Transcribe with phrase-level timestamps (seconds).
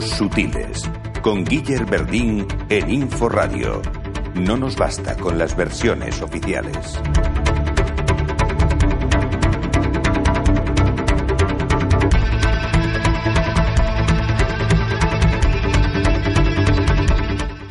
[0.00, 0.90] Sutiles,
[1.20, 3.82] con Guiller Verdín en Inforadio.
[4.34, 6.98] No nos basta con las versiones oficiales.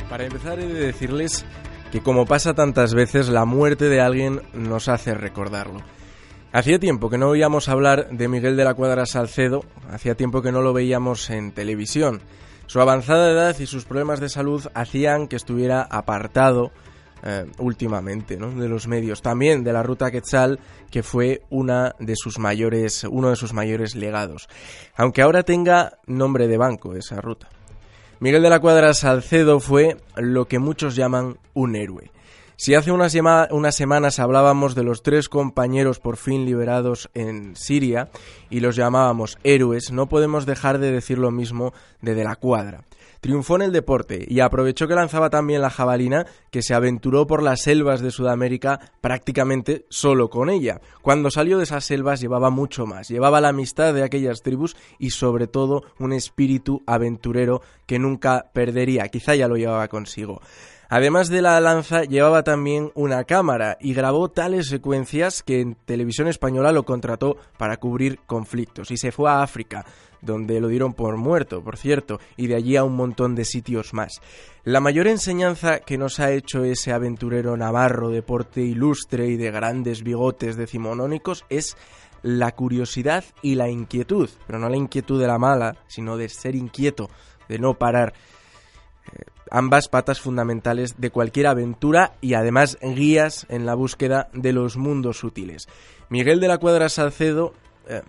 [0.09, 1.43] Para empezar he de decirles
[1.91, 5.79] que como pasa tantas veces, la muerte de alguien nos hace recordarlo.
[6.53, 10.51] Hacía tiempo que no oíamos hablar de Miguel de la Cuadra Salcedo, hacía tiempo que
[10.51, 12.21] no lo veíamos en televisión.
[12.65, 16.71] Su avanzada edad y sus problemas de salud hacían que estuviera apartado
[17.23, 22.37] eh, últimamente de los medios, también de la ruta Quetzal, que fue una de sus
[22.37, 24.49] mayores, uno de sus mayores legados.
[24.97, 27.47] Aunque ahora tenga nombre de banco esa ruta.
[28.19, 32.11] Miguel de la Cuadra Salcedo fue lo que muchos llaman un héroe.
[32.63, 33.11] Si hace unas,
[33.75, 38.11] semanas hablábamos de los tres compañeros por fin liberados en Siria
[38.51, 42.83] y los llamábamos héroes, no podemos dejar de decir lo mismo de De la Cuadra.
[43.19, 47.41] Triunfó en el deporte y aprovechó que lanzaba también la jabalina, que se aventuró por
[47.41, 50.81] las selvas de Sudamérica prácticamente solo con ella.
[51.01, 55.09] Cuando salió de esas selvas llevaba mucho más, llevaba la amistad de aquellas tribus y
[55.09, 60.41] sobre todo un espíritu aventurero que nunca perdería, quizá ya lo llevaba consigo.
[60.93, 66.27] Además de la lanza, llevaba también una cámara y grabó tales secuencias que en televisión
[66.27, 69.85] española lo contrató para cubrir conflictos y se fue a África,
[70.21, 73.93] donde lo dieron por muerto, por cierto, y de allí a un montón de sitios
[73.93, 74.19] más.
[74.65, 79.49] La mayor enseñanza que nos ha hecho ese aventurero navarro de porte ilustre y de
[79.49, 81.77] grandes bigotes decimonónicos es
[82.21, 86.53] la curiosidad y la inquietud, pero no la inquietud de la mala, sino de ser
[86.53, 87.09] inquieto,
[87.47, 88.13] de no parar
[89.49, 95.17] ambas patas fundamentales de cualquier aventura y además guías en la búsqueda de los mundos
[95.17, 95.67] sutiles.
[96.09, 97.53] Miguel de la Cuadra Salcedo,
[97.87, 98.01] eh,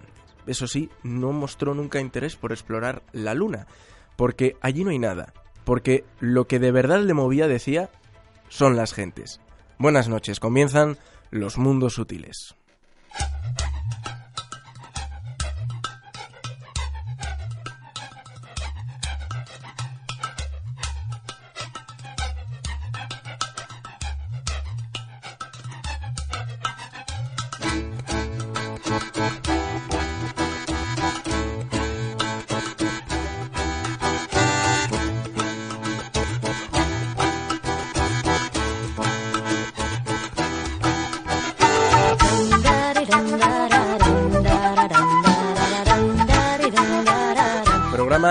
[0.46, 3.66] eso sí, no mostró nunca interés por explorar la luna,
[4.16, 5.32] porque allí no hay nada,
[5.64, 7.90] porque lo que de verdad le movía, decía,
[8.48, 9.40] son las gentes.
[9.78, 10.98] Buenas noches, comienzan
[11.30, 12.54] los mundos sutiles.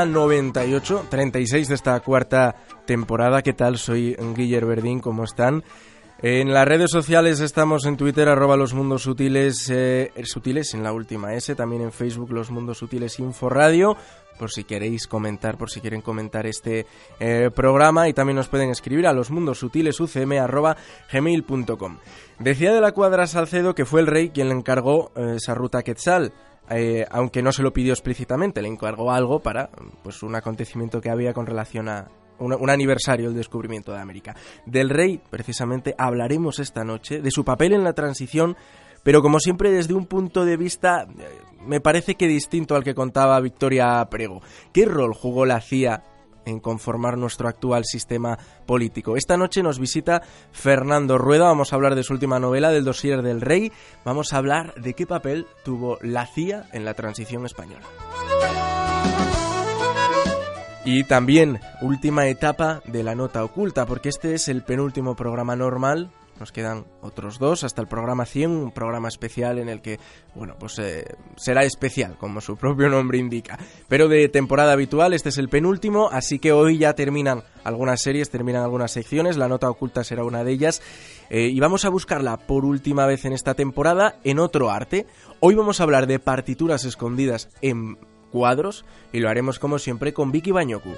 [0.02, 2.56] Programa 98, 36 de esta cuarta
[2.88, 3.44] temporada.
[3.44, 3.78] ¿Qué tal?
[3.78, 5.64] Soy Guiller Verdín, ¿cómo están?
[6.24, 11.36] En las redes sociales estamos en Twitter, arroba los mundos sutiles, eh, en la última
[11.36, 13.96] S, también en Facebook los mundos sutiles Info Radio,
[14.40, 16.88] por si queréis comentar, por si quieren comentar este
[17.20, 20.78] eh, programa y también nos pueden escribir a los mundos sutiles ucm arroba
[21.14, 21.98] gmail.com.
[22.40, 25.84] Decía de la cuadra Salcedo que fue el rey quien le encargó eh, esa ruta
[25.84, 26.34] Quetzal.
[27.10, 29.70] Aunque no se lo pidió explícitamente, le encargó algo para
[30.04, 32.08] pues un acontecimiento que había con relación a,
[32.42, 34.36] un, aniversario del descubrimiento de América.
[34.66, 38.58] Del rey, precisamente, hablaremos esta noche, de su papel en la transición,
[39.04, 42.96] pero como siempre desde un punto de vista, eh, me parece que distinto al que
[42.96, 44.42] contaba Victoria Prego.
[44.74, 46.04] ¿Qué rol jugó la CIA
[46.46, 49.18] en conformar nuestro actual sistema político.
[49.18, 50.22] Esta noche nos visita
[50.52, 53.72] Fernando Rueda, vamos a hablar de su última novela, del dossier del rey,
[54.06, 57.86] vamos a hablar de qué papel tuvo la CIA en la transición española.
[60.84, 66.10] Y también última etapa de la nota oculta, porque este es el penúltimo programa normal.
[66.42, 70.00] Nos quedan otros dos hasta el programa 100, un programa especial en el que,
[70.34, 71.06] bueno, pues eh,
[71.38, 73.60] será especial, como su propio nombre indica.
[73.88, 78.32] Pero de temporada habitual, este es el penúltimo, así que hoy ya terminan algunas series,
[78.32, 80.82] terminan algunas secciones, la nota oculta será una de ellas.
[81.30, 85.06] Eh, y vamos a buscarla por última vez en esta temporada en otro arte.
[85.42, 88.00] Hoy vamos a hablar de partituras escondidas en
[88.32, 88.84] cuadros
[89.14, 90.96] y lo haremos como siempre con Vicky Bañoku.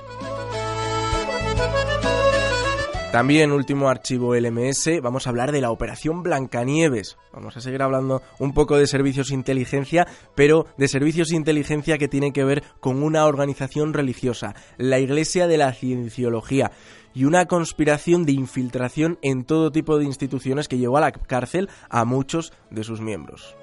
[3.13, 7.15] También último archivo LMS, vamos a hablar de la operación Blancanieves.
[7.31, 12.33] Vamos a seguir hablando un poco de servicios inteligencia, pero de servicios inteligencia que tienen
[12.33, 16.71] que ver con una organización religiosa, la Iglesia de la Cienciología,
[17.13, 21.69] y una conspiración de infiltración en todo tipo de instituciones que llevó a la cárcel
[21.91, 23.55] a muchos de sus miembros.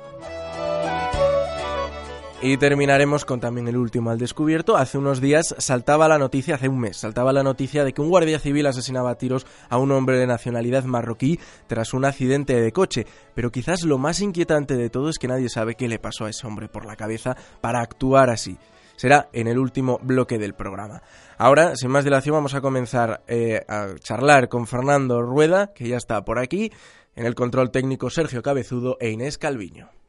[2.43, 4.79] Y terminaremos con también el último al descubierto.
[4.79, 8.09] Hace unos días saltaba la noticia, hace un mes, saltaba la noticia de que un
[8.09, 12.73] guardia civil asesinaba a tiros a un hombre de nacionalidad marroquí tras un accidente de
[12.73, 13.07] coche.
[13.35, 16.31] Pero quizás lo más inquietante de todo es que nadie sabe qué le pasó a
[16.31, 18.57] ese hombre por la cabeza para actuar así.
[18.97, 21.03] será en el último bloque del programa.
[21.37, 25.99] Ahora, sin más dilación, vamos a comenzar eh, a charlar con Fernando Rueda, que ya
[25.99, 26.73] está por aquí,
[27.17, 30.00] en el control técnico Sergio Cabezudo e Inés Calviño.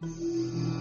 [0.00, 0.79] Thank you.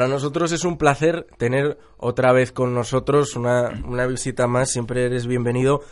[0.00, 4.70] Para nosotros es un placer tener otra vez con nosotros una, una visita más.
[4.70, 5.82] Siempre eres bienvenido.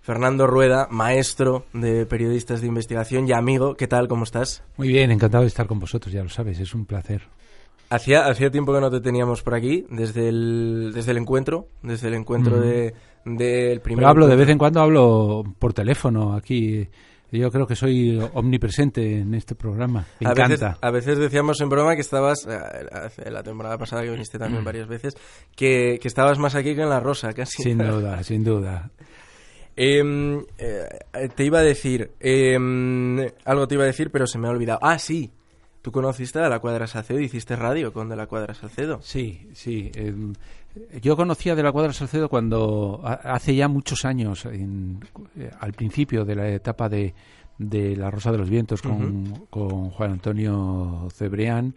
[0.00, 3.74] Fernando Rueda, maestro de periodistas de investigación y amigo.
[3.74, 4.08] ¿Qué tal?
[4.08, 4.62] ¿Cómo estás?
[4.78, 7.24] Muy bien, encantado de estar con vosotros, ya lo sabes, es un placer.
[7.90, 12.08] Hacía, hacía tiempo que no te teníamos por aquí, desde el, desde el encuentro, desde
[12.08, 12.94] el encuentro de,
[13.26, 13.98] del primer...
[13.98, 16.88] Pero hablo, de vez en cuando hablo por teléfono aquí
[17.30, 20.06] yo creo que soy omnipresente en este programa.
[20.20, 20.48] Me a encanta.
[20.48, 24.64] Veces, a veces decíamos en broma que estabas, eh, la temporada pasada que viniste también
[24.64, 25.14] varias veces,
[25.54, 27.62] que, que, estabas más aquí que en La Rosa, casi.
[27.62, 28.90] Sin duda, sin duda.
[29.80, 34.48] Eh, eh, te iba a decir, em, algo te iba a decir, pero se me
[34.48, 34.80] ha olvidado.
[34.82, 35.30] Ah, sí.
[35.82, 38.98] Tú conociste a La Cuadra Salcedo y hiciste radio con De La Cuadra Salcedo.
[39.02, 39.92] Sí, sí.
[41.02, 45.00] Yo conocía de la Cuadra Salcedo cuando hace ya muchos años, en,
[45.36, 47.14] eh, al principio de la etapa de,
[47.58, 49.46] de La Rosa de los Vientos con, uh -huh.
[49.50, 51.74] con Juan Antonio Cebrián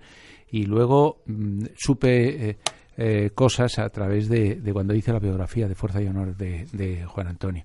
[0.51, 2.57] y luego mm, supe eh,
[2.97, 6.67] eh, cosas a través de, de, cuando hice la biografía de Fuerza y Honor de,
[6.73, 7.63] de Juan Antonio.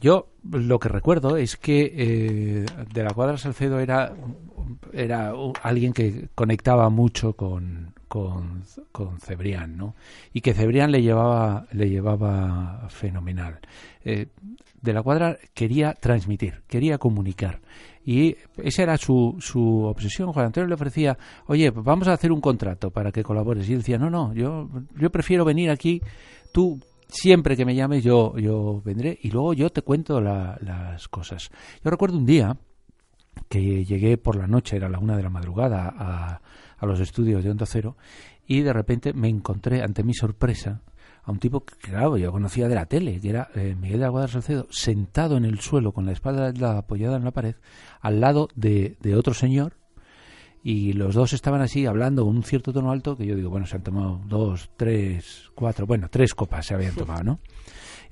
[0.00, 4.12] Yo lo que recuerdo es que eh, de la Cuadra Salcedo era,
[4.92, 5.32] era
[5.62, 8.62] alguien que conectaba mucho con, con,
[8.92, 9.96] con, Cebrián, ¿no?
[10.32, 13.58] Y que Cebrián le llevaba, le llevaba fenomenal.
[14.04, 14.28] Eh,
[14.80, 17.60] de la Cuadra quería transmitir, quería comunicar.
[18.04, 20.32] Y esa era su, su obsesión.
[20.32, 23.68] Juan Antonio le ofrecía, oye, vamos a hacer un contrato para que colabores.
[23.68, 26.00] Y él decía, no, no, yo, yo prefiero venir aquí,
[26.52, 26.78] tú
[27.08, 31.50] siempre que me llames yo, yo vendré y luego yo te cuento la, las cosas.
[31.82, 32.56] Yo recuerdo un día
[33.48, 36.40] que llegué por la noche, era la una de la madrugada, a,
[36.84, 37.96] a los estudios de Onda Cero
[38.46, 40.82] y de repente me encontré, ante mi sorpresa,
[41.22, 44.06] a un tipo que, claro, yo conocía de la tele, que era eh, Miguel de
[44.06, 47.56] Aguadar Salcedo, sentado en el suelo con la espalda apoyada en la pared,
[48.00, 49.74] al lado de, de otro señor,
[50.62, 53.66] y los dos estaban así hablando con un cierto tono alto que yo digo, bueno,
[53.66, 57.40] se han tomado dos, tres, cuatro, bueno, tres copas se habían tomado, ¿no?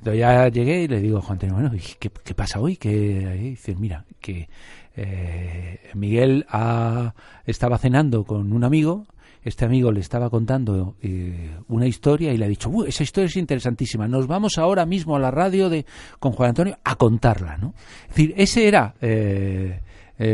[0.02, 1.70] Entonces ya llegué y le digo a Juan Antonio, bueno,
[2.00, 2.76] ¿qué, pasa hoy?
[2.76, 4.48] Que dice, mira, que
[4.96, 7.14] eh, Miguel ha,
[7.46, 9.06] estaba cenando con un amigo,
[9.44, 13.36] este amigo le estaba contando eh, una historia y le ha dicho, esa historia es
[13.36, 15.86] interesantísima, nos vamos ahora mismo a la radio de
[16.18, 17.72] con Juan Antonio a contarla, ¿no?
[18.02, 18.96] Es decir, ese era...
[19.00, 19.80] Eh,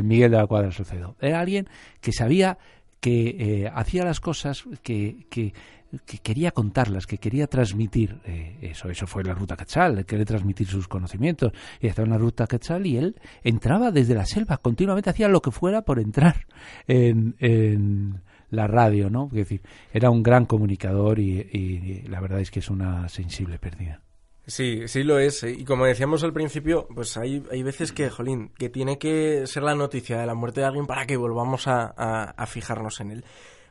[0.03, 1.17] Miguel de la Cuadra Salcedo.
[1.19, 1.67] Era alguien
[2.03, 2.59] que sabía
[3.01, 5.55] que hacía las cosas que, que,
[6.07, 8.91] que, quería contarlas, que quería transmitir eh, eso.
[8.91, 11.53] Eso fue la ruta Quetzal, quería transmitir sus conocimientos.
[11.81, 15.41] Y estaba en la ruta Quetzal y él entraba desde la selva, continuamente hacía lo
[15.41, 16.47] que fuera por entrar
[16.87, 19.27] en, la radio, ¿no?
[19.27, 19.61] Es decir,
[19.93, 24.01] era un gran comunicador y, y, la verdad es que es una sensible pérdida.
[24.47, 25.43] Sí, sí lo es.
[25.43, 29.65] Y como decíamos al principio, pues hay, hay veces que, jolín, que tiene que ser
[29.65, 33.25] la noticia de la muerte de alguien para que volvamos a fijarnos en él.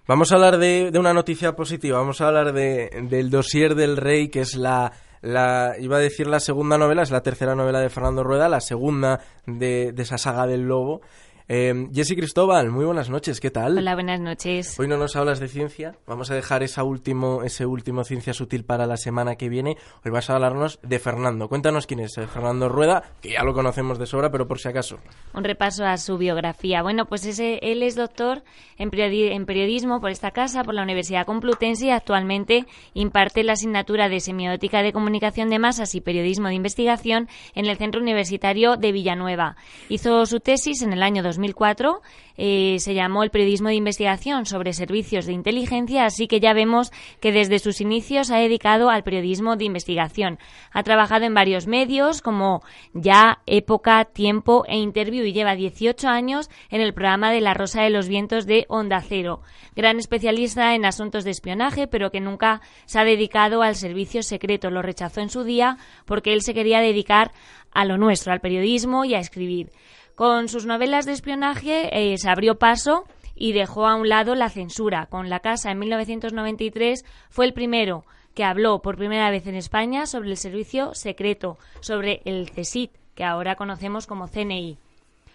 [0.07, 3.97] Vamos a hablar de, de, una noticia positiva, vamos a hablar de, del dossier del
[3.97, 7.81] rey, que es la, la, iba a decir la segunda novela, es la tercera novela
[7.81, 11.01] de Fernando Rueda, la segunda de, de esa saga del lobo.
[11.49, 13.77] Eh, Jessy Cristóbal, muy buenas noches, ¿qué tal?
[13.77, 14.77] Hola, buenas noches.
[14.77, 18.65] Hoy no nos hablas de ciencia, vamos a dejar esa último, ese último Ciencia Sutil
[18.65, 19.77] para la semana que viene.
[20.03, 21.47] Hoy vas a hablarnos de Fernando.
[21.47, 24.67] Cuéntanos quién es eh, Fernando Rueda, que ya lo conocemos de sobra, pero por si
[24.67, 24.99] acaso.
[25.33, 26.83] Un repaso a su biografía.
[26.83, 28.43] Bueno, pues ese, él es doctor
[28.77, 33.53] en, periodi en periodismo por esta casa, por la Universidad Complutense y actualmente imparte la
[33.53, 38.75] asignatura de Semiótica de Comunicación de Masas y Periodismo de Investigación en el Centro Universitario
[38.75, 39.55] de Villanueva.
[39.87, 42.01] Hizo su tesis en el año 2000 2004
[42.39, 46.91] eh, se llamó el periodismo de investigación sobre servicios de inteligencia, así que ya vemos
[47.19, 50.37] que desde sus inicios ha dedicado al periodismo de investigación.
[50.71, 52.61] Ha trabajado en varios medios como
[52.93, 57.81] Ya, Época, Tiempo e Interview y lleva 18 años en el programa de La Rosa
[57.81, 59.41] de los Vientos de Onda Cero.
[59.75, 64.69] Gran especialista en asuntos de espionaje, pero que nunca se ha dedicado al servicio secreto.
[64.69, 67.31] Lo rechazó en su día porque él se quería dedicar
[67.71, 69.71] a lo nuestro, al periodismo y a escribir.
[70.17, 73.03] Con sus novelas de espionaje eh, se abrió paso
[73.35, 75.05] y dejó a un lado la censura.
[75.05, 80.07] Con La Casa en 1993 fue el primero que habló por primera vez en España
[80.07, 84.79] sobre el servicio secreto, sobre el CSIT, que ahora conocemos como CNI.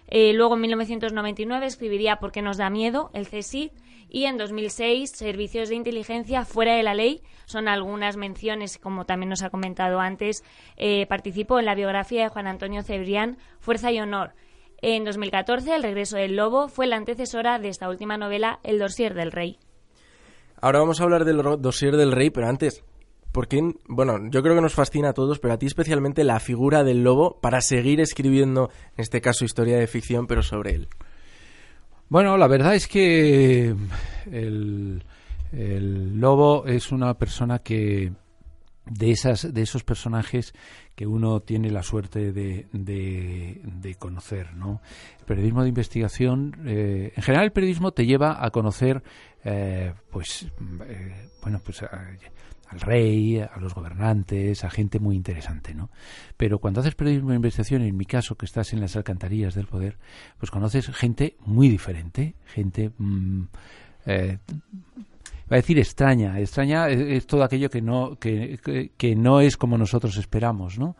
[0.09, 3.09] Eh, luego en 1999 escribiría ¿Por qué nos da miedo?
[3.13, 3.71] el CSIT
[4.09, 7.21] y en 2006 Servicios de Inteligencia fuera de la ley.
[7.45, 10.43] Son algunas menciones, como también nos ha comentado antes.
[10.75, 14.33] Eh, participó en la biografía de Juan Antonio Cebrián, Fuerza y Honor.
[14.85, 19.13] En 2014, El regreso del lobo fue la antecesora de esta última novela, El dossier
[19.13, 19.57] del rey.
[20.59, 22.83] Ahora vamos a hablar del dossier del rey, pero antes,
[23.31, 26.83] porque, bueno, yo creo que nos fascina a todos, pero a ti especialmente la figura
[26.83, 30.89] del lobo para seguir escribiendo, en este caso, historia de ficción, pero sobre él.
[32.09, 33.73] Bueno, la verdad es que
[34.29, 35.01] el,
[36.19, 38.11] lobo es una persona que
[38.85, 40.53] de esas de esos personajes
[40.95, 44.81] que uno tiene la suerte de, de, conocer no
[45.19, 49.03] el periodismo de investigación eh, en general el periodismo te lleva a conocer
[49.43, 50.47] eh, pues
[50.87, 51.83] eh, bueno pues
[52.73, 55.91] al rey, a los gobernantes, a gente muy interesante, ¿no?
[56.37, 59.67] Pero cuando haces periodismo de investigación, en mi caso, que estás en las alcantarillas del
[59.67, 59.99] poder,
[60.39, 62.91] pues conoces gente muy diferente, gente...
[62.97, 63.43] Mm,
[65.51, 69.77] va a decir extraña, extraña es, todo aquello que no, que, que, no es como
[69.77, 70.95] nosotros esperamos, ¿no?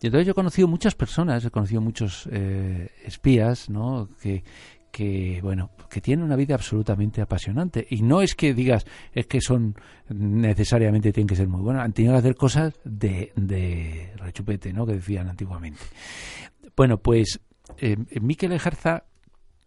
[0.00, 4.08] Y entonces yo he conocido muchas personas, he conocido muchos eh, espías, ¿no?
[4.22, 4.42] Que,
[4.90, 9.40] que bueno que tienen una vida absolutamente apasionante y no es que digas es que
[9.40, 9.76] son
[10.08, 14.86] necesariamente tienen que ser muy buenas han tenido que hacer cosas de, de rechupete no
[14.86, 15.80] que decían antiguamente
[16.76, 17.40] bueno pues
[17.78, 19.04] eh, Miquel Ejarza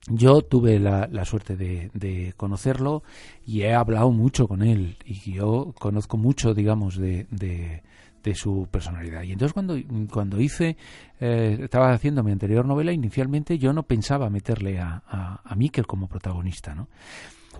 [0.07, 3.03] yo tuve la, la suerte de, de, conocerlo
[3.45, 7.25] y he hablado mucho con él y yo conozco mucho digamos de,
[8.23, 9.23] de su personalidad.
[9.23, 9.77] Y entonces cuando,
[10.11, 10.77] cuando hice,
[11.19, 15.85] eh, estaba haciendo mi anterior novela, inicialmente yo no pensaba meterle a, a, a Miquel
[15.85, 16.87] como protagonista, ¿no?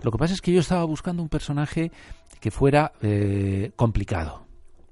[0.02, 1.92] Lo que pasa es que yo estaba buscando un personaje
[2.40, 4.46] que fuera eh, complicado,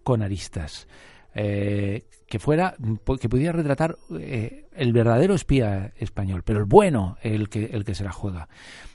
[0.05, 0.87] con aristas,
[1.35, 2.77] eh, que fuera
[3.21, 7.95] que pudiera retratar eh, el verdadero espía español, pero el bueno, el que el que
[7.95, 8.49] se la juega.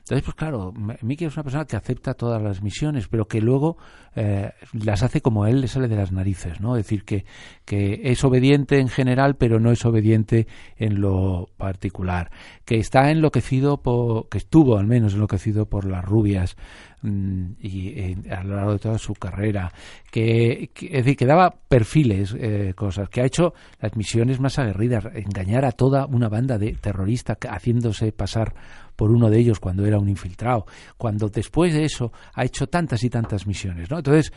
[0.09, 3.75] Entonces, pues claro, Mickey es una persona que acepta todas las misiones, pero que luego
[4.15, 6.77] eh, las hace como a él le sale de las narices, ¿no?
[6.77, 7.25] Es decir, que,
[7.65, 12.31] que es obediente en general, pero no es obediente en lo particular.
[12.63, 16.55] Que está enloquecido, por, que estuvo al menos enloquecido por las rubias
[17.01, 19.71] mm, y eh, a lo largo de toda su carrera.
[20.11, 25.05] Que, es decir, que daba perfiles, eh, cosas, que ha hecho las misiones más aguerridas,
[25.13, 28.53] engañar a toda una banda de terroristas haciéndose pasar
[28.97, 30.65] por uno de ellos cuando era un infiltrado,
[30.97, 33.97] cuando después de eso ha hecho tantas y tantas misiones, ¿no?
[33.97, 34.33] Entonces,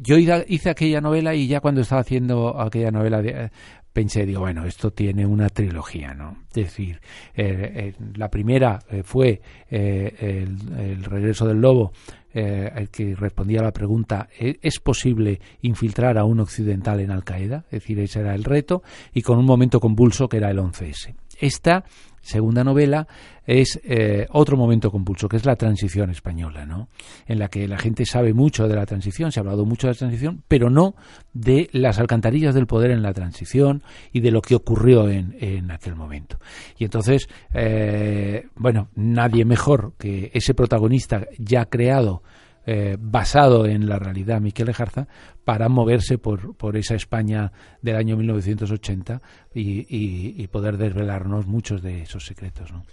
[0.00, 3.50] yo hice aquella novela y ya cuando estaba haciendo aquella novela de,
[3.98, 6.44] pensé, digo, bueno, esto tiene una trilogía, ¿no?
[6.50, 7.00] Es decir,
[7.34, 11.90] eh, eh, la primera eh, fue el, regreso del lobo,
[12.32, 17.64] el que respondía a la pregunta, ¿es posible infiltrar a un occidental en Al Qaeda?
[17.72, 21.16] Es decir, ese era el reto, y con un momento convulso que era el 11S.
[21.40, 21.84] Esta
[22.20, 23.06] segunda novela
[23.46, 26.88] es eh, otro momento compulso, que es la transición española, ¿no?
[27.26, 29.94] En la que la gente sabe mucho de la transición, se ha hablado mucho de
[29.94, 30.94] la transición, pero no
[31.32, 33.82] de las alcantarillas del poder en la transición
[34.12, 36.38] y de lo que ocurrió en, en aquel momento.
[36.76, 42.22] Y entonces, eh, bueno, nadie mejor que ese protagonista ya creado
[42.70, 45.08] eh, basado en la realidad Miquel Ejarza
[45.42, 49.22] para moverse por, por esa España del año 1980
[49.54, 52.70] y, y, poder desvelarnos muchos de esos secretos.
[52.70, 52.84] ¿no?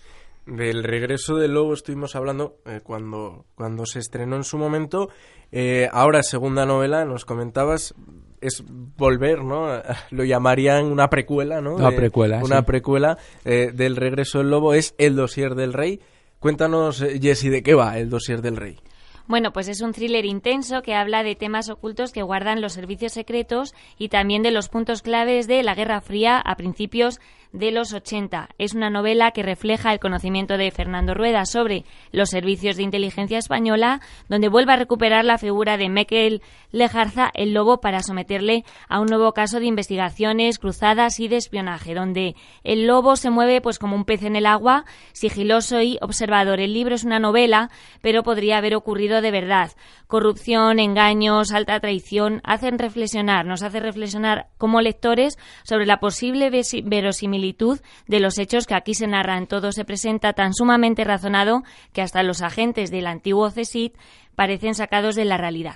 [0.45, 5.09] Del regreso del lobo estuvimos hablando eh, cuando, cuando se estrenó en su momento.
[5.51, 7.93] Eh, ahora, segunda novela, nos comentabas,
[8.39, 9.81] es volver, ¿no?
[10.09, 11.75] Lo llamarían una precuela, ¿no?
[11.75, 12.41] Una precuela.
[12.41, 14.73] Una precuela del regreso del lobo.
[14.73, 15.99] Es El dosier del rey.
[16.39, 18.79] Cuéntanos, Jesse, ¿de qué va el dosier del rey?
[19.27, 23.13] Bueno, pues es un thriller intenso que habla de temas ocultos que guardan los servicios
[23.13, 27.19] secretos y también de los puntos claves de la Guerra Fría a principios
[27.51, 28.49] de los 80.
[28.57, 33.37] Es una novela que refleja el conocimiento de Fernando Rueda sobre los servicios de inteligencia
[33.37, 38.99] española, donde vuelve a recuperar la figura de Mekel Lejarza, el lobo, para someterle a
[38.99, 43.79] un nuevo caso de investigaciones cruzadas y de espionaje, donde el lobo se mueve pues
[43.79, 46.59] como un pez en el agua, sigiloso y observador.
[46.59, 47.69] El libro es una novela,
[48.01, 49.71] pero podría haber ocurrido de verdad.
[50.07, 56.49] Corrupción, engaños, alta traición hacen reflexionar, nos hace reflexionar como lectores sobre la posible
[56.83, 59.47] verosimilitud de los hechos que aquí se narran.
[59.47, 63.95] Todo se presenta tan sumamente razonado que hasta los agentes del antiguo CESIT
[64.35, 65.75] parecen sacados de la realidad.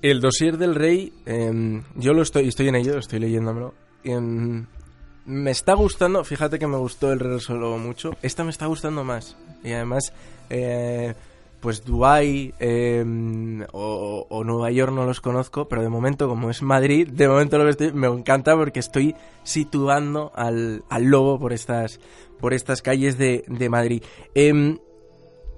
[0.00, 3.74] El dossier del rey, em, yo lo estoy, estoy en ello, estoy leyéndomelo.
[4.04, 4.66] Em,
[5.26, 8.12] me está gustando, fíjate que me gustó el regreso mucho.
[8.22, 9.36] Esta me está gustando más.
[9.64, 10.12] Y además,
[10.50, 11.14] eh,
[11.60, 17.08] pues Dubái em, o, Nueva York no los conozco, pero de momento, como es Madrid,
[17.08, 21.98] de momento lo que estoy, me encanta porque estoy situando al, al lobo por estas,
[22.38, 24.02] por estas calles de, de Madrid.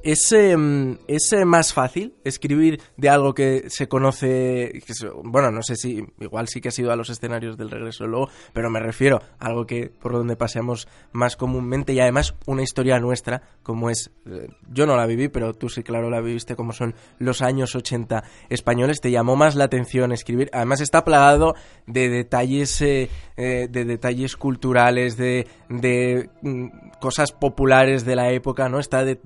[0.03, 4.83] ¿Es, em, ¿Es más fácil escribir de algo que se conoce?
[5.25, 8.29] bueno, no sé si, igual sí que ha sido a los escenarios del regreso luego,
[8.53, 12.99] pero me refiero a algo que por donde paseamos más comúnmente y además una historia
[12.99, 14.11] nuestra, como es.
[14.27, 17.75] Eh, yo no la viví, pero tú sí, claro, la viviste, como son los años
[17.75, 19.01] 80 españoles.
[19.01, 20.51] ¿Te llamó más la atención escribir?
[20.53, 21.55] Además, está plagado
[21.87, 26.69] de detalles, eh, eh, de detalles culturales, de, de mm,
[27.01, 28.79] cosas populares de la época, ¿no?
[28.79, 29.19] Está de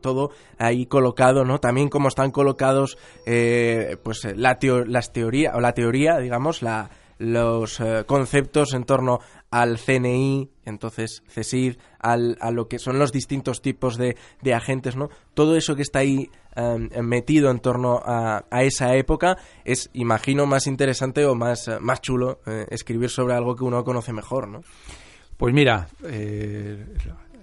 [0.00, 1.60] todo ahí colocado, ¿no?
[1.60, 6.90] También como están colocados, eh, pues eh, la, las teoría, o la teoría, digamos, la,
[7.18, 13.12] los eh, conceptos en torno al CNI, entonces CESIR, al, a lo que son los
[13.12, 15.08] distintos tipos de, de agentes, ¿no?
[15.34, 20.46] Todo eso que está ahí em, metido en torno a, a, esa época es, imagino,
[20.46, 24.62] más interesante o más, más chulo escribir sobre algo que uno conoce mejor, ¿no?
[25.36, 26.82] Pues mira, eh,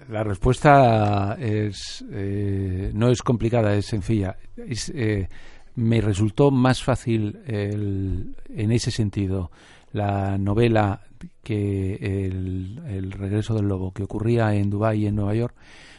[0.09, 4.35] la respuesta es, eh, no es complicada, es sencilla.
[4.57, 5.27] Eh,
[5.75, 9.49] me resultó más fácil en ese sentido
[9.91, 11.01] la novela
[11.41, 15.55] que el, regreso del lobo que ocurría en Dubái y en Nueva York,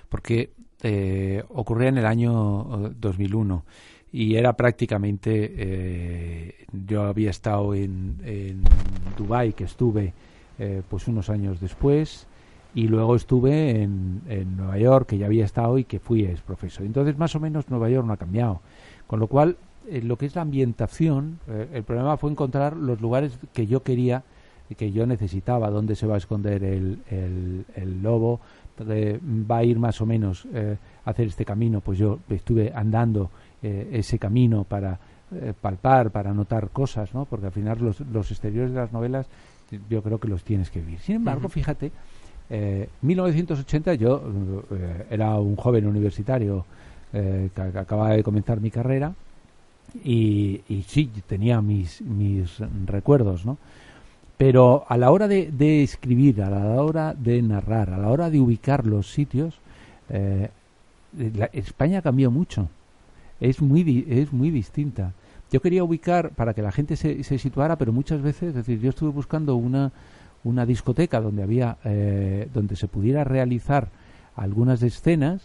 [0.09, 0.53] porque
[0.83, 3.65] eh, ocurría en el año 2001
[4.13, 8.63] y era prácticamente yo había estado en, en
[9.17, 10.13] Dubái que estuve
[10.89, 12.27] pues unos años después
[12.75, 16.41] y luego estuve en, en, Nueva York, que ya había estado y que fui ex
[16.41, 16.85] profesor.
[16.85, 18.61] Entonces, más o menos, Nueva York no ha cambiado.
[19.07, 19.57] Con lo cual,
[19.89, 23.83] eh, lo que es la ambientación, eh, el problema fue encontrar los lugares que yo
[23.83, 24.23] quería
[24.79, 26.99] que yo necesitaba, dónde se va a esconder el,
[27.77, 28.41] el, lobo,
[28.81, 31.81] va a ir más o menos eh, hacer este camino.
[31.81, 33.31] Pues yo estuve andando
[33.63, 34.99] ese camino para
[35.61, 37.25] palpar, para notar cosas, ¿no?
[37.25, 39.29] porque al final los, los exteriores de las novelas
[39.89, 41.01] yo creo que los tienes que vivir.
[41.01, 41.93] Sin embargo, fíjate,
[42.51, 44.23] eh, 1980 yo
[44.71, 46.65] eh, era un joven universitario
[47.13, 49.15] eh, que, acababa de comenzar mi carrera
[50.03, 53.59] y, sí, tenía mis, mis recuerdos, ¿no?
[54.37, 58.41] Pero a la hora de, escribir, a la hora de narrar, a la hora de
[58.41, 59.55] ubicar los sitios,
[60.09, 60.51] eh,
[61.53, 62.69] España cambió mucho.
[63.41, 65.13] Es muy, es muy distinta.
[65.55, 68.81] Yo quería ubicar para que la gente se, se situara, pero muchas veces, es decir,
[68.81, 69.93] yo estuve buscando una,
[70.43, 73.87] una discoteca donde había eh, donde se pudiera realizar
[74.35, 75.43] algunas escenas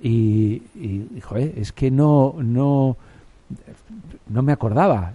[0.00, 0.62] y,
[1.56, 2.96] es que no no
[4.28, 5.14] no me acordaba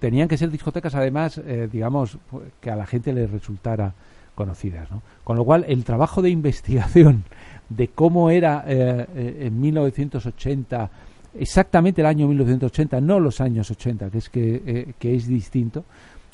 [0.00, 2.18] tenían que ser discotecas además eh, digamos
[2.60, 3.94] que a la gente le resultara
[4.34, 5.02] conocidas ¿no?
[5.22, 7.22] con lo cual el trabajo de investigación
[7.68, 9.06] de cómo era eh,
[9.46, 10.90] en 1980
[11.38, 15.84] exactamente el año 1980 no los años 80 que es que, que es distinto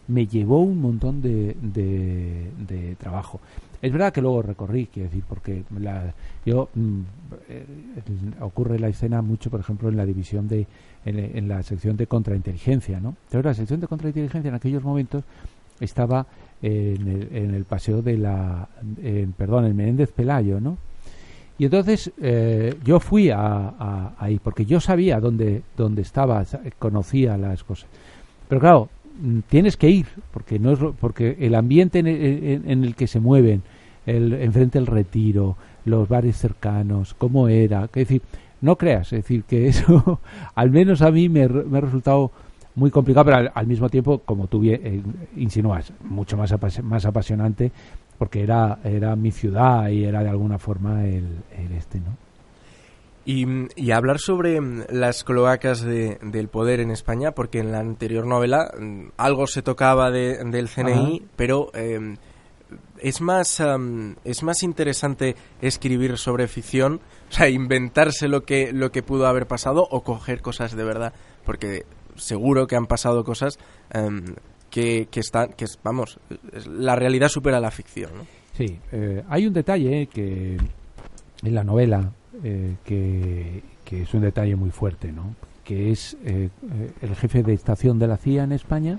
[0.09, 3.41] me llevó un montón de, de, trabajo.
[3.81, 5.65] Es verdad que luego recorrí, quiero decir, porque
[6.45, 7.01] yo mm,
[7.49, 7.67] eh,
[8.41, 10.67] ocurre la escena mucho, por ejemplo, en la división de,
[11.05, 13.17] en, la sección de contrainteligencia, ¿no?
[13.31, 15.25] Pero la sección de contrainteligencia en aquellos momentos
[15.81, 16.27] estaba
[16.61, 18.69] en el, en el paseo de la,
[19.03, 20.79] en, perdón, en Menéndez Pelayo, ¿no?
[21.63, 26.45] Y entonces eh, yo fui a, ahí, porque yo sabía dónde, dónde estaba,
[26.79, 27.89] conocía las cosas.
[28.49, 28.89] Pero claro,
[29.21, 33.63] Mm, tienes que ir, porque no es porque el ambiente en el, que se mueven,
[34.07, 38.23] el, enfrente del retiro, los bares cercanos, cómo era, es decir,
[38.61, 40.21] no creas, es decir, que eso
[40.55, 42.31] al menos a mí me, ha resultado
[42.75, 45.03] muy complicado, pero al, mismo tiempo, como tú eh,
[45.37, 47.71] insinúas, mucho más, más apasionante,
[48.19, 52.17] porque era, era mi ciudad y era de alguna forma el, el este, ¿no?
[53.25, 58.73] Y, hablar sobre mm, las cloacas del poder en España, porque en la anterior novela
[58.79, 62.17] mm, algo se tocaba del CNI, pero em,
[62.99, 63.63] es más
[64.25, 69.47] es más interesante escribir sobre ficción, o sea, inventarse lo que lo que pudo haber
[69.47, 71.13] pasado o coger cosas de verdad,
[71.45, 71.85] porque
[72.17, 73.59] seguro que han pasado cosas
[73.91, 74.35] em,
[74.73, 76.19] que, que están que vamos,
[76.67, 78.11] la realidad supera la ficción.
[78.57, 80.57] Sí, eh, hay un detalle que
[81.43, 82.11] en la novela
[82.43, 85.35] eh, que, es un detalle muy fuerte, ¿no?
[85.65, 88.99] que es eh, eh, el jefe de estación de la CIA en España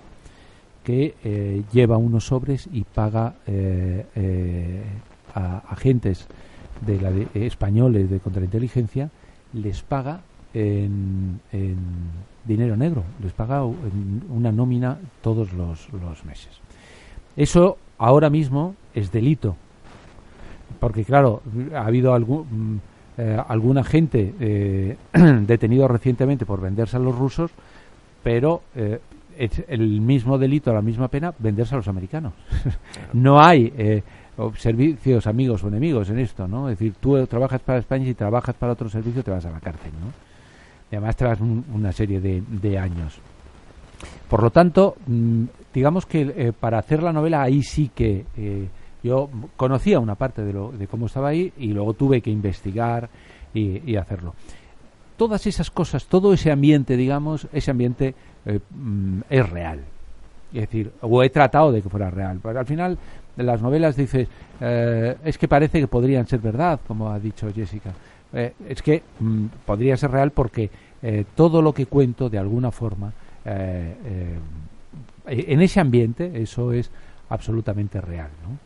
[0.83, 3.35] que lleva unos sobres y paga
[5.33, 6.27] a agentes
[6.85, 9.09] de la españoles de contrainteligencia,
[9.53, 11.39] les paga en,
[12.45, 16.59] dinero negro, les paga una nómina todos los, los meses.
[17.35, 19.55] Eso ahora mismo es delito,
[20.79, 21.41] porque claro,
[21.75, 22.79] ha habido algún, mm,
[23.17, 24.97] eh, alguna gente eh,
[25.47, 27.51] detenido recientemente por venderse a los rusos,
[28.23, 28.99] pero eh,
[29.37, 32.33] es el mismo delito, la misma pena, venderse a los americanos.
[33.13, 34.03] no hay eh,
[34.57, 36.69] servicios amigos o enemigos en esto, ¿no?
[36.69, 39.51] Es decir, tú trabajas para España y si trabajas para otro servicio te vas a
[39.51, 40.32] la cárcel, ¿no?
[40.93, 43.17] Además te vas una serie de, años.
[44.29, 48.67] Por lo tanto, mm, digamos que eh, para hacer la novela ahí sí que eh,
[49.03, 53.09] yo conocía una parte de, lo, de cómo estaba ahí y luego tuve que investigar
[53.55, 54.33] y hacerlo.
[55.15, 59.79] Todas esas cosas, todo ese ambiente, digamos, ese ambiente eh, mm, es real.
[60.53, 62.39] Es decir, o he tratado de que fuera real.
[62.41, 62.97] Pero al final,
[63.35, 64.27] de las novelas dices,
[64.59, 67.91] es que parece que podrían ser verdad, como ha dicho Jessica.
[68.33, 70.69] Eh, es que mm, podría ser real porque
[71.35, 73.11] todo lo que cuento, de alguna forma,
[73.43, 74.39] en
[75.61, 76.89] ese ambiente, eso es
[77.27, 78.29] absolutamente real.
[78.41, 78.57] ¿no?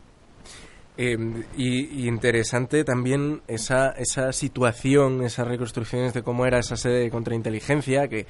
[1.00, 7.10] Em, y, interesante también esa, esa situación, esas reconstrucciones de cómo era esa sede de
[7.10, 8.26] contrainteligencia, que,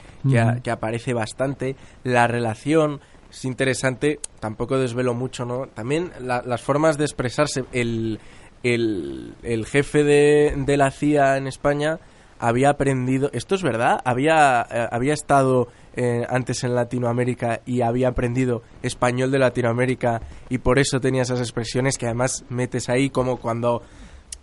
[0.63, 5.67] que, aparece bastante, la relación, es interesante, tampoco desvelo mucho, ¿no?
[5.69, 8.21] También las formas de expresarse, el,
[8.63, 11.99] el, el jefe de, de la CIA en España
[12.39, 18.09] había aprendido, esto es verdad, había, eh, había estado eh, antes en Latinoamérica y había
[18.09, 23.39] aprendido español de Latinoamérica y por eso tenía esas expresiones que además metes ahí como
[23.39, 23.83] cuando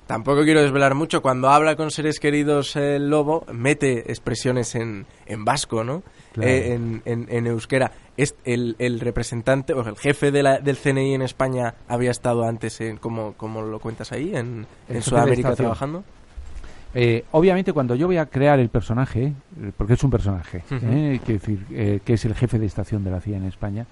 [0.07, 5.45] tampoco quiero desvelar mucho cuando habla con seres queridos el lobo mete expresiones en, en
[5.45, 6.03] vasco no
[6.41, 7.91] eh, en, en, euskera.
[8.17, 12.45] Es el, el representante o el jefe de la, del CNI en España había estado
[12.45, 16.03] antes en, como, como lo cuentas ahí en, en Sudamérica trabajando.
[16.97, 19.25] Eh, obviamente cuando yo voy a crear el personaje,
[19.61, 23.11] eh, porque es un personaje, eh, que, decir, que es el jefe de estación de
[23.11, 23.85] la CIA en España,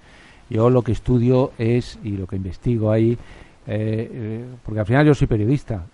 [0.48, 3.18] yo lo que estudio es, y lo que investigo ahí,
[3.66, 5.84] porque al final yo soy periodista,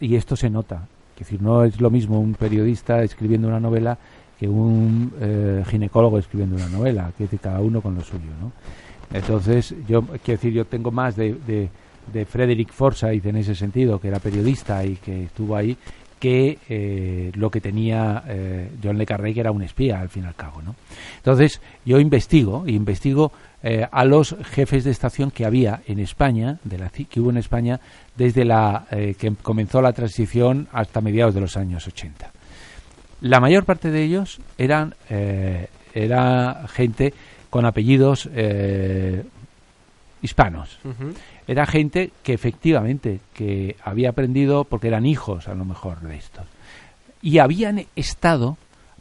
[0.00, 3.96] y esto se nota, es decir, no es lo mismo un periodista escribiendo una novela
[4.38, 5.12] que un
[5.68, 8.52] ginecólogo escribiendo una novela, que cada uno con lo suyo, ¿no?
[9.12, 11.68] Entonces, yo quiero decir, yo tengo más de, de,
[12.12, 15.76] de Frederick Forsyth en ese sentido, que era periodista y que estuvo ahí,
[16.18, 20.24] que eh, lo que tenía eh, John Le Carré, que era un espía, al fin
[20.24, 20.62] y al cabo.
[20.62, 20.74] ¿no?
[21.18, 26.78] Entonces, yo investigo, investigo eh, a los jefes de estación que había en España, de
[26.78, 27.80] la, que hubo en España,
[28.16, 32.32] desde la que comenzó la transición hasta mediados de los años 80.
[33.20, 34.94] La mayor parte de ellos eran
[35.94, 37.14] era gente
[37.48, 38.28] con apellidos
[40.22, 40.78] hispanos.
[41.46, 46.46] Era gente que efectivamente que había aprendido porque eran hijos a lo mejor de estos.
[47.22, 48.58] Y habían estado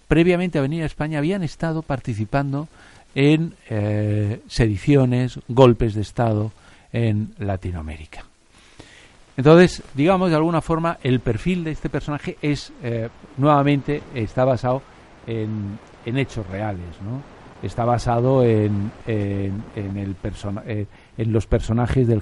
[0.07, 2.67] previamente a venir a España habían estado participando
[3.15, 6.51] en eh, sediciones golpes de estado
[6.91, 8.25] en Latinoamérica
[9.37, 14.81] entonces digamos de alguna forma el perfil de este personaje es eh, nuevamente está basado
[15.27, 20.85] en, en hechos reales no está basado en, en, el persona, eh,
[21.17, 22.21] en los personajes del,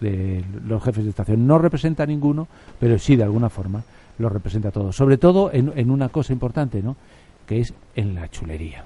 [0.00, 1.46] de los jefes de estación.
[1.46, 3.82] No representa a ninguno, pero sí de alguna forma
[4.18, 4.96] lo representa a todos.
[4.96, 6.96] Sobre todo en, en una cosa importante, ¿no?
[7.46, 8.84] que es en la chulería.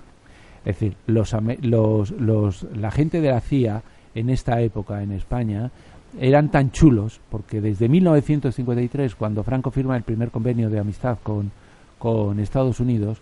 [0.65, 3.83] Es decir, los, los, los, la gente de la CIA
[4.15, 5.71] en esta época en España
[6.19, 11.51] eran tan chulos porque desde 1953, cuando Franco firma el primer convenio de amistad con,
[11.99, 13.21] con Estados Unidos,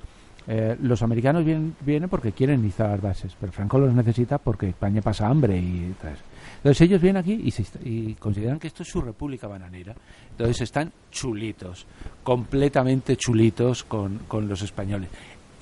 [0.48, 5.00] eh, los americanos vienen, vienen, porque quieren instalar bases, pero Franco los necesita porque España
[5.00, 5.94] pasa hambre y
[6.57, 9.94] Entonces ellos vienen aquí y, y, consideran que esto es su república bananera.
[10.31, 11.87] Entonces están chulitos,
[12.24, 15.11] completamente chulitos con, con los españoles.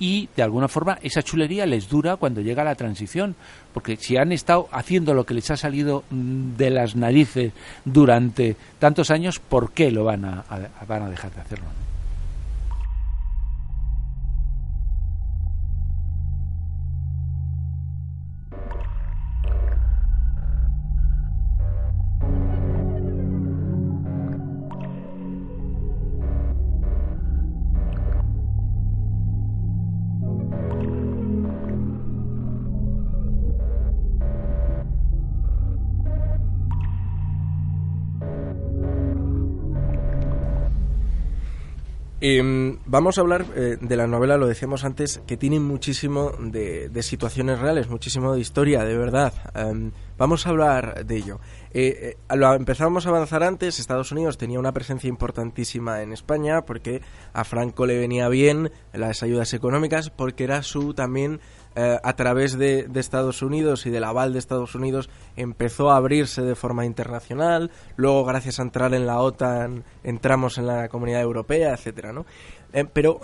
[0.01, 3.35] Y de alguna forma esa chulería les dura cuando llega la transición,
[3.71, 7.53] porque si han estado haciendo lo que les ha salido mm, de las narices
[7.85, 10.43] durante tantos años, ¿por qué lo van a,
[10.87, 11.67] van a dejar de hacerlo?
[42.23, 47.01] Em, vamos a hablar eh, de la novela, lo decíamos antes, que tiene muchísimo de,
[47.01, 49.33] situaciones reales, muchísimo de historia, de verdad.
[49.55, 51.39] Em, vamos a hablar de ello.
[51.73, 56.61] Eh, eh, lo empezamos a avanzar antes, Estados Unidos tenía una presencia importantísima en España
[56.61, 57.01] porque
[57.33, 61.39] a Franco le venía bien las ayudas económicas porque era su también
[61.75, 66.41] eh, a través de, Estados Unidos y del aval de Estados Unidos empezó a abrirse
[66.41, 71.73] de forma internacional, luego gracias a entrar en la OTAN entramos en la Comunidad Europea,
[71.73, 72.25] etcétera, ¿no?
[72.73, 73.21] Eh, pero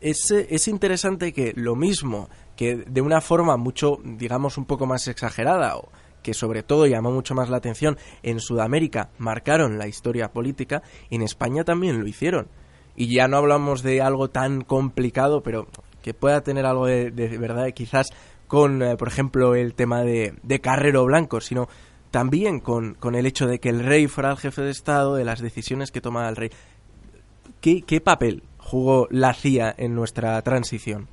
[0.00, 5.06] es, es interesante que lo mismo que de una forma mucho, digamos, un poco más
[5.08, 5.88] exagerada o
[6.24, 11.22] que sobre todo llamó mucho más la atención en Sudamérica, marcaron la historia política, en
[11.22, 12.48] España también lo hicieron.
[12.96, 15.66] Y ya no hablamos de algo tan complicado, pero
[16.04, 18.10] que pueda tener algo de, verdad, quizás
[18.46, 21.66] con, eh, por ejemplo, el tema de, Carrero Blanco, sino
[22.10, 25.24] también con, con, el hecho de que el rey fuera el jefe de Estado, de
[25.24, 26.50] las decisiones que tomaba el rey.
[27.62, 31.08] ¿Qué, qué papel jugó la CIA en nuestra transición?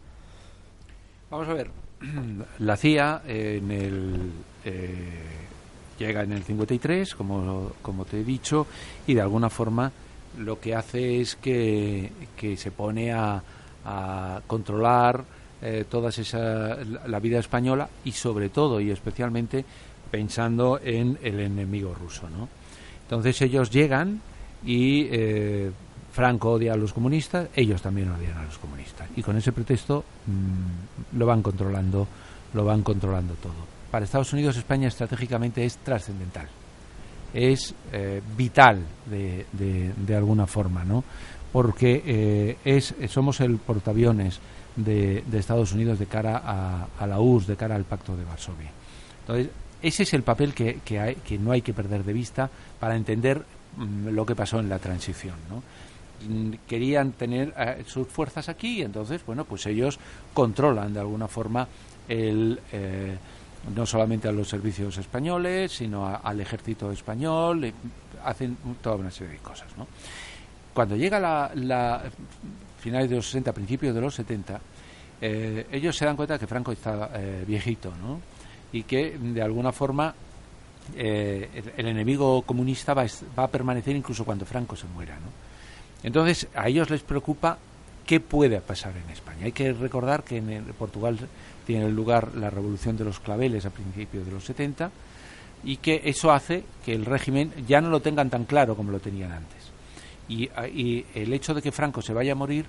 [1.30, 1.71] Vamos a ver,
[2.60, 4.32] la CIA en el,
[4.65, 5.23] eh,
[5.97, 8.67] llega en el 53, como, como te he dicho,
[9.08, 9.89] y de alguna forma
[10.38, 13.41] lo que hace es que, que se pone a,
[13.85, 15.23] a controlar
[15.61, 16.75] eh, toda esa
[17.07, 19.63] la vida española y sobre todo y especialmente
[20.09, 22.49] pensando en el enemigo ruso, ¿no?
[23.03, 24.21] Entonces ellos llegan
[24.65, 25.71] y eh,
[26.11, 30.03] Franco odia a los comunistas, ellos también odian a los comunistas y con ese pretexto
[30.27, 32.07] mm, lo van controlando,
[32.53, 33.53] lo van controlando todo.
[33.89, 36.47] Para Estados Unidos España estratégicamente es trascendental,
[37.33, 41.03] es eh, vital de, de, de alguna forma, ¿no?
[41.51, 44.39] Porque eh, es, somos el portaaviones
[44.75, 46.41] de, Estados Unidos de cara
[46.97, 48.71] a, la URSS, de cara al Pacto de Varsovia.
[49.21, 49.49] Entonces,
[49.81, 53.43] ese es el papel que, hay, que no hay que perder de vista para entender
[53.77, 55.35] mm, lo que pasó en la transición.
[55.49, 55.63] ¿no?
[56.27, 59.99] Mm, querían tener eh, sus fuerzas aquí y entonces, bueno, pues ellos
[60.33, 61.67] controlan de alguna forma
[62.07, 62.59] el...
[62.71, 63.17] Eh,
[63.75, 67.71] no solamente a los servicios españoles, sino al ejército español,
[68.25, 69.67] hacen toda una serie de cosas.
[69.77, 69.85] ¿no?
[70.73, 72.03] Cuando llega la,
[72.79, 74.60] finales de los 60, principios de los 70,
[75.21, 78.19] eh, ellos se dan cuenta que Franco está eh, viejito, ¿no?
[78.73, 80.13] Y que de alguna forma
[80.95, 83.05] eh, el, enemigo comunista va,
[83.36, 85.27] a permanecer incluso cuando Franco se muera, ¿no?
[86.03, 87.57] Entonces a ellos les preocupa
[88.05, 89.45] qué puede pasar en España.
[89.45, 91.19] Hay que recordar que en Portugal
[91.65, 94.89] tiene lugar la revolución de los claveles a principios de los 70
[95.63, 98.99] y que eso hace que el régimen ya no lo tengan tan claro como lo
[98.99, 99.61] tenían antes.
[100.55, 102.65] Ah, y, el hecho de que Franco se vaya a morir,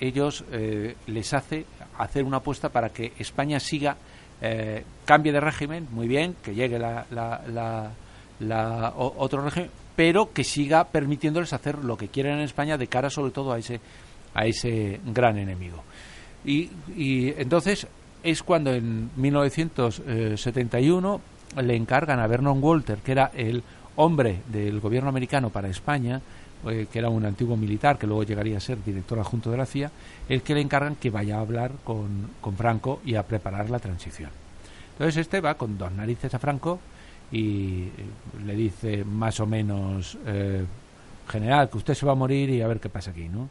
[0.00, 1.64] ellos eh, les hace
[1.98, 3.96] hacer una apuesta para que España siga,
[4.40, 7.92] eh, cambie de régimen, muy bien, que llegue la, la,
[8.96, 13.32] otro régimen, pero que siga permitiéndoles hacer lo que quieren en España de cara sobre
[13.32, 13.80] todo a ese,
[14.34, 15.82] a ese gran enemigo.
[16.44, 17.86] Y, y entonces
[18.22, 21.20] es cuando en 1971
[21.60, 23.62] le encargan a Vernon Walter, que era el
[23.96, 26.22] hombre del gobierno americano para España,
[26.68, 29.66] eh, que era un antiguo militar que luego llegaría a ser director adjunto de la
[29.66, 29.90] CIA,
[30.28, 33.80] el que le encargan que vaya a hablar con, con Franco y a preparar la
[33.80, 34.30] transición.
[34.92, 36.78] Entonces este va con dos narices a Franco
[37.32, 37.90] y eh,
[38.46, 40.64] le dice más o menos, eh,
[41.28, 43.48] general, que usted se va a morir y a ver qué pasa aquí, ¿no?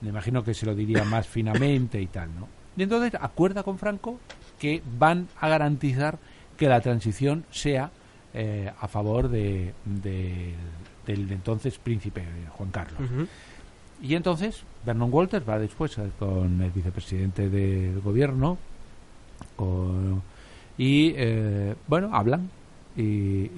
[0.00, 2.48] Me imagino que se lo diría más finamente y tal, ¿no?
[2.78, 4.18] Y entonces acuerda con Franco
[4.58, 6.18] que van a garantizar
[6.56, 7.90] que la transición sea
[8.80, 10.54] a favor de, de,
[11.08, 13.00] del entonces príncipe Juan Carlos.
[14.00, 18.58] Y entonces Vernon Walters va después con el vicepresidente del gobierno
[20.76, 22.50] y eh, bueno, hablan
[22.96, 23.48] y,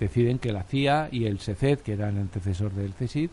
[0.00, 3.30] deciden que la CIA y el SECED, que era el antecesor del CESID,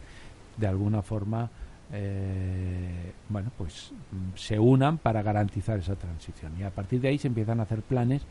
[0.57, 1.49] de alguna forma
[1.91, 3.91] eh, bueno, pues
[4.36, 6.53] se unan para garantizar esa transición.
[6.59, 8.21] Y a partir de ahí se empiezan a hacer planes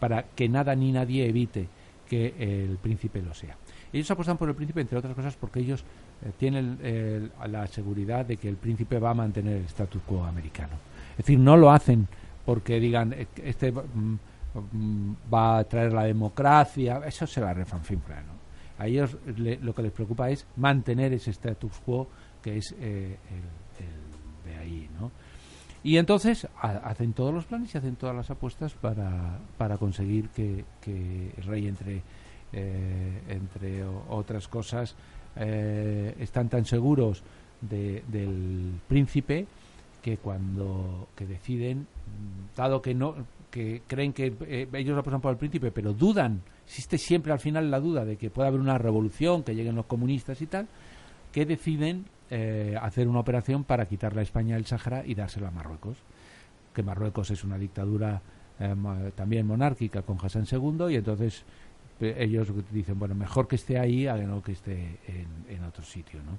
[0.00, 1.68] para que nada ni nadie evite
[2.08, 3.56] que el príncipe lo sea.
[3.96, 5.82] Ellos apuestan por el príncipe, entre otras cosas, porque ellos
[6.22, 6.78] eh, tienen
[7.46, 10.74] la seguridad de que el príncipe va a mantener el status quo americano.
[11.12, 12.06] Es decir, no lo hacen
[12.44, 14.18] porque digan, este mm,
[14.72, 18.36] mm, va a traer la democracia, eso se la refanfinfla, ¿no?
[18.78, 22.06] A ellos lo que les preocupa es mantener ese status quo
[22.42, 25.10] que es eh, el, de ahí, ¿no?
[25.82, 30.64] Y entonces hacen todos los planes y hacen todas las apuestas para, para conseguir que
[30.84, 32.02] el rey entre
[32.52, 34.94] eh, entre otras cosas,
[35.36, 37.22] eh, están tan seguros
[37.60, 39.46] del príncipe
[40.02, 41.86] que cuando que deciden,
[42.54, 43.14] dado que no
[43.50, 47.70] que creen que eh, ellos apuestan por el príncipe, pero dudan, existe siempre al final
[47.70, 50.68] la duda de que pueda haber una revolución, que lleguen los comunistas y tal,
[51.32, 55.50] que deciden eh, hacer una operación para quitarle a España el Sáhara y dárselo a
[55.50, 55.96] Marruecos.
[56.74, 58.20] Que Marruecos es una dictadura
[58.60, 58.74] eh,
[59.14, 61.44] también monárquica con Hassan II y entonces
[62.00, 64.98] ellos dicen, bueno, mejor que esté ahí a no que esté
[65.48, 66.38] en, otro sitio, ¿no?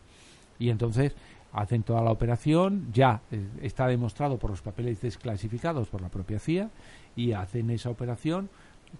[0.59, 1.15] Y entonces
[1.53, 3.21] hacen toda la operación, ya
[3.61, 6.69] está demostrado por los papeles desclasificados por la propia CIA
[7.15, 8.49] y hacen esa operación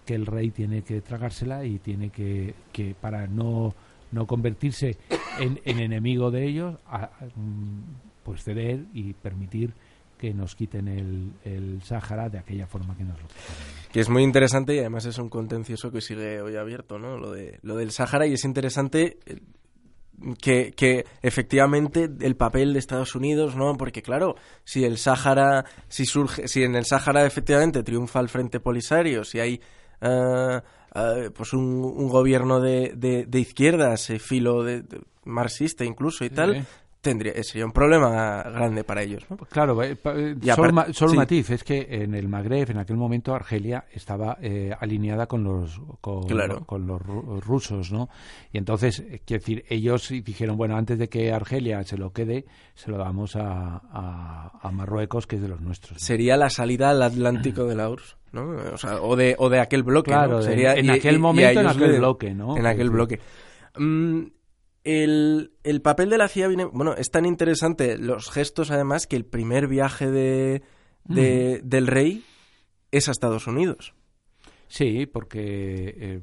[0.04, 3.74] que el rey tiene que tragársela y tiene que, que para no,
[4.12, 4.96] no convertirse
[5.38, 6.74] en, enemigo de ellos,
[7.36, 7.80] mm,
[8.24, 9.72] pues ceder y permitir
[10.18, 13.56] que nos quiten el, el Sáhara de aquella forma que nos lo quitaron.
[13.92, 17.16] Que es muy interesante y además es un contencioso que sigue hoy abierto, ¿no?
[17.16, 19.38] Lo, de, lo del Sáhara y es interesante eh,
[20.40, 23.76] que, que, efectivamente el papel de Estados Unidos, ¿no?
[23.76, 28.60] Porque claro, si el Sáhara, si surge, si en el Sáhara efectivamente triunfa el Frente
[28.60, 29.60] Polisario, si hay
[30.02, 34.84] uh, uh, pues un, un, gobierno de, de, de izquierdas, eh, filo de,
[35.24, 36.66] marxista incluso y tal,
[37.00, 39.24] tendría sería un problema grande para ellos.
[39.30, 39.36] ¿no?
[39.36, 40.36] Pues claro, eh, eh,
[40.92, 45.44] solo, matiz es que en el Magreb, en aquel momento, Argelia estaba eh, alineada con
[45.44, 46.26] los con,
[46.64, 47.00] con, los
[47.44, 48.08] rusos, ¿no?
[48.52, 52.90] Y entonces, quiero decir, ellos dijeron, bueno, antes de que Argelia se lo quede, se
[52.90, 53.80] lo damos a,
[54.60, 56.00] a, Marruecos, que es de los nuestros.
[56.00, 58.16] Sería la salida al Atlántico de la URSS.
[58.32, 58.50] ¿no?
[58.74, 61.98] O, sea, o, de, o de aquel bloque, claro, Sería, en aquel momento, en aquel
[61.98, 62.56] bloque, ¿no?
[62.56, 63.18] En aquel bloque.
[63.78, 64.24] Mm,
[64.88, 66.64] el, el, papel de la CIA viene.
[66.64, 70.62] Bueno, es tan interesante los gestos, además, que el primer viaje de,
[71.04, 72.24] del rey
[72.90, 73.94] es a Estados Unidos.
[74.66, 76.20] Sí, porque eh,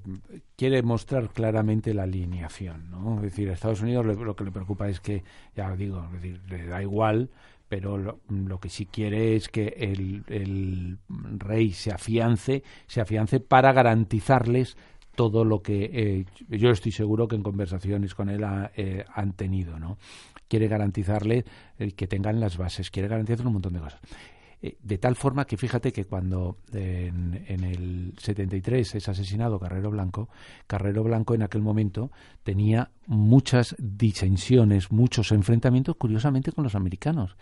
[0.56, 3.18] quiere mostrar claramente la alineación, ¿no?
[3.18, 5.24] Es decir, a Estados Unidos lo, que le preocupa es que,
[5.56, 6.08] ya digo,
[6.50, 7.30] le da igual,
[7.68, 11.00] pero lo, lo, que sí quiere es que el, el
[11.38, 14.78] rey se afiance, se afiance para garantizarles
[15.16, 19.80] todo lo que eh, yo estoy seguro que en conversaciones con él eh, han tenido,
[19.80, 19.98] ¿no?
[20.48, 21.44] Quiere garantizarle
[21.96, 24.00] que tengan las bases, quiere garantizarle un montón de cosas.
[24.62, 29.92] Eh, de tal forma que fíjate que cuando en, en, el 73 es asesinado Carrero
[29.92, 30.30] Blanco,
[30.68, 32.12] Carrero Blanco en aquel momento
[32.44, 37.36] tenía muchas disensiones, muchos enfrentamientos, curiosamente, con los americanos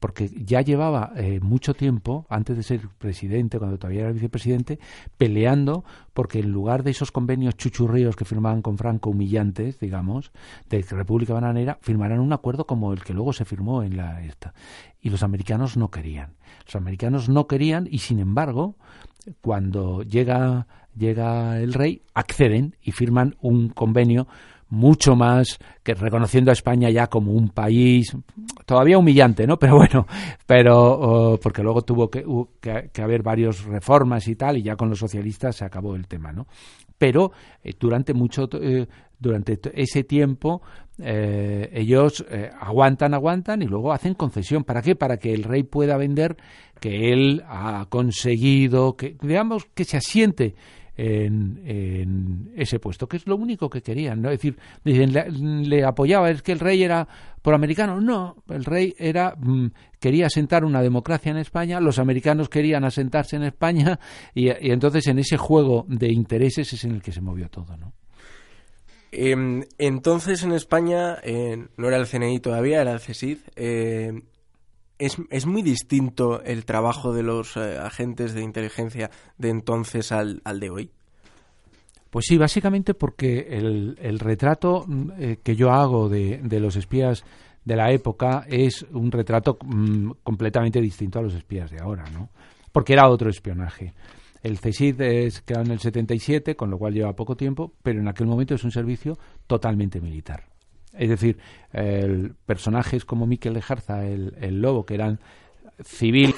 [0.00, 4.78] porque ya llevaba eh, mucho tiempo, antes de ser presidente, cuando todavía era vicepresidente,
[5.18, 5.84] peleando
[6.14, 10.32] porque en lugar de esos convenios chuchurríos que firmaban con Franco, humillantes, digamos,
[10.70, 14.54] de República Bananera, firmaran un acuerdo como el que luego se firmó en la esta.
[15.02, 16.32] Y los americanos no querían.
[16.64, 18.76] Los americanos no querían y, sin embargo,
[19.42, 24.26] cuando llega, llega el rey, acceden y firman un convenio
[24.70, 28.16] mucho más que reconociendo a España ya como un país
[28.64, 29.58] todavía humillante, ¿no?
[29.60, 30.06] Pero bueno,
[30.46, 32.24] pero oh, porque luego tuvo que,
[32.60, 36.32] que, haber varias reformas y tal y ya con los socialistas se acabó el tema,
[36.32, 36.46] ¿no?
[36.96, 38.86] Pero eh, durante mucho eh,
[39.18, 40.62] durante ese tiempo
[40.98, 42.24] eh, ellos
[42.60, 44.64] aguantan, aguantan y luego hacen concesión.
[44.64, 44.94] ¿Para qué?
[44.94, 46.36] Para que el rey pueda vender
[46.78, 50.54] que él ha conseguido, que digamos que se asiente
[51.00, 54.20] en, ese puesto, que es lo único que querían.
[54.20, 54.30] ¿no?
[54.30, 57.08] Decir, le, apoyaba, es que el rey era
[57.42, 58.00] por americano.
[58.00, 63.36] No, el rey era mm, quería asentar una democracia en España, los americanos querían asentarse
[63.36, 63.98] en España
[64.34, 67.76] y, entonces en ese juego de intereses es en el que se movió todo.
[67.76, 67.94] ¿no?
[69.10, 73.38] Em, entonces en España eh, no era el CNI todavía, era el CSID.
[73.56, 74.22] Eh,
[75.00, 80.40] es, es, muy distinto el trabajo de los eh, agentes de inteligencia de entonces al,
[80.44, 80.90] al, de hoy.
[82.10, 86.76] Pues sí, básicamente porque el, el retrato mm, eh, que yo hago de, de, los
[86.76, 87.24] espías
[87.64, 92.28] de la época es un retrato mm, completamente distinto a los espías de ahora, ¿no?
[92.72, 93.94] Porque era otro espionaje.
[94.42, 98.08] El CSID es creado en el 77, con lo cual lleva poco tiempo, pero en
[98.08, 100.49] aquel momento es un servicio totalmente militar.
[101.00, 101.38] Es decir,
[101.72, 105.18] el, personajes como Miquel de Jarza, el, el lobo, que eran
[105.82, 106.34] civil,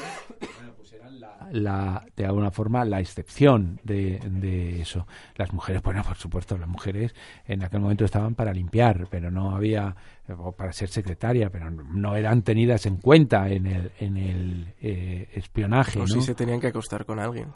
[0.77, 1.19] pues eran
[1.51, 5.09] la, de alguna forma la excepción de, de, eso.
[5.35, 7.13] Las mujeres, bueno, por supuesto, las mujeres
[7.45, 9.97] en aquel momento estaban para limpiar, pero no había,
[10.29, 15.29] o para ser secretaria, pero no eran tenidas en cuenta en el, en el eh,
[15.35, 15.99] espionaje.
[15.99, 16.07] O ¿no?
[16.07, 17.49] si se tenían que acostar con alguien.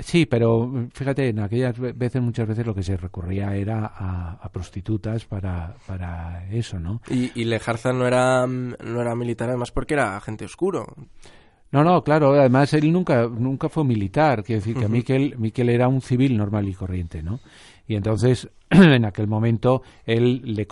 [0.00, 5.24] Sí, pero fíjate, en aquellas veces, muchas veces lo que se recurría era a, prostitutas
[5.24, 7.00] para, para eso, ¿no?
[7.08, 10.94] Y, y Lejarza no era, no era militar además porque era agente oscuro.
[11.74, 15.88] No, no, claro, además él nunca, nunca fue militar, quiero decir que Miquel, Miquel era
[15.88, 17.40] un civil normal y corriente, ¿no?
[17.88, 20.68] Y entonces, en aquel momento, él le,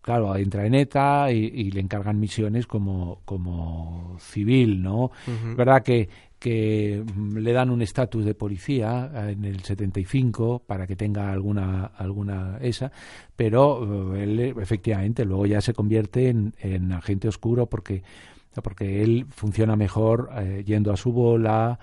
[0.00, 5.10] claro, entra en ETA y, le encargan misiones como, como civil, ¿no?
[5.56, 6.08] Verdad que,
[6.40, 11.30] que mm, le dan un estatus de policía eh, en el 75 para que tenga
[11.30, 12.90] alguna alguna esa,
[13.36, 18.02] pero eh, él efectivamente luego ya se convierte en, en agente oscuro porque
[18.64, 21.78] porque él funciona mejor eh, yendo a su bola,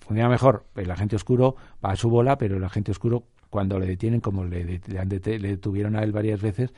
[0.00, 3.86] funciona mejor el agente oscuro va a su bola, pero el agente oscuro cuando le
[3.86, 6.74] detienen, como le, le, le detuvieron a él varias veces,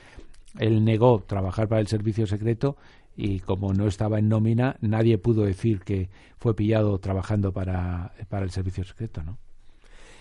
[0.58, 2.76] él negó trabajar para el servicio secreto
[3.16, 8.44] y como no estaba en nómina, nadie pudo decir que fue pillado trabajando para, para
[8.44, 9.38] el servicio secreto, ¿no?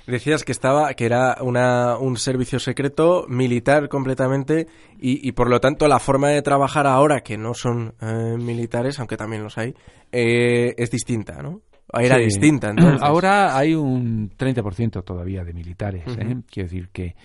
[0.07, 4.67] Decías que estaba, que era una, un servicio secreto militar completamente
[4.99, 8.99] y, y, por lo tanto la forma de trabajar ahora, que no son eh, militares,
[8.99, 9.73] aunque también los hay,
[10.11, 11.61] eh, es distinta, ¿no?
[11.93, 12.69] Era distinta.
[12.69, 13.01] Entonces.
[13.01, 16.03] Ahora hay un 30% todavía de militares.
[16.07, 16.41] ¿eh?
[16.49, 17.15] Quiero decir que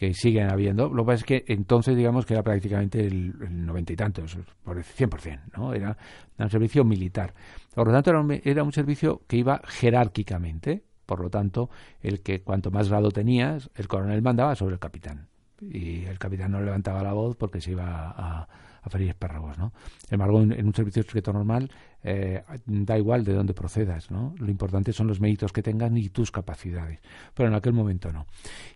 [0.00, 0.88] que siguen habiendo.
[0.88, 3.34] Lo que pasa es que entonces, digamos que era prácticamente el,
[3.66, 4.34] noventa y tantos,
[4.64, 5.74] por el 100%, ¿no?
[5.74, 5.94] Era
[6.38, 7.34] un servicio militar.
[7.74, 10.82] Por lo tanto, era un, era un servicio que iba jerárquicamente.
[11.04, 11.68] Por lo tanto,
[12.00, 15.28] el que cuanto más grado tenías, el coronel mandaba sobre el capitán.
[15.60, 18.48] Y el capitán no levantaba la voz porque se iba a,
[18.82, 19.72] a ferir espárragos, ¿no?
[19.98, 21.70] Sin embargo, en, un servicio secreto normal
[22.02, 24.34] eh, da igual de dónde procedas, ¿no?
[24.38, 27.00] Lo importante son los méritos que tengas y tus capacidades,
[27.34, 28.26] pero en aquel momento no.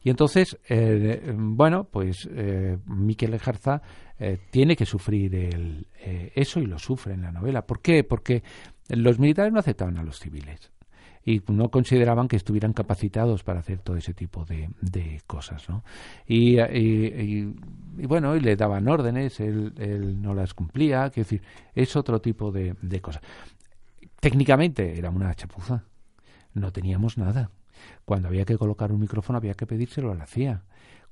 [0.03, 3.83] Y entonces, eh, bueno, pues eh, Miquel Ejarza
[4.51, 5.89] tiene que sufrir el,
[6.35, 7.67] eso y lo sufre en la novela.
[7.67, 8.05] ¿Por qué?
[8.05, 8.45] Porque
[8.89, 10.71] los militares no aceptaban a los civiles
[11.25, 15.83] y no consideraban que estuvieran capacitados para hacer todo ese tipo de, de cosas, ¿no?
[16.27, 17.55] Y, y,
[17.99, 21.43] y, bueno, y le daban órdenes, él, él no las cumplía, quiero decir,
[21.75, 23.23] es otro tipo de, de cosas.
[24.21, 25.85] Técnicamente era una chapuza,
[26.53, 27.51] no teníamos nada.
[28.05, 30.63] Cuando había que colocar un micrófono había que pedírselo, lo hacía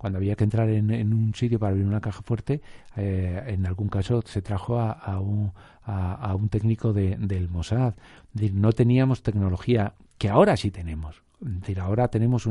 [0.03, 2.61] cuando había que entrar en, un sitio para abrir una caja fuerte,
[2.97, 5.53] eh, en algún caso se trajo a, un,
[5.85, 7.95] a, un, técnico de, del Mossad.
[8.35, 11.23] no teníamos tecnología que ahora sí tenemos.
[11.69, 12.49] Es ahora tenemos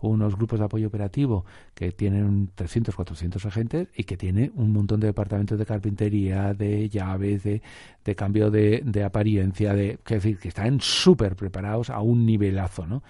[0.00, 1.44] unos grupos de apoyo operativo
[1.74, 6.88] que tienen 300, 400 agentes y que tiene un montón de departamentos de carpintería, de
[6.88, 7.60] llaves, de,
[8.04, 12.86] de cambio de, de, apariencia, de, que decir, que están súper preparados a un nivelazo,
[12.86, 13.02] ¿no?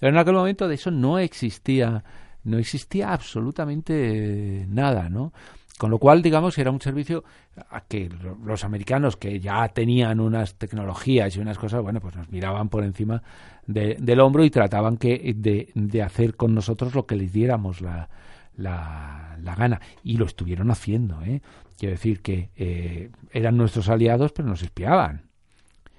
[0.00, 2.04] Pero en aquel momento de eso no existía
[2.44, 5.32] no existía absolutamente nada, ¿no?
[5.76, 7.24] Con lo cual, digamos, era un servicio
[7.70, 8.08] a que
[8.44, 12.84] los americanos que ya tenían unas tecnologías y unas cosas, bueno, pues nos miraban por
[12.84, 13.22] encima
[13.66, 17.80] de, del hombro y trataban que de, de, hacer con nosotros lo que les diéramos
[17.80, 18.08] la,
[18.56, 19.80] la, la gana.
[20.04, 21.42] Y lo estuvieron haciendo, ¿eh?
[21.76, 25.22] Quiero decir que eh, eran nuestros aliados, pero nos espiaban.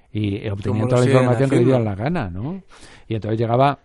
[0.10, 2.64] Y obtenían toda la información que les dieran la gana, ¿no?
[3.10, 3.80] Y entonces llegaba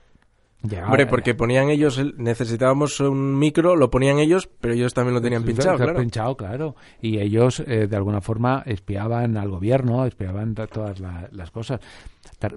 [0.63, 5.23] ya, Hombre, porque ponían ellos, necesitábamos un micro, lo ponían ellos, pero ellos también lo
[5.23, 5.99] tenían pinchado, claro.
[5.99, 6.77] pinchado, claro.
[7.01, 11.81] Y ellos, eh, de alguna forma, espiaban al gobierno, espiaban todas la, las cosas.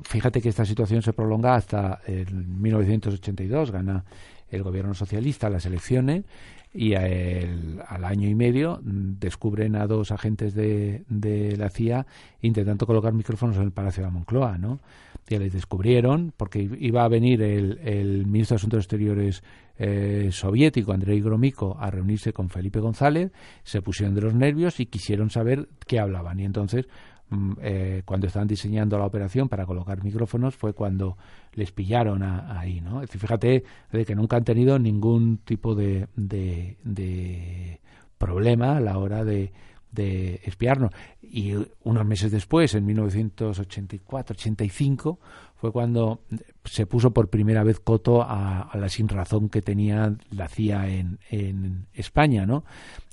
[0.03, 4.03] Fíjate que esta situación se prolonga hasta el 1982, gana
[4.51, 6.25] el gobierno socialista las elecciones
[6.73, 12.05] y el, al año y medio descubren a dos agentes de, de la CIA
[12.41, 14.79] intentando colocar micrófonos en el Palacio de la Moncloa, ¿no?
[15.25, 19.43] Que les descubrieron, porque iba a venir el, el ministro de Asuntos Exteriores
[19.77, 23.31] eh, soviético, Andrei Gromyko, a reunirse con Felipe González,
[23.63, 26.39] se pusieron de los nervios y quisieron saber qué hablaban.
[26.39, 26.87] Y entonces,
[27.29, 31.17] mm, eh, cuando estaban diseñando la operación para colocar micrófonos, fue cuando
[31.53, 33.01] les pillaron a, ahí, ¿no?
[33.01, 37.81] Es decir, fíjate de que nunca han tenido ningún tipo de, de, de
[38.17, 39.51] problema a la hora de
[39.93, 40.91] de espiarnos.
[41.21, 45.17] Y unos meses después, en 1984-85,
[45.55, 46.19] fue cuando
[46.65, 51.85] se puso por primera vez coto a, la sinrazón que tenía la CIA en, en
[51.93, 52.65] España, ¿no?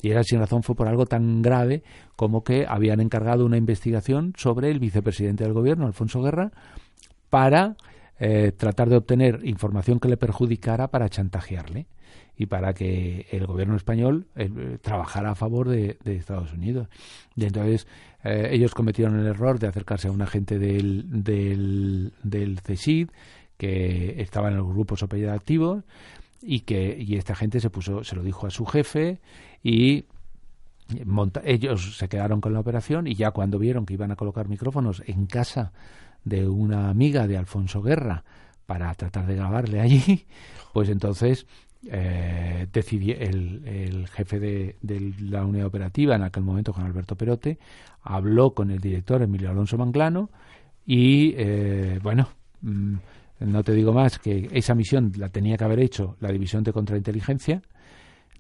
[0.03, 1.85] Y esa sinrazón fue por algo tan grave
[2.17, 6.51] como que habían encargado una investigación sobre el vicepresidente del gobierno, Alfonso Guerra,
[7.29, 7.77] para
[8.19, 11.87] eh, tratar de obtener información que le perjudicara para chantajearle
[12.41, 16.89] y para que el gobierno español eh, trabajara a favor de, Estados Unidos.
[17.37, 17.87] Y entonces
[18.25, 23.11] eh, ellos cometieron el error de acercarse a un agente del, del, del CSID
[23.59, 25.85] que estaba en los grupos operativos
[26.41, 29.21] y que y esta gente se puso se lo dijo a su jefe
[29.63, 30.07] y
[31.05, 34.49] monta, ellos se quedaron con la operación y ya cuando vieron que iban a colocar
[34.49, 35.73] micrófonos en casa
[36.25, 38.25] de una amiga de Alfonso Guerra
[38.65, 40.25] para tratar de grabarle allí,
[40.73, 41.47] pues entonces
[41.89, 47.17] eh, decidí, el, el, jefe de, de, la unidad operativa en aquel momento, Juan Alberto
[47.17, 47.59] Perote,
[48.03, 50.31] habló con el director Emilio Alonso Manglano
[50.85, 52.29] y, eh, bueno,
[52.63, 52.95] mmm,
[53.41, 56.73] no te digo más que esa misión la tenía que haber hecho la División de
[56.73, 57.63] Contrainteligencia,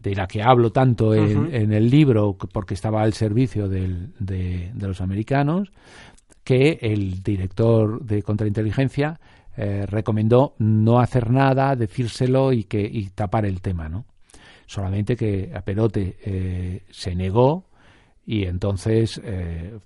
[0.03, 1.55] de la que hablo tanto en, uh -huh.
[1.55, 5.71] en el libro porque estaba al servicio del, de, de, los americanos,
[6.45, 9.21] que el director de contrainteligencia
[9.57, 14.07] eh, recomendó no hacer nada, decírselo y que y tapar el tema, ¿no?
[14.67, 17.65] Solamente que a Perote eh, se negó
[18.25, 19.79] y entonces eh,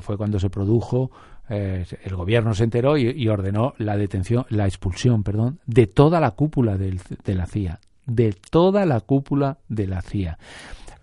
[0.00, 1.10] fue cuando se produjo
[1.46, 6.78] el gobierno se enteró y, ordenó la detención, la expulsión, perdón, de toda la cúpula
[6.78, 10.38] de la CIA, de toda la cúpula de la CIA.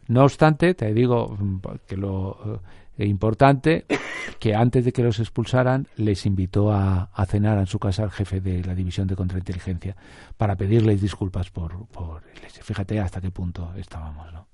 [0.07, 1.37] No obstante, te digo
[1.87, 2.59] que lo
[3.05, 3.85] importante
[4.39, 8.41] que antes de que los expulsaran les invitó a, cenar en su casa al jefe
[8.41, 9.95] de la división de contrainteligencia
[10.37, 12.23] para pedirles disculpas por, por
[12.61, 14.47] fíjate hasta qué punto estábamos, ¿no?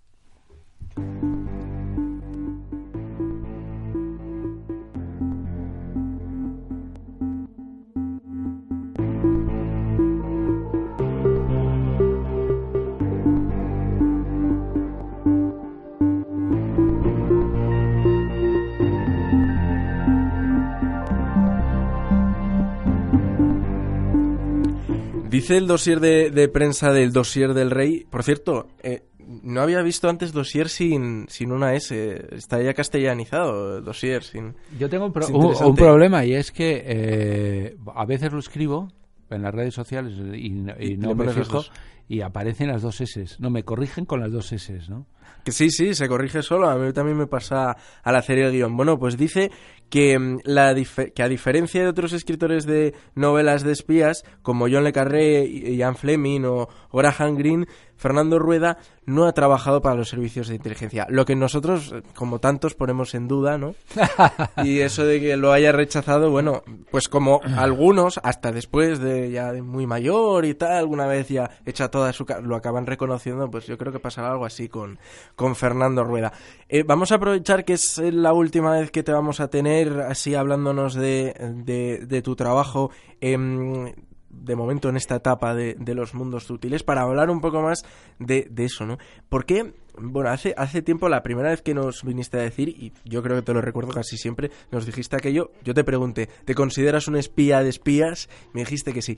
[25.37, 28.05] Dice el dossier de, prensa del dossier del rey.
[28.09, 32.27] Por cierto, eh, no había visto antes dossier sin, sin una S.
[32.31, 34.55] Está ya castellanizado, dossier sin.
[34.79, 38.87] Yo tengo un, problema y es que eh, a veces lo escribo
[39.29, 41.63] en las redes sociales y, no me fijo
[42.07, 43.25] y aparecen las dos S.
[43.39, 45.05] No, me corrigen con las dos S, ¿no?
[45.43, 46.69] Que sí, sí, se corrige solo.
[46.69, 48.75] A mí también me pasa al hacer el guion.
[48.75, 49.51] Bueno, pues dice
[49.89, 54.83] que, mm, la que a diferencia de otros escritores de novelas de espías, como John
[54.83, 57.67] Le Carré, Ian Fleming o Graham Greene,
[57.97, 61.07] Fernando Rueda no ha trabajado para los servicios de inteligencia.
[61.09, 63.75] Lo que nosotros, como tantos, ponemos en duda, ¿no?
[64.63, 69.51] y eso de que lo haya rechazado, bueno, pues como algunos, hasta después de ya
[69.51, 72.25] de muy mayor y tal, alguna vez ya hecha toda su...
[72.43, 74.99] lo acaban reconociendo, pues yo creo que pasará algo así con,
[75.35, 76.33] con Fernando Rueda.
[76.69, 80.35] Eh, vamos a aprovechar que es la última vez que te vamos a tener así
[80.35, 81.33] hablándonos de,
[81.65, 82.91] de, tu trabajo.
[83.21, 83.93] Eh,
[84.39, 87.83] de momento en esta etapa de, los mundos útiles para hablar un poco más
[88.19, 88.97] de, eso, ¿no?
[89.29, 93.23] Porque, bueno, hace, hace tiempo, la primera vez que nos viniste a decir, y yo
[93.23, 97.07] creo que te lo recuerdo casi siempre, nos dijiste aquello, yo te pregunté, ¿te consideras
[97.07, 98.29] un espía de espías?
[98.53, 99.17] Me dijiste que sí.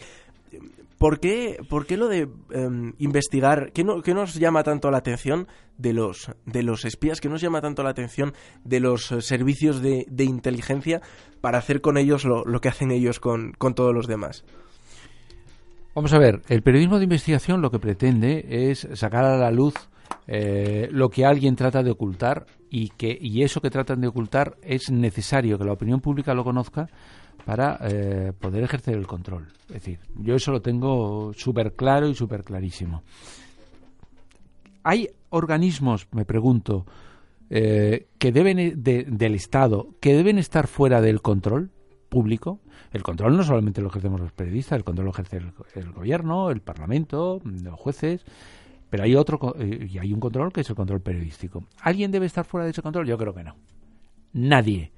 [0.99, 4.97] ¿Por qué, por qué lo de em, investigar, ¿qué, no, qué, nos llama tanto la
[4.97, 5.47] atención
[5.77, 8.33] de los, de los espías, qué nos llama tanto la atención
[8.65, 11.01] de los servicios de, de inteligencia
[11.39, 14.43] para hacer con ellos lo, lo que hacen ellos con, con todos los demás?
[15.95, 19.73] Vamos a ver, el periodismo de investigación lo que pretende es sacar a la luz
[20.27, 24.55] eh, lo que alguien trata de ocultar y que y eso que tratan de ocultar
[24.61, 26.87] es necesario que la opinión pública lo conozca
[27.43, 29.47] para eh, poder ejercer el control.
[29.69, 33.01] Es decir, yo eso lo tengo súper claro y súper clarísimo.
[34.83, 36.85] ¿Hay organismos, me pregunto,
[37.49, 41.71] eh, que deben del Estado, que deben estar fuera del control
[42.09, 42.59] público?
[42.91, 45.37] El control no solamente lo ejercemos los periodistas, el control lo ejerce
[45.75, 48.25] el, gobierno, el parlamento, los jueces,
[48.89, 51.63] pero hay otro eh, y hay un control que es el control periodístico.
[51.81, 53.07] ¿Alguien debe estar fuera de ese control?
[53.07, 53.55] Yo creo que no.
[54.33, 54.91] Nadie,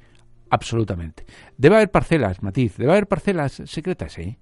[0.49, 1.26] absolutamente.
[1.57, 4.38] Debe haber parcelas, matiz, debe haber parcelas secretas, sí.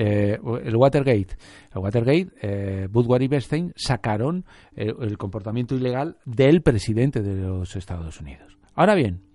[0.00, 1.36] Eh, el Watergate,
[1.74, 4.44] el Watergate, eh, Woodward y Bernstein sacaron
[4.76, 8.56] el comportamiento ilegal del presidente de los Estados Unidos.
[8.76, 9.27] Ahora bien,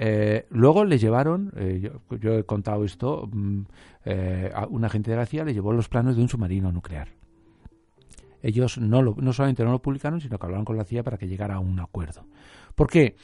[0.00, 1.90] eh, luego le llevaron, eh,
[2.20, 3.62] yo, he contado esto, mm,
[4.04, 7.08] eh, a un agente de la CIA le llevó los planos de un submarino nuclear.
[8.40, 11.26] Ellos no, no solamente no lo publicaron, sino que hablaron con la CIA para que
[11.26, 12.26] llegara a un acuerdo.
[12.76, 13.16] ¿Por qué?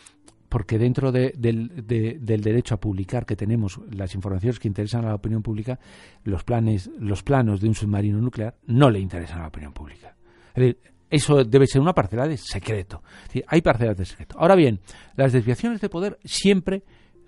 [0.49, 5.15] Porque dentro del, del, derecho a publicar que tenemos las informaciones que interesan a la
[5.15, 5.79] opinión pública,
[6.25, 10.17] los, planes, los planos de un submarino nuclear no le interesan a la opinión pública.
[10.49, 13.03] Es decir, eso debe ser una parcela de secreto.
[13.47, 14.37] hay parcelas de secreto.
[14.39, 14.81] Ahora bien,
[15.17, 16.83] las desviaciones de poder siempre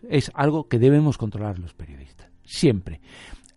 [0.09, 2.29] es algo que debemos controlar los periodistas.
[2.45, 3.01] Siempre.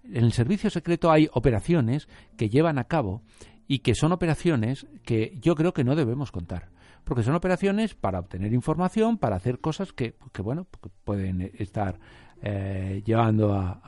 [0.03, 2.07] En el servicio secreto hay operaciones
[2.37, 3.23] que llevan a cabo
[3.67, 6.69] y que son operaciones que yo creo que no debemos contar.
[7.03, 10.67] Porque son operaciones para obtener información, para hacer cosas que, bueno,
[11.05, 11.99] pueden estar
[12.43, 13.81] eh, llevando a,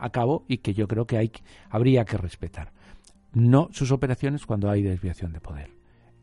[0.00, 1.30] a, cabo y que yo creo que hay,
[1.70, 2.72] habría que respetar
[3.34, 5.70] no sus operaciones cuando hay desviación de poder.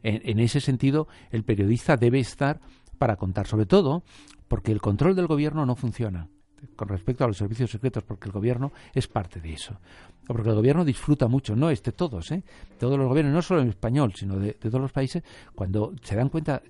[0.04, 2.60] En, ese sentido, el periodista debe estar
[2.98, 4.04] para contar, sobre todo
[4.48, 6.28] porque el control del gobierno no funciona
[6.76, 9.80] con respecto a los servicios secretos, porque el gobierno es parte de eso.
[10.28, 12.44] Porque el gobierno disfruta mucho, no este todos, ¿eh?
[12.80, 15.24] todos los gobiernos, no solo en español, sino de, de, todos los países,
[15.56, 16.62] cuando se dan cuenta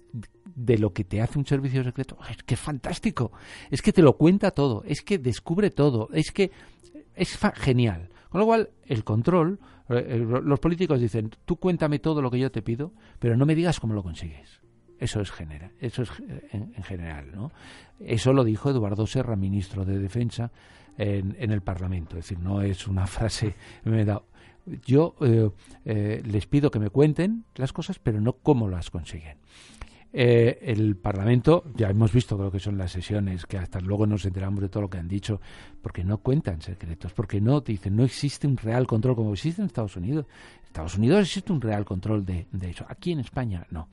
[0.44, 3.34] de lo que te hace un servicio secreto, es que es fantástico,
[3.70, 6.52] es que te lo cuenta todo, es que descubre todo, es que
[7.16, 8.11] es genial.
[8.32, 9.60] Con lo cual, el control,
[9.90, 13.54] eh, los políticos dicen, tú cuéntame todo lo que yo te pido, pero no me
[13.56, 14.62] digas cómo lo consigues.
[14.98, 17.52] Eso es general, eso es eh, en, general, ¿no?
[18.00, 20.52] Eso lo dijo Eduardo Serra, ministro de Defensa,
[20.98, 22.18] en, el Parlamento.
[22.18, 24.22] Es decir, no es una frase me da.
[24.86, 25.50] Yo eh,
[25.86, 29.38] eh, les pido que me cuenten las cosas, pero no cómo las consiguen.
[30.14, 34.26] Eh, el Parlamento, ya hemos visto lo que son las sesiones, que hasta luego nos
[34.26, 35.40] enteramos de todo lo que han dicho,
[35.82, 39.68] porque no cuentan secretos, porque no dicen, no existe un real control como existe en
[39.68, 40.26] Estados Unidos.
[40.60, 42.86] En Estados Unidos existe un real control de, de eso.
[42.90, 43.88] Aquí en España no.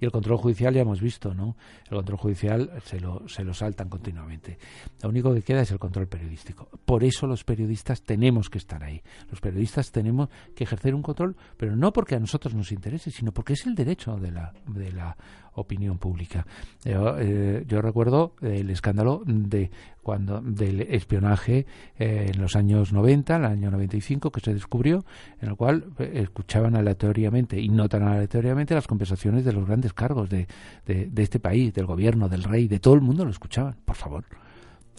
[0.00, 1.56] Y el control judicial ya hemos visto, ¿no?
[1.90, 4.58] El control judicial se lo, se lo saltan continuamente.
[5.02, 6.68] Lo único que queda es el control periodístico.
[6.84, 9.02] Por eso los periodistas tenemos que estar ahí.
[9.28, 13.32] Los periodistas tenemos que ejercer un control, pero no porque a nosotros nos interese, sino
[13.32, 15.16] porque es el derecho de la, de la
[15.54, 16.46] opinión pública.
[16.84, 19.70] Yo, eh, recuerdo el escándalo de
[20.02, 21.66] cuando del espionaje
[21.98, 25.04] eh, en los años 90, en el año 95, que se descubrió,
[25.40, 29.92] en el cual eh, escuchaban aleatoriamente y no tan aleatoriamente las conversaciones de los grandes
[29.92, 30.46] cargos de,
[30.86, 33.76] de, de este país, del gobierno, del rey, de todo el mundo lo escuchaban.
[33.84, 34.24] Por favor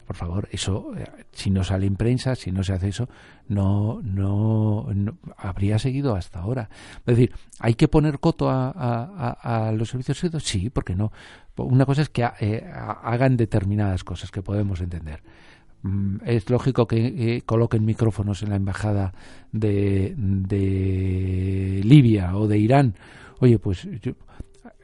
[0.09, 3.07] por favor, eso, eh, si no sale en prensa, si no se hace eso,
[3.47, 4.87] no, no,
[5.37, 6.67] habría seguido hasta ahora.
[7.01, 10.45] Es decir, ¿hay que poner coto a, los servicios secretos?
[10.45, 11.11] Sí, porque no.
[11.57, 15.21] Una cosa es que eh, hagan determinadas cosas que podemos entender.
[15.83, 19.13] Mm, es lógico que eh, coloquen micrófonos en la embajada
[19.51, 22.95] de, de Libia o de Irán.
[23.41, 24.13] Oye, pues yo,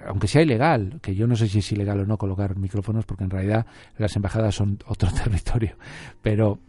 [0.05, 3.23] aunque sea ilegal, que yo no sé si es ilegal o no colocar micrófonos, porque
[3.23, 3.65] en realidad
[3.97, 5.75] las embajadas son otro territorio,
[6.21, 6.59] pero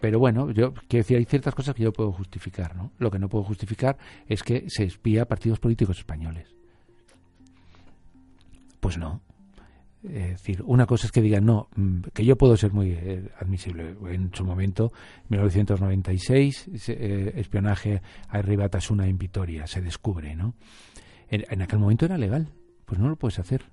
[0.00, 2.92] pero bueno, yo quiero decir, hay ciertas cosas que yo puedo justificar, ¿no?
[2.98, 3.96] Lo que no puedo justificar
[4.28, 6.54] es que se espía partidos políticos españoles.
[8.80, 9.22] Pues no.
[10.02, 13.30] Es decir, una cosa es que digan, no, mm, que yo puedo ser muy eh,
[13.40, 13.96] admisible.
[14.10, 14.92] En su momento,
[15.30, 20.54] 1996, eh, espionaje a Ribatasuna en Vitoria, se descubre, ¿no?
[21.30, 22.48] en, aquel momento era legal,
[22.84, 23.70] pues no lo puedes hacer.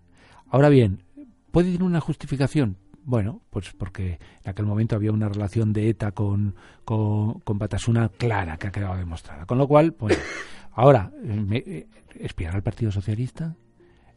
[0.49, 1.03] Ahora bien,
[1.51, 2.77] ¿puede tener una justificación?
[3.03, 6.55] Bueno, pues porque en aquel momento había una relación de ETA con,
[6.85, 9.45] con, Batasuna clara que ha quedado demostrada.
[9.45, 10.19] Con lo cual, pues,
[10.73, 11.87] ahora, eh,
[12.19, 13.55] ¿espiar al Partido Socialista?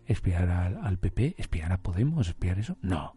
[0.07, 1.37] ¿Espiar al, PP?
[1.39, 2.29] ¿Espiar a Podemos?
[2.29, 2.77] ¿Espiar eso?
[2.83, 3.17] No.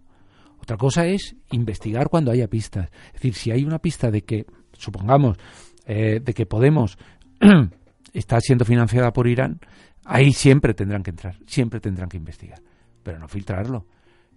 [0.60, 2.90] Otra cosa es investigar cuando haya pistas.
[3.08, 5.38] Es decir, si hay una pista de que, supongamos,
[5.86, 6.98] eh, de que Podemos
[8.14, 9.60] está siendo financiada por Irán,
[10.10, 12.62] Ahí siempre tendrán que entrar, siempre tendrán que investigar,
[13.04, 13.86] pero no filtrarlo.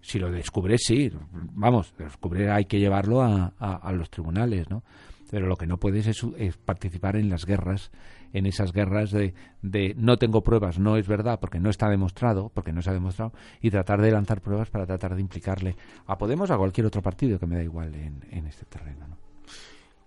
[0.01, 4.83] Si lo descubres, sí, vamos, descubrir hay que llevarlo a, los tribunales, ¿no?
[5.31, 7.93] Pero lo que no puedes es, participar en las guerras,
[8.33, 12.51] en esas guerras de, de, no tengo pruebas, no es verdad, porque no está demostrado,
[12.53, 16.19] porque no se ha demostrado, y tratar de lanzar pruebas para tratar de implicarle a
[16.19, 19.30] Podemos a cualquier otro partido que me da igual en, en este terreno, ¿no?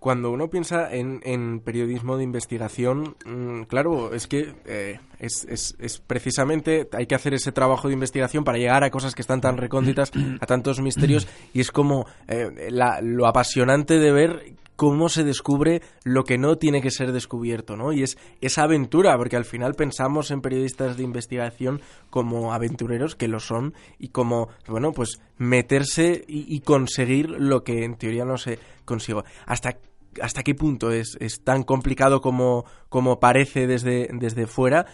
[0.04, 6.86] Cuando uno piensa en, periodismo de investigación, mm, claro, es que eh, es, es, precisamente
[6.92, 10.12] hay que hacer ese trabajo de investigación para llegar a cosas que están tan recónditas,
[10.42, 16.24] a tantos misterios, y es como eh, lo apasionante de ver cómo se descubre lo
[16.24, 17.94] que no tiene que ser descubierto, ¿no?
[17.94, 21.80] Y es esa aventura, porque al final pensamos en periodistas de investigación
[22.10, 27.84] como aventureros, que lo son, y como, bueno, pues meterse y, y conseguir lo que
[27.84, 29.22] en teoría no se consigue.
[29.46, 29.78] Hasta
[30.20, 34.86] hasta qué punto es, es tan complicado como, como parece desde, desde fuera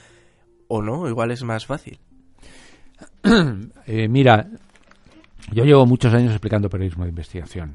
[0.68, 1.98] o no, igual es más fácil.
[3.86, 4.48] Eh, mira,
[5.52, 7.74] yo llevo muchos años explicando periodismo de investigación.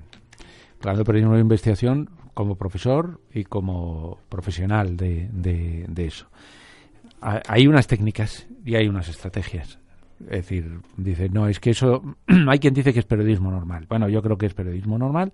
[0.70, 6.28] Explicando periodismo de investigación como profesor y como profesional de, de, de eso.
[7.22, 9.80] Hay unas técnicas y hay unas estrategias.
[10.22, 12.02] Es decir, dice, no, es que eso,
[12.48, 13.86] hay quien dice que es periodismo normal.
[13.90, 15.32] Bueno, yo creo que es periodismo normal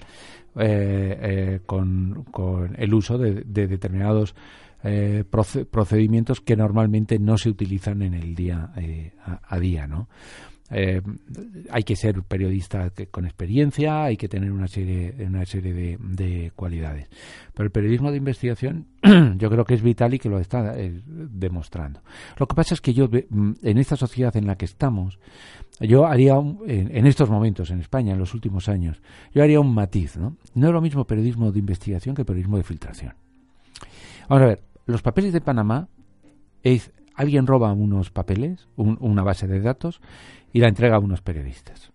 [0.56, 4.36] eh, eh, con, con, el uso de, determinados
[4.84, 5.24] eh,
[5.70, 8.72] procedimientos que normalmente no se utilizan en el día
[9.24, 10.08] a, a, día, ¿no?
[10.72, 11.02] Eh,
[11.70, 17.10] hay que ser periodista con experiencia, hay que tener una serie, una serie de, cualidades.
[17.54, 18.88] Pero el periodismo de investigación
[19.38, 22.02] yo creo que es vital y que lo está eh, demostrando.
[22.38, 25.20] Lo que pasa es que yo, mm, en esta sociedad en la que estamos,
[25.82, 26.36] yo haría,
[26.68, 29.02] en, estos momentos en España, en los últimos años,
[29.34, 30.16] yo haría un matiz.
[30.16, 30.38] ¿no?
[30.54, 33.14] no es lo mismo periodismo de investigación que periodismo de filtración.
[34.30, 35.90] Vamos a ver, los papeles de Panamá
[37.16, 40.02] alguien roba unos papeles, una base de datos,
[40.54, 41.92] y la entrega a unos periodistas.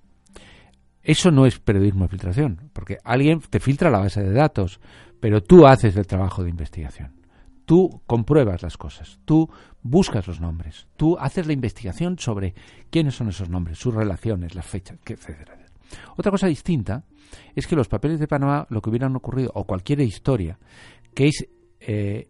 [1.03, 4.81] Eso no es periodismo de filtración, porque alguien te filtra la base de datos,
[5.21, 7.15] pero tú haces el trabajo de investigación.
[7.65, 9.49] Tú compruebas las cosas, tú
[9.83, 12.55] buscas los nombres, tú haces la investigación sobre
[12.91, 15.51] quiénes son esos nombres, sus relaciones, las fechas, etc.
[16.17, 17.05] Otra cosa distinta
[17.55, 20.59] es que los papeles de Panamá, lo que hubieran ocurrido, o cualquier historia
[21.15, 21.47] que es
[21.81, 22.29] eh,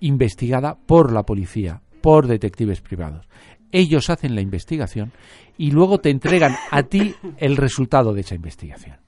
[0.00, 3.28] investigada por la policía, por detectives privados
[3.74, 5.12] ellos hacen la investigación
[5.58, 8.98] y luego te entregan a ti el resultado de esa investigación.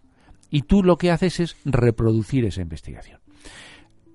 [0.50, 3.20] Y tú lo que haces es reproducir esa investigación.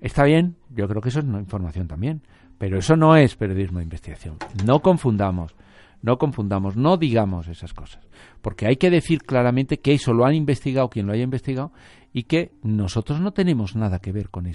[0.02, 2.20] Está bien, yo creo que eso es una información también,
[2.58, 4.36] pero eso no es periodismo de investigación.
[4.66, 5.54] No confundamos,
[6.02, 8.06] no confundamos, no digamos esas cosas,
[8.42, 11.72] porque hay que decir claramente que eso lo han investigado quien lo haya investigado
[12.12, 14.50] y que nosotros no tenemos nada que ver con,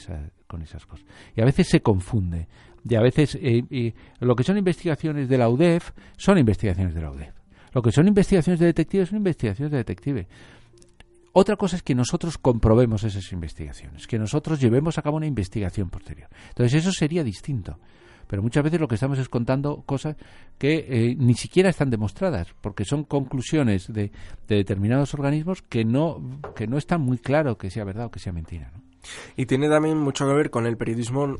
[0.45, 1.08] con esas cosas.
[1.36, 2.48] Y a veces se confunde.
[2.88, 7.12] Y a veces eh, lo que son investigaciones de la UDEF son investigaciones de la
[7.12, 7.34] UDEF.
[7.74, 10.28] Lo que son investigaciones de detectives son investigaciones de detective.
[11.34, 15.90] Otra cosa es que nosotros comprobemos esas investigaciones, que nosotros llevemos a cabo una investigación
[15.90, 16.30] posterior.
[16.50, 17.78] Entonces eso sería distinto.
[18.28, 20.18] Pero muchas veces lo que estamos es contando cosas
[20.58, 24.12] que eh, ni siquiera están demostradas, porque son conclusiones de,
[24.48, 26.22] determinados organismos que no,
[26.56, 28.72] que no están muy claro que sea verdad o que sea mentira.
[29.38, 31.38] Y tiene también mucho que ver con el periodismo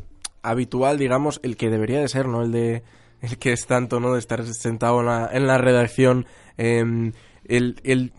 [0.50, 2.42] habitual, digamos, el que debería de ser, ¿no?
[2.44, 2.84] El de
[3.22, 4.14] el que es tanto, ¿no?
[4.14, 6.28] De estar sentado en la, en la redacción,
[6.58, 7.14] em,
[7.46, 8.12] el, el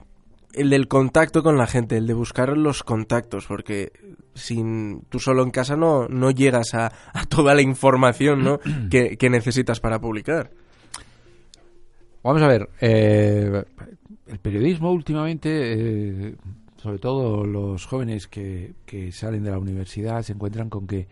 [0.58, 3.92] el del contacto con la gente, el de buscar los contactos, porque
[4.34, 6.90] sin tú solo en casa no, no llegas a,
[7.28, 8.58] toda la información ¿no?
[8.90, 10.50] que, necesitas para publicar.
[12.22, 13.64] Vamos a ver, eh,
[14.26, 16.36] el periodismo últimamente, eh,
[16.76, 21.06] sobre todo los jóvenes que, que, salen de la universidad, se encuentran con que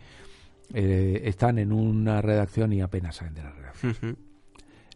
[0.75, 4.17] eh, están en una redacción y apenas salen de la redacción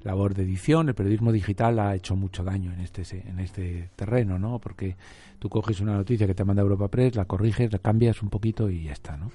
[0.02, 4.38] labor de edición, el periodismo digital ha hecho mucho daño en este en este terreno,
[4.38, 4.58] ¿no?
[4.58, 4.96] Porque
[5.38, 8.70] tú coges una noticia que te manda Europa Press, la corriges, la cambias un poquito
[8.70, 9.30] y ya está, ¿no?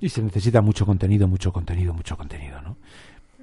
[0.00, 2.76] Y se necesita mucho contenido, mucho contenido, mucho contenido, ¿no?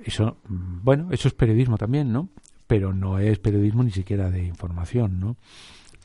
[0.04, 2.30] Eso, mm, bueno, eso es periodismo también, ¿no?
[2.68, 5.38] Pero no es periodismo ni siquiera de información, ¿no?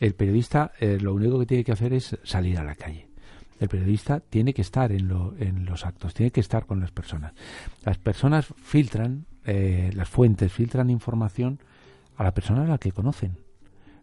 [0.01, 3.05] El periodista eh, lo único que tiene que hacer es salir a la calle.
[3.59, 6.90] El periodista tiene que estar en, lo, en los actos, tiene que estar con las
[6.90, 7.32] personas.
[7.84, 11.61] Las personas filtran eh, las fuentes filtran información
[12.16, 13.38] a la persona a la que conocen.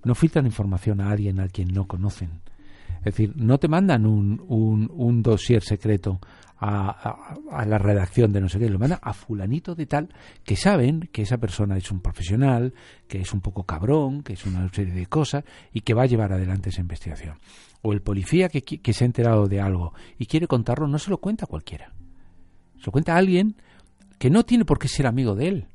[0.06, 2.42] No filtran información a alguien a quien no conocen.
[3.00, 6.22] Es decir, no te mandan un, un, un dossier secreto
[6.58, 10.08] a, a, la redacción de no sé qué, lo mandan a fulanito de tal
[10.46, 12.74] que saben que esa persona es un profesional,
[13.10, 15.44] que es un poco cabrón, que es una serie de cosas
[15.74, 17.38] y que va a llevar adelante esa investigación.
[17.84, 21.12] O el policía que, que se ha enterado de algo y quiere contarlo, no se
[21.12, 21.94] lo cuenta a cualquiera.
[22.78, 23.56] Se lo cuenta a alguien
[24.18, 25.68] que no tiene por qué ser amigo de él,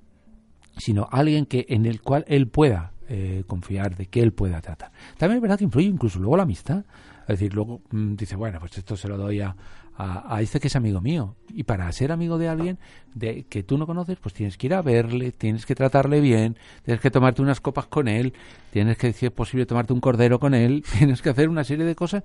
[0.78, 4.92] sino alguien que en el cual él pueda eh, confiar, de que él pueda tratar.
[5.16, 6.84] También es verdad que influye incluso luego la amistad.
[7.22, 9.56] Es decir, luego mm, dice, bueno, pues esto se lo doy a,
[10.01, 11.34] a, este que es amigo mío.
[11.49, 12.78] Y para ser amigo de alguien
[13.14, 16.57] de, que tú no conoces, pues tienes que ir a verle, tienes que tratarle bien,
[16.84, 18.32] tienes que tomarte unas copas con él,
[18.70, 21.84] tienes que, si es posible, tomarte un cordero con él, tienes que hacer una serie
[21.84, 22.22] de cosas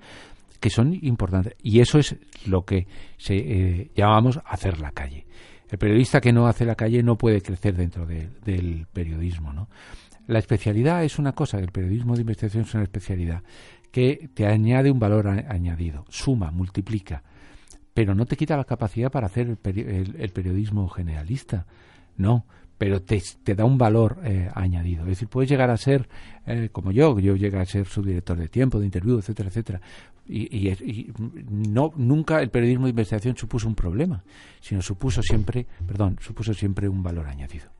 [0.60, 1.56] que son importantes.
[1.62, 2.16] Y eso es
[2.46, 2.86] lo que
[3.18, 5.26] se, eh, llamamos hacer la calle.
[5.68, 9.68] El periodista que no hace la calle no puede crecer dentro del periodismo, ¿no?
[10.28, 13.42] La especialidad es una cosa, el periodismo de investigación es una especialidad
[13.90, 17.22] que te añade un valor añadido, suma, multiplica,
[17.94, 21.66] pero no te quita la capacidad para hacer el periodismo generalista.
[22.16, 22.44] No,
[22.78, 23.22] pero te,
[23.54, 25.02] da un valor eh, añadido.
[25.04, 26.08] Es decir, puedes llegar a ser,
[26.46, 29.80] eh, como yo, yo llegué a ser subdirector de tiempo, de interview, etcétera, etcétera.
[30.26, 31.12] Y, y,
[31.48, 34.24] no, nunca el periodismo de investigación supuso un problema,
[34.60, 37.73] sino supuso siempre, perdón, supuso siempre un valor añadido.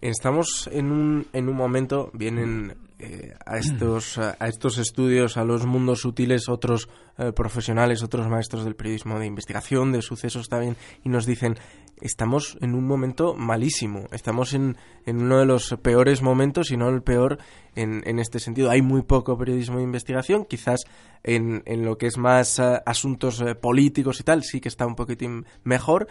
[0.00, 5.66] Estamos en un, en un momento, vienen eh, a, estos, a estos estudios, a los
[5.66, 6.88] mundos sutiles, otros
[7.34, 11.56] profesionales, otros maestros del periodismo de investigación, de sucesos también, y nos dicen,
[12.00, 14.06] estamos en un momento malísimo.
[14.12, 14.76] Estamos en,
[15.06, 17.38] en uno de los peores momentos, y no el peor
[17.74, 18.70] en, en, este sentido.
[18.70, 20.80] Hay muy poco periodismo de investigación, quizás
[21.22, 24.86] en, en lo que es más eh, asuntos eh, políticos y tal, sí que está
[24.86, 26.08] un poquitín mejor.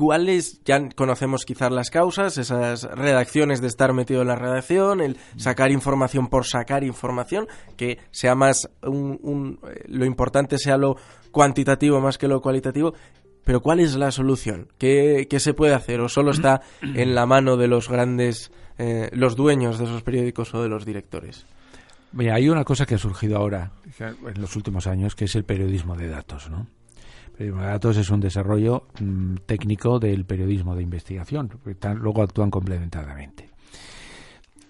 [0.00, 0.62] ¿Cuáles?
[0.64, 5.70] Ya conocemos quizás las causas, esas redacciones de estar metido en la redacción, el sacar
[5.70, 7.46] información por sacar información,
[7.76, 10.96] que sea más un, un, eh, lo importante sea lo
[11.30, 12.94] cuantitativo más que lo cualitativo.
[13.44, 14.68] Pero ¿cuál es la solución?
[14.78, 16.00] ¿Qué, se puede hacer?
[16.00, 20.54] ¿O solo está en la mano de los grandes, eh, los dueños de esos periódicos
[20.54, 21.44] o de los directores?
[22.12, 25.44] Mira, hay una cosa que ha surgido ahora, en los últimos años, que es el
[25.44, 26.68] periodismo de datos, ¿no?
[27.40, 31.50] Periodismo de datos es un desarrollo mm, técnico del periodismo de investigación,
[31.94, 33.48] luego actúan complementariamente.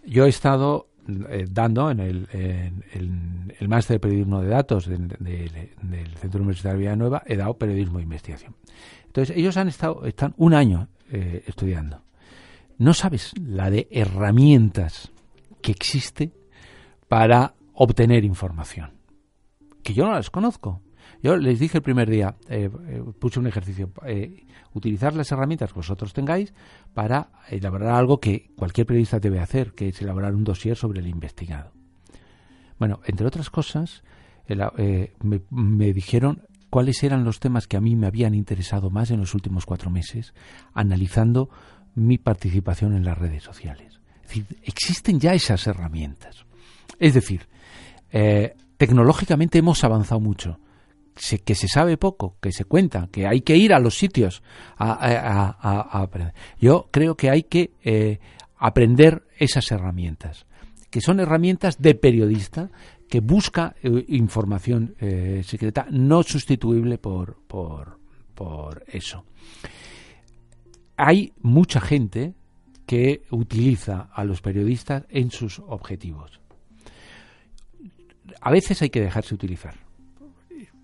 [0.06, 0.86] Yo he estado
[1.30, 2.28] eh, dando en el,
[3.58, 5.08] el máster de periodismo de datos del
[6.20, 8.54] Centro Universitario de Villanueva, he dado periodismo de investigación.
[9.04, 12.04] Entonces, ellos han estado, están un año eh, estudiando.
[12.78, 15.10] No sabes la de herramientas
[15.60, 16.30] que existe
[17.08, 18.92] para obtener información.
[19.82, 20.82] Que yo no las conozco.
[21.22, 25.72] Yo les dije el primer día, eh, eh, puse un ejercicio, eh, utilizar las herramientas
[25.72, 26.54] que vosotros tengáis
[26.94, 31.06] para elaborar algo que cualquier periodista debe hacer, que es elaborar un dossier sobre el
[31.06, 31.72] investigado.
[32.78, 34.02] Bueno, entre otras cosas,
[35.50, 39.34] me, dijeron cuáles eran los temas que a mí me habían interesado más en los
[39.34, 40.32] últimos cuatro meses,
[40.72, 41.50] analizando
[41.94, 44.00] mi participación en las redes sociales.
[44.22, 46.46] Es decir, existen ya esas herramientas.
[46.98, 47.46] Es decir,
[48.78, 50.58] tecnológicamente hemos avanzado mucho.
[51.44, 54.42] Que se sabe poco, que se cuenta, que hay que ir a los sitios
[54.76, 56.34] a, aprender.
[56.58, 58.18] Yo creo que hay que eh,
[58.56, 60.46] aprender esas herramientas,
[60.90, 62.70] que son herramientas de periodista
[63.08, 64.94] que busca eh, información
[65.44, 67.98] secreta no sustituible por, por,
[68.34, 69.24] por eso.
[70.96, 72.34] Hay mucha gente
[72.86, 76.40] que utiliza a los periodistas en sus objetivos
[78.40, 79.74] a veces hay que dejarse utilizar.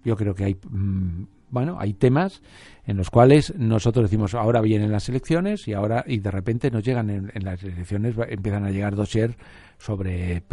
[0.07, 2.41] Yo creo que hay, mm, bueno, hay temas
[2.85, 6.85] en los cuales nosotros decimos ahora vienen las elecciones y ahora y de repente nos
[6.85, 9.37] llegan en, las elecciones empiezan a llegar dossier
[9.79, 10.45] sobre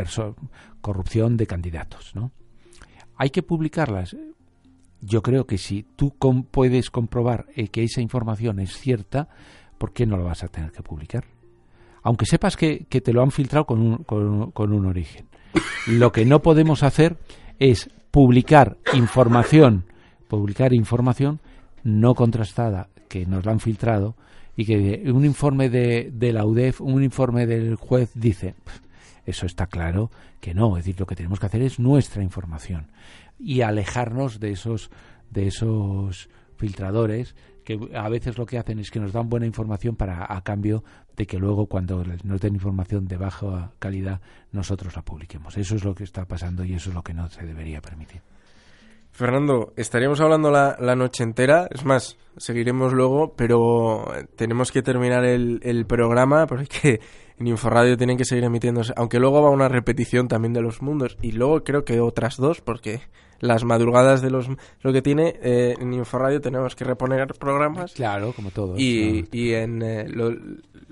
[0.81, 2.31] corrupción de candidatos, ¿no?
[3.15, 4.17] Hay que publicarlas.
[5.01, 6.15] Yo creo que si tú
[6.49, 9.29] puedes comprobar eh, que esa información es cierta,
[9.77, 11.25] ¿por qué no lo vas a tener que publicar?
[12.01, 15.27] Aunque sepas que, te lo han filtrado con un, con un origen.
[15.85, 17.17] Lo que no podemos hacer
[17.59, 19.85] es publicar información,
[20.27, 21.39] publicar información
[21.83, 24.13] no contrastada, que nos la han filtrado,
[24.55, 28.53] y que un informe de, de la UDEF, un informe del juez dice,
[29.25, 32.91] eso está claro que no, es decir, lo que tenemos que hacer es nuestra información
[33.39, 34.91] y alejarnos de esos
[35.31, 39.95] de esos filtradores que a veces lo que hacen es que nos dan buena información
[39.95, 40.83] para a cambio
[41.15, 45.57] de que luego cuando nos den información de baja calidad nosotros la publiquemos.
[45.57, 48.21] Eso es lo que está pasando y eso es lo que no se debería permitir.
[49.11, 54.05] Fernando, estaríamos hablando la, noche entera, es más, seguiremos luego, pero
[54.35, 56.99] tenemos que terminar el, el programa porque
[57.37, 61.17] en Inforradio tienen que seguir emitiéndose, aunque luego va una repetición también de los mundos
[61.21, 63.01] y luego creo que otras dos porque
[63.43, 64.47] las madrugadas de los
[64.81, 67.91] lo que tiene eh, en Inforadio tenemos que reponer programas.
[67.93, 70.07] Claro como todo y, y en eh,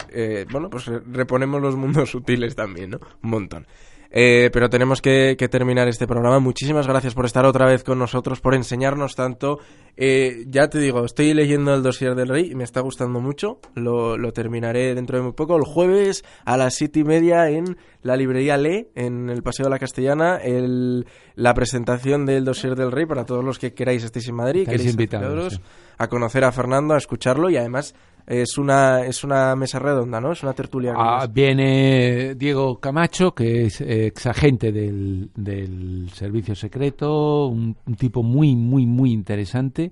[0.10, 3.68] eh, bueno pues reponemos los mundos útiles también no un montón
[4.12, 6.40] eh, pero tenemos que, terminar este programa.
[6.40, 9.60] Muchísimas gracias por estar otra vez con nosotros, por enseñarnos tanto.
[9.96, 13.60] Eh, ya te digo, estoy leyendo el dossier del rey y me está gustando mucho.
[13.74, 15.56] Lo, terminaré dentro de muy poco.
[15.56, 19.70] El jueves a las siete y media en la librería Le, en el Paseo de
[19.70, 21.06] la Castellana, el,
[21.36, 24.68] la presentación del dossier del rey para todos los que queráis estéis en Madrid.
[24.68, 25.62] Queréis invitados
[25.98, 27.94] a conocer a Fernando, a escucharlo y además
[28.28, 30.32] es una, es una mesa redonda, ¿no?
[30.32, 30.94] Es una tertulia.
[30.96, 38.56] Ah, viene Diego Camacho, que es ex agente del, del servicio secreto, un, tipo muy,
[38.56, 39.92] muy, muy interesante,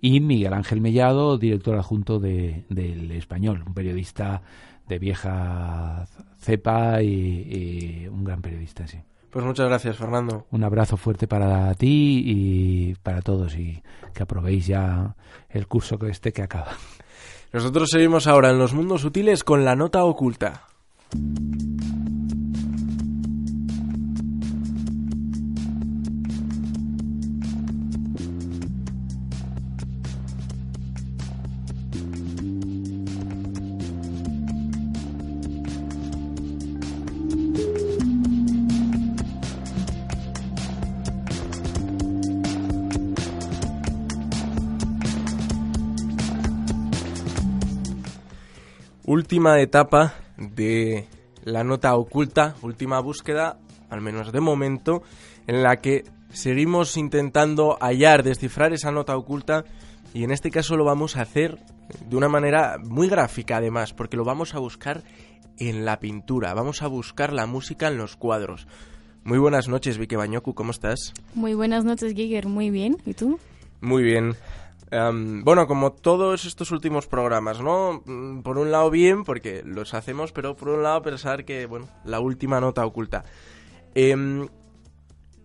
[0.00, 4.42] y Miguel Ángel Mellado, director adjunto de, del Español, un periodista
[4.88, 6.06] de vieja
[6.40, 8.98] cepa y, un gran periodista, sí.
[9.30, 10.46] Pues muchas gracias, Fernando.
[10.50, 13.82] Un abrazo fuerte para ti y para todos y
[14.14, 15.14] que aprobéis ya
[15.50, 16.72] el curso que este que acaba.
[17.52, 20.64] Nosotros seguimos ahora en los mundos sutiles con la nota oculta.
[49.28, 51.06] Última etapa de
[51.44, 53.58] la nota oculta, última búsqueda,
[53.90, 55.02] al menos de momento,
[55.46, 59.64] en la que seguimos intentando hallar, descifrar esa nota oculta
[60.14, 61.58] y en este caso lo vamos a hacer
[62.08, 65.02] de una manera muy gráfica además, porque lo vamos a buscar
[65.58, 68.66] en la pintura, vamos a buscar la música en los cuadros.
[69.24, 71.12] Muy buenas noches, Vicky Bañoku, ¿cómo estás?
[71.34, 72.96] Muy buenas noches, Giger, muy bien.
[73.04, 73.38] ¿Y tú?
[73.82, 74.36] Muy bien.
[74.90, 78.02] Em, bueno, como todos estos últimos programas, ¿no?
[78.06, 81.88] Mm, por un lado bien, porque los hacemos, pero por un lado pensar que, bueno,
[82.04, 83.24] la última nota oculta.
[83.94, 84.48] Em,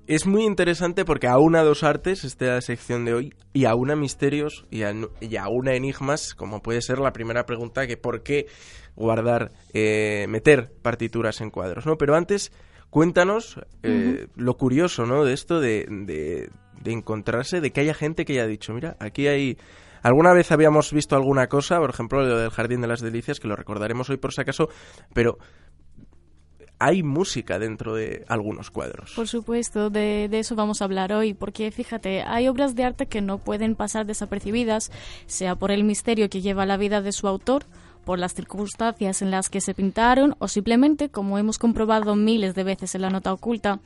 [0.07, 3.95] es muy interesante porque a una dos artes, esta sección de hoy, y a una
[3.95, 8.47] misterios y a, una enigmas, como puede ser la primera pregunta, que por qué
[8.95, 11.97] guardar, eh, meter partituras en cuadros, ¿no?
[11.97, 12.51] Pero antes,
[12.89, 15.23] cuéntanos eh, lo curioso, ¿no?
[15.23, 16.49] De esto de, de
[16.91, 19.57] encontrarse, de que haya gente que haya dicho, mira, aquí hay...
[20.01, 23.47] Alguna vez habíamos visto alguna cosa, por ejemplo, lo del Jardín de las Delicias, que
[23.47, 24.67] lo recordaremos hoy por si acaso,
[25.13, 25.37] pero
[26.77, 29.13] hay música dentro de algunos cuadros.
[29.15, 33.05] Por supuesto, de, de, eso vamos a hablar hoy, porque fíjate, hay obras de arte
[33.05, 34.91] que no pueden pasar desapercibidas,
[35.25, 37.63] sea por el misterio que lleva la vida de su autor,
[38.03, 42.63] por las circunstancias en las que se pintaron o simplemente, como hemos comprobado miles de
[42.63, 43.79] veces en la nota oculta,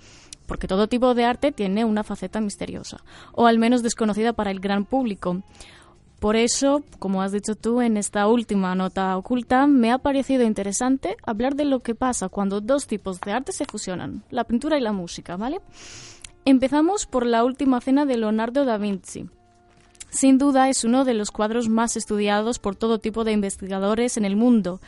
[0.48, 4.60] porque todo tipo de arte tiene una faceta misteriosa, o al menos desconocida para el
[4.60, 5.43] gran público.
[6.20, 11.16] Por eso, como has dicho tú en esta última nota oculta, me ha parecido interesante
[11.24, 14.82] hablar de lo que pasa cuando dos tipos de arte se fusionan, la pintura y
[14.82, 15.62] la música, ¿vale?
[16.43, 19.30] Empezamos por la última cena de Leonardo da Vinci.
[20.10, 24.26] Sin duda es uno de los cuadros más estudiados por todo tipo de investigadores en
[24.26, 24.80] el mundo.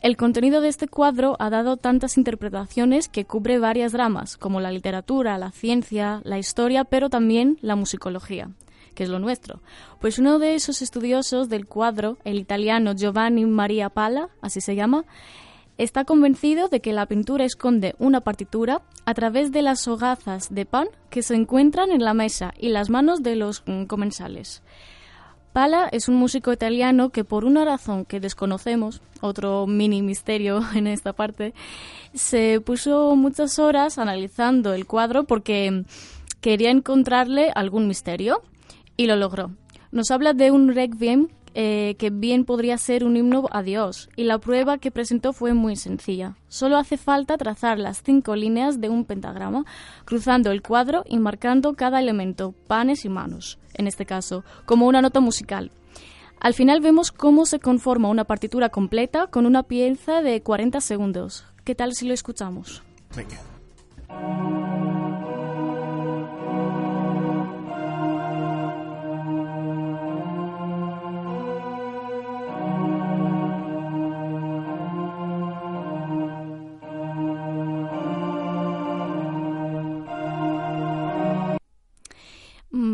[0.00, 4.70] El contenido de este cuadro ha dado tantas interpretaciones que cubre varias dramas, como la
[4.70, 8.48] literatura, la ciencia, la historia, pero también la musicología
[8.94, 9.60] que es lo nuestro.
[10.00, 15.04] Pues uno de esos estudiosos del cuadro, el italiano Giovanni Maria Pala, así se llama,
[15.78, 20.66] está convencido de que la pintura esconde una partitura a través de las hogazas de
[20.66, 24.62] pan que se encuentran en la mesa y las manos de los comensales.
[25.52, 30.86] Pala es un músico italiano que por una razón que desconocemos, otro mini misterio en
[30.86, 31.54] esta parte,
[32.14, 35.84] se puso muchas horas analizando el cuadro porque
[36.40, 38.42] quería encontrarle algún misterio
[38.96, 39.50] y lo logró.
[39.90, 44.24] Nos habla de un requiem eh, que bien podría ser un himno a Dios, y
[44.24, 46.36] la prueba que presentó fue muy sencilla.
[46.48, 49.64] Solo hace falta trazar las cinco líneas de un pentagrama,
[50.04, 55.02] cruzando el cuadro y marcando cada elemento, panes y manos, en este caso, como una
[55.02, 55.70] nota musical.
[56.40, 61.44] Al final vemos cómo se conforma una partitura completa con una pieza de 40 segundos.
[61.64, 62.82] ¿Qué tal si lo escuchamos?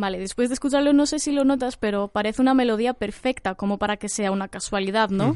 [0.00, 3.78] Vale, después de escucharlo no sé si lo notas, pero parece una melodía perfecta como
[3.78, 5.34] para que sea una casualidad, ¿no?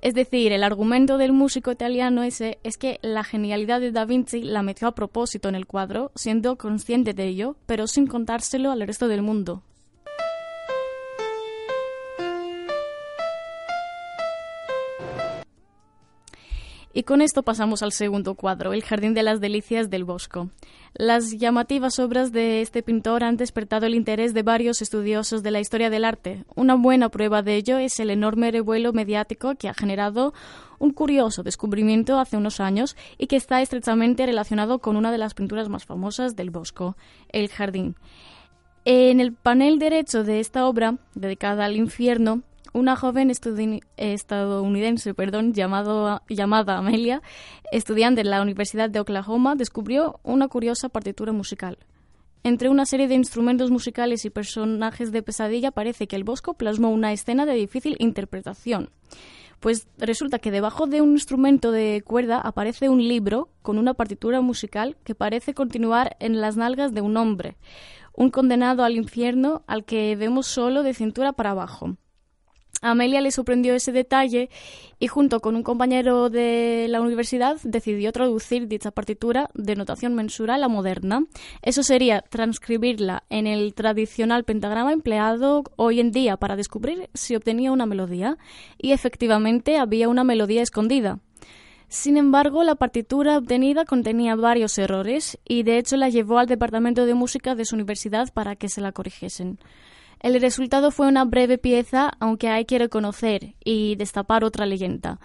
[0.00, 4.42] Es decir, el argumento del músico italiano ese es que la genialidad de Da Vinci
[4.42, 8.86] la metió a propósito en el cuadro, siendo consciente de ello, pero sin contárselo al
[8.86, 9.62] resto del mundo.
[16.92, 20.50] Y con esto pasamos al segundo cuadro, El Jardín de las Delicias del Bosco.
[20.94, 25.60] Las llamativas obras de este pintor han despertado el interés de varios estudiosos de la
[25.60, 26.44] historia del arte.
[26.56, 30.34] Una buena prueba de ello es el enorme revuelo mediático que ha generado
[30.80, 35.34] un curioso descubrimiento hace unos años y que está estrechamente relacionado con una de las
[35.34, 36.96] pinturas más famosas del Bosco,
[37.28, 37.94] El Jardín.
[38.84, 42.42] En el panel derecho de esta obra, dedicada al infierno,
[42.72, 47.22] una joven estadounidense perdón, llamado, llamada Amelia,
[47.72, 51.78] estudiante en la Universidad de Oklahoma, descubrió una curiosa partitura musical.
[52.42, 56.90] Entre una serie de instrumentos musicales y personajes de pesadilla parece que el Bosco plasmó
[56.90, 58.90] una escena de difícil interpretación.
[59.60, 64.40] Pues resulta que debajo de un instrumento de cuerda aparece un libro con una partitura
[64.40, 67.58] musical que parece continuar en las nalgas de un hombre,
[68.14, 71.96] un condenado al infierno al que vemos solo de cintura para abajo.
[72.80, 74.48] Amelia le sorprendió ese detalle
[74.98, 80.64] y junto con un compañero de la universidad decidió traducir dicha partitura de notación mensural
[80.64, 81.24] a moderna.
[81.62, 87.72] Eso sería transcribirla en el tradicional pentagrama empleado hoy en día para descubrir si obtenía
[87.72, 88.38] una melodía.
[88.78, 91.18] Y efectivamente había una melodía escondida.
[91.88, 97.04] Sin embargo, la partitura obtenida contenía varios errores y de hecho la llevó al departamento
[97.04, 99.58] de música de su universidad para que se la corrigiesen.
[100.20, 105.18] El resultado fue una breve pieza, aunque hay que reconocer y destapar otra leyenda.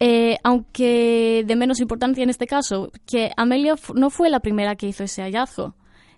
[0.00, 4.88] Eh, aunque de menos importancia en este caso, que Amelia no fue la primera que
[4.88, 5.76] hizo ese hallazgo.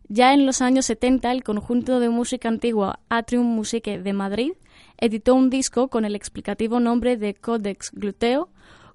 [0.08, 4.52] Ya en los años 70, el conjunto de música antigua Atrium Musique de Madrid
[4.98, 8.48] editó un disco con el explicativo nombre de Codex Gluteo,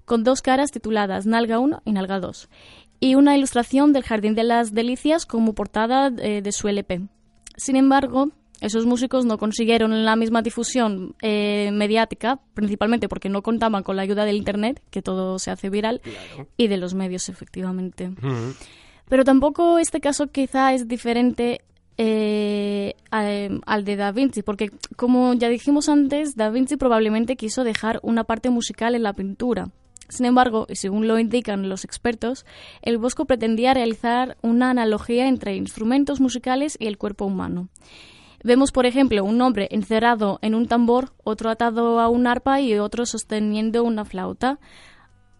[0.04, 2.48] con dos caras tituladas Nalga 1 y Nalga 2,
[2.98, 7.02] y una ilustración del Jardín de las Delicias como portada eh, de su LP.
[7.56, 8.30] Sin embargo,
[8.62, 14.02] esos músicos no consiguieron la misma difusión eh, mediática, principalmente porque no contaban con la
[14.02, 16.00] ayuda del Internet, que todo se hace viral,
[16.56, 18.12] y de los medios, efectivamente.
[19.08, 21.60] Pero tampoco este caso quizá es diferente
[21.98, 27.98] eh, al de Da Vinci, porque como ya dijimos antes, Da Vinci probablemente quiso dejar
[28.04, 29.70] una parte musical en la pintura.
[30.08, 32.46] Sin embargo, y según lo indican los expertos,
[32.82, 37.70] el Bosco pretendía realizar una analogía entre instrumentos musicales y el cuerpo humano.
[38.44, 42.76] Vemos, por ejemplo, un hombre encerrado en un tambor, otro atado a un arpa y
[42.78, 44.58] otro sosteniendo una flauta.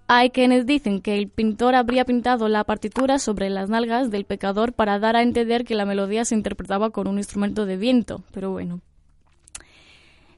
[0.07, 4.73] Hay quienes dicen que el pintor habría pintado la partitura sobre las nalgas del pecador
[4.73, 8.51] para dar a entender que la melodía se interpretaba con un instrumento de viento, pero
[8.51, 8.81] bueno.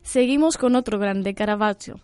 [0.03, 1.99] Seguimos con otro grande, Caravaggio.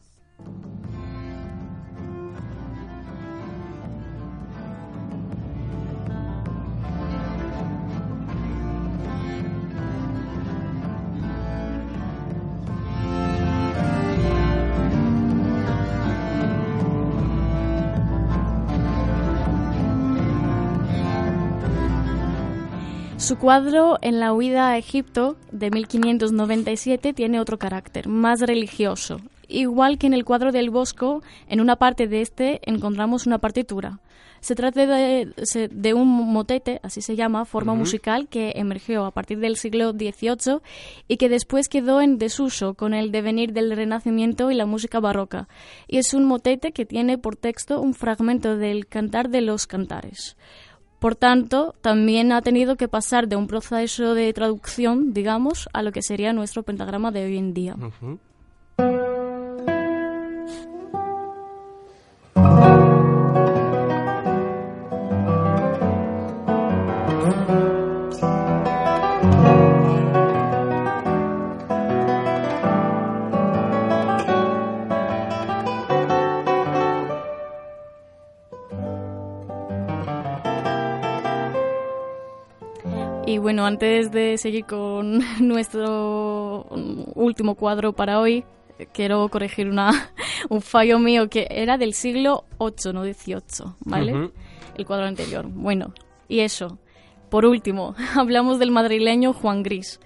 [23.20, 29.20] Su cuadro En la huida a Egipto de 1597 tiene otro carácter, más religioso.
[29.46, 34.00] Igual que en el cuadro del Bosco, en una parte de este encontramos una partitura.
[34.40, 39.56] Se trata de, un motete, así se llama, forma musical que emergió a partir del
[39.56, 40.60] siglo XVIII
[41.06, 45.46] y que después quedó en desuso con el devenir del Renacimiento y la música barroca.
[45.88, 50.38] Y es un motete que tiene por texto un fragmento del Cantar de los Cantares.
[51.01, 55.92] Por tanto, también ha tenido que pasar de un proceso de traducción, digamos, a lo
[55.92, 57.74] que sería nuestro pentagrama de hoy en día.
[83.51, 86.68] Bueno, antes de seguir con nuestro
[87.16, 88.44] último cuadro para hoy,
[88.92, 90.12] quiero corregir una,
[90.48, 94.30] un fallo mío que era del siglo VIII, no XVIII, ¿vale?
[94.76, 95.46] El cuadro anterior.
[95.48, 95.92] Bueno,
[96.28, 96.78] y eso.
[97.28, 99.98] Por último, hablamos del madrileño Juan Gris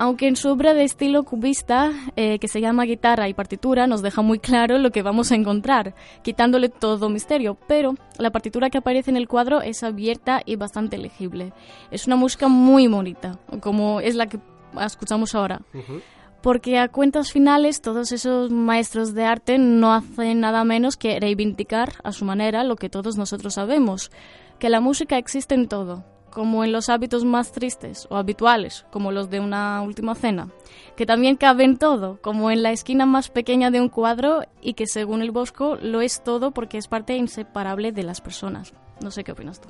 [0.00, 4.00] aunque en su obra de estilo cubista, eh, que se llama Guitarra y Partitura, nos
[4.00, 8.78] deja muy claro lo que vamos a encontrar, quitándole todo misterio, pero la partitura que
[8.78, 11.52] aparece en el cuadro es abierta y bastante legible.
[11.90, 14.40] Es una música muy bonita, como es la que
[14.80, 15.60] escuchamos ahora.
[16.40, 21.96] Porque a cuentas finales todos esos maestros de arte no hacen nada menos que reivindicar
[22.04, 24.10] a su manera lo que todos nosotros sabemos,
[24.58, 29.12] que la música existe en todo, como en los hábitos más tristes o habituales, como
[29.12, 30.48] los de una última cena,
[30.96, 34.74] que también cabe en todo, como en la esquina más pequeña de un cuadro y
[34.74, 38.72] que según el Bosco lo es todo porque es parte inseparable de las personas.
[39.00, 39.68] No sé qué opinas tú.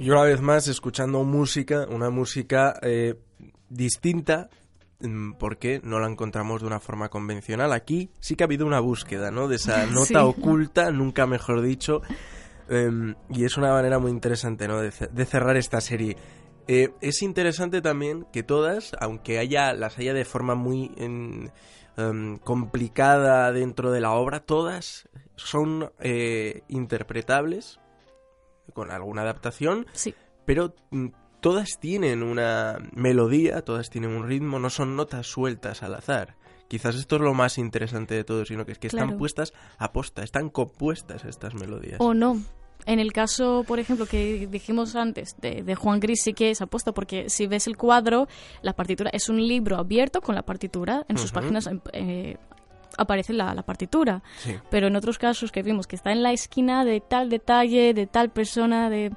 [0.00, 3.16] Yo una vez más escuchando música, una música eh,
[3.68, 4.48] distinta,
[5.00, 7.70] mm, porque no la encontramos de una forma convencional.
[7.74, 9.46] Aquí sí que ha habido una búsqueda, ¿no?
[9.46, 12.00] De esa nota oculta, nunca mejor dicho.
[12.70, 14.80] Em, y es una manera muy interesante, ¿no?
[14.80, 14.90] De,
[15.26, 16.16] cerrar esta serie.
[16.66, 21.50] Eh, es interesante también que todas, aunque haya las haya de forma muy em,
[22.38, 27.79] complicada dentro de la obra, todas son eh, interpretables
[28.72, 30.14] con alguna adaptación, sí.
[30.44, 31.08] pero mm,
[31.40, 36.36] todas tienen una melodía, todas tienen un ritmo, no son notas sueltas al azar.
[36.68, 39.92] Quizás esto es lo más interesante de todo, sino que es que están puestas a
[39.92, 41.96] posta, están compuestas estas melodías.
[41.98, 42.40] O no.
[42.86, 46.92] En el caso, por ejemplo, que dijimos antes de, Juan Gris, sí que es aposta,
[46.92, 48.28] porque si ves el cuadro,
[48.62, 51.04] la partitura es un libro abierto con la partitura.
[51.08, 52.36] En sus páginas eh,
[53.00, 54.22] aparece la, la partitura.
[54.70, 58.06] Pero en otros casos que vimos que está en la esquina de tal detalle, de
[58.06, 59.12] tal persona, de...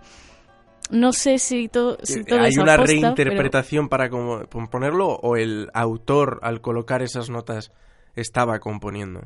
[0.89, 6.61] No sé si, todo si eh, ¿Hay una reinterpretación para componerlo o el autor al
[6.61, 7.71] colocar esas notas
[8.15, 9.21] estaba componiendo?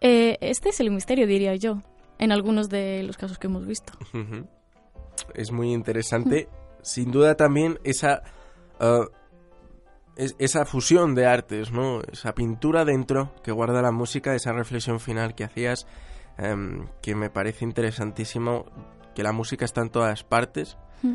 [0.00, 1.82] Eh, este es el misterio, diría yo,
[2.18, 3.92] en algunos de los casos que hemos visto.
[5.34, 6.48] Es muy interesante.
[6.82, 8.22] Sin duda también esa
[8.80, 9.04] uh,
[10.18, 12.00] esa fusión de artes, ¿no?
[12.02, 15.86] Esa pintura dentro que guarda la música, esa reflexión final que hacías,
[16.36, 18.66] em, que me parece interesantísimo,
[19.14, 21.14] que la música está en todas partes mm.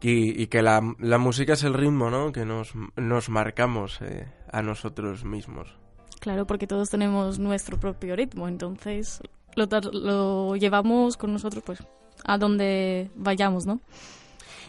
[0.00, 2.30] y, que la, música es el ritmo, ¿no?
[2.30, 5.76] Que nos, nos marcamos eh, a nosotros mismos.
[6.20, 9.20] Claro, porque todos tenemos nuestro propio ritmo, entonces
[9.56, 11.84] lo, lo llevamos con nosotros, pues,
[12.24, 13.80] a donde vayamos, ¿no?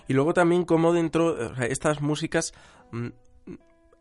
[0.07, 2.53] Y luego también como dentro, estas músicas
[2.91, 3.07] mm,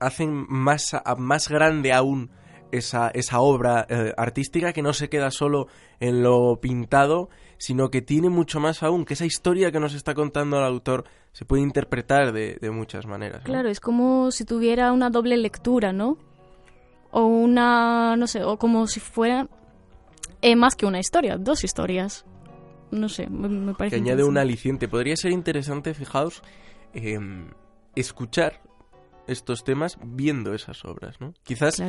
[0.04, 2.30] hacen más, más grande aún
[2.72, 5.68] esa, esa obra eh, artística que no se queda solo
[6.00, 7.28] en lo pintado,
[7.58, 11.04] sino que tiene mucho más aún, que esa historia que nos está contando el autor
[11.32, 13.42] se puede interpretar de, de muchas maneras.
[13.44, 16.18] Claro, es como si tuviera una doble lectura, ¿no?
[17.10, 19.48] O una, no sé, o como si fuera
[20.42, 22.26] eh, más que una historia, dos historias.
[22.90, 23.96] No sé, me, parece.
[23.96, 24.88] Que añade un aliciente.
[24.88, 26.42] Podría ser interesante, fijaos,
[26.92, 27.48] em,
[27.96, 28.60] escuchar
[29.26, 31.34] estos temas viendo esas obras, ¿no?
[31.42, 31.82] Quizás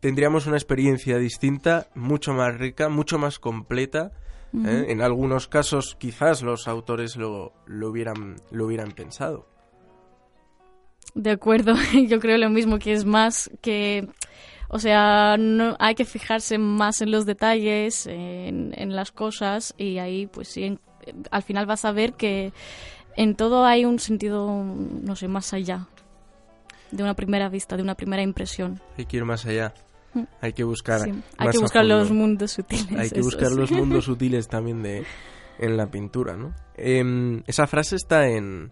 [0.00, 4.12] tendríamos una experiencia distinta, mucho más rica, mucho más completa.
[4.54, 4.86] ¿eh?
[4.88, 9.46] En algunos casos, quizás los autores lo, lo, hubieran, lo hubieran pensado.
[11.14, 11.74] De acuerdo,
[12.06, 14.08] yo creo lo mismo, que es más que...
[14.70, 19.96] O sea, no, hay que fijarse más en los detalles, en, en las cosas, y
[19.96, 20.78] ahí, pues sí,
[21.30, 22.52] al final vas a ver que
[23.16, 24.62] en todo hay un sentido,
[25.02, 25.88] no sé, más allá
[26.90, 28.80] de una primera vista, de una primera impresión.
[28.96, 29.74] Hay que ir más allá.
[30.14, 30.22] Mm.
[30.40, 31.02] Hay que buscar.
[31.36, 32.98] Hay que buscar los mundos sutiles.
[32.98, 35.04] Hay que buscar los mundos sutiles también de
[35.58, 36.54] en la pintura, ¿no?
[36.76, 38.70] Em, esa frase está en,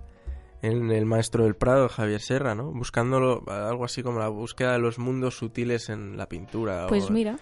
[0.62, 2.70] en El Maestro del Prado, Javier Serra, ¿no?
[2.72, 6.86] Buscándolo, algo así como la búsqueda de los mundos sutiles en la pintura.
[6.86, 7.38] Pues mira,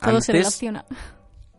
[0.00, 0.84] todo se relaciona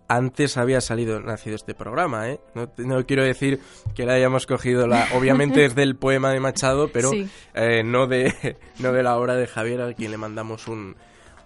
[0.07, 2.39] antes había salido nacido este programa, ¿eh?
[2.77, 3.59] No, quiero decir
[3.95, 7.11] que la hayamos cogido, la, obviamente es del poema de Machado, pero
[7.53, 10.95] eh, no, de, no de la obra de Javier, a quien le mandamos un,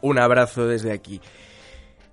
[0.02, 1.22] un abrazo desde aquí.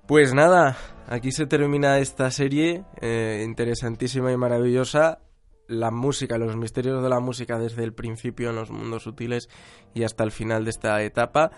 [0.07, 5.21] Pues nada, aquí se termina esta serie eh, interesantísima y maravillosa.
[5.67, 9.51] La música, los misterios de la música desde el principio en los mundos sutiles
[9.93, 11.51] y hasta el final de esta etapa.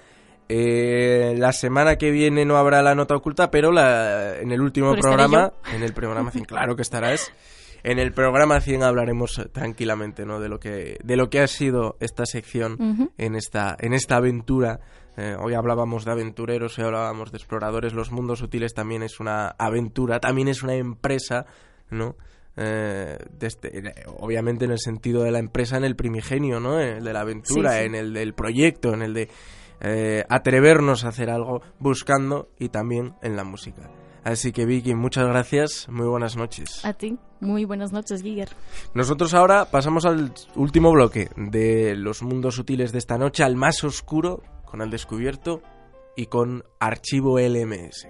[0.53, 4.97] Eh, la semana que viene no habrá la nota oculta, pero la, en el último
[4.97, 7.33] programa, en el programa 100, claro que estarás.
[7.85, 10.41] En el programa 100 hablaremos tranquilamente, ¿no?
[10.41, 14.81] De lo que de lo que ha sido esta sección en esta en esta aventura.
[15.17, 17.93] Eh, hoy hablábamos de aventureros, hoy hablábamos de exploradores.
[17.95, 21.47] Los mundos útiles también es una aventura, también es una empresa,
[21.91, 22.17] ¿no?
[22.57, 26.81] Eh, este, obviamente en el sentido de la empresa, en el primigenio, ¿no?
[26.81, 29.29] En el de la aventura, en el del proyecto, en el de
[29.81, 33.91] eh, atrevernos a hacer algo buscando y también en la música.
[34.23, 36.85] Así que Vicky, muchas gracias, muy buenas noches.
[36.85, 38.51] A ti, muy buenas noches, Giger.
[38.93, 43.83] Nosotros ahora pasamos al último bloque de los mundos sutiles de esta noche, al más
[43.83, 45.63] oscuro, con el descubierto
[46.17, 48.07] y con archivo LMS.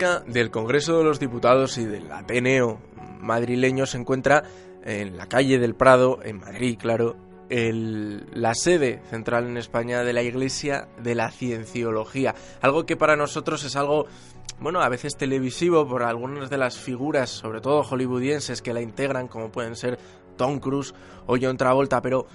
[0.00, 2.80] Del Congreso de los Diputados y del Ateneo
[3.20, 4.44] madrileño se encuentra
[4.82, 7.16] en la calle del Prado, en Madrid, claro,
[7.50, 12.34] la sede central en España de la Iglesia de la Cienciología.
[12.62, 14.06] Algo que para nosotros es algo,
[14.58, 19.28] bueno, a veces televisivo por algunas de las figuras, sobre todo hollywoodienses, que la integran,
[19.28, 19.98] como pueden ser
[20.36, 20.94] Tom Cruise
[21.26, 22.26] o John Travolta, pero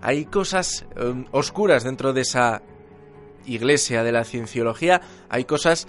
[0.00, 2.62] hay cosas um, oscuras dentro de esa
[3.44, 5.86] Iglesia de la Cienciología, hay cosas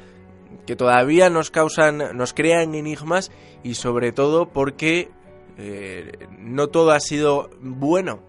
[0.66, 3.32] que todavía nos causan, nos crean enigmas
[3.64, 5.10] y sobre todo porque
[5.58, 8.22] eh, no todo ha sido bueno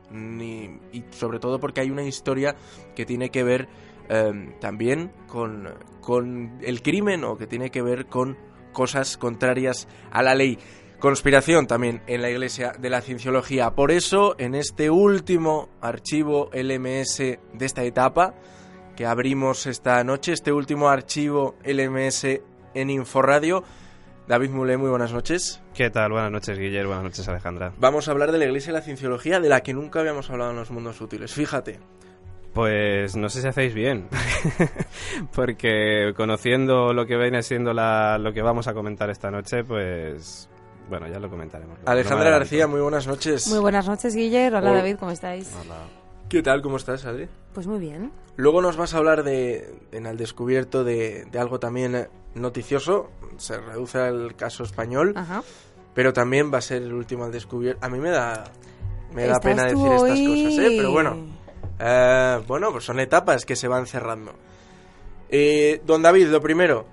[0.93, 2.57] y sobre todo porque hay una historia
[2.95, 3.69] que tiene que ver
[4.09, 8.37] em, también con, con el crimen o que tiene que ver con
[8.73, 10.59] cosas contrarias a la ley.
[10.99, 13.73] Conspiración también en la Iglesia de la Cienciología.
[13.73, 18.35] Por eso, en este último archivo LMS de esta etapa,
[18.97, 22.41] que abrimos esta noche, este último archivo LMS
[22.75, 23.65] en Inforadio.
[24.29, 25.61] David Mulé, muy buenas noches.
[25.75, 26.13] ¿Qué tal?
[26.13, 26.91] Buenas noches, Guillermo.
[26.91, 27.73] Buenas noches, Alejandra.
[27.79, 30.51] Vamos a hablar de la Iglesia y la Cienciología, de la que nunca habíamos hablado
[30.53, 31.33] en los mundos útiles.
[31.33, 31.81] Fíjate.
[32.55, 34.09] Pues no sé si hacéis bien,
[35.35, 40.51] porque conociendo lo que viene siendo la, lo que vamos a comentar esta noche, pues
[40.91, 41.79] bueno, ya lo comentaremos.
[41.87, 43.49] Alejandra García, muy buenas noches.
[43.49, 44.59] Muy buenas noches, Guillermo.
[44.59, 45.51] Hola, David, ¿cómo estáis?
[45.63, 46.02] Hola.
[46.33, 46.63] ¿Qué tal?
[46.63, 47.29] ¿Cómo estás, Adri?
[47.53, 48.11] Pues muy bien.
[48.37, 53.11] Luego nos vas a hablar de, en el descubierto de, algo también noticioso.
[53.37, 55.13] Se reduce al caso español.
[55.15, 55.43] Ajá.
[55.93, 57.85] Pero también va a ser el último al descubierto.
[57.85, 58.45] A mí me da,
[59.15, 60.75] me da pena decir estas cosas, ¿eh?
[60.75, 61.19] Pero bueno.
[61.79, 64.33] Eh, bueno, pues son etapas que se van cerrando.
[65.29, 66.87] Eh, don David, lo primero.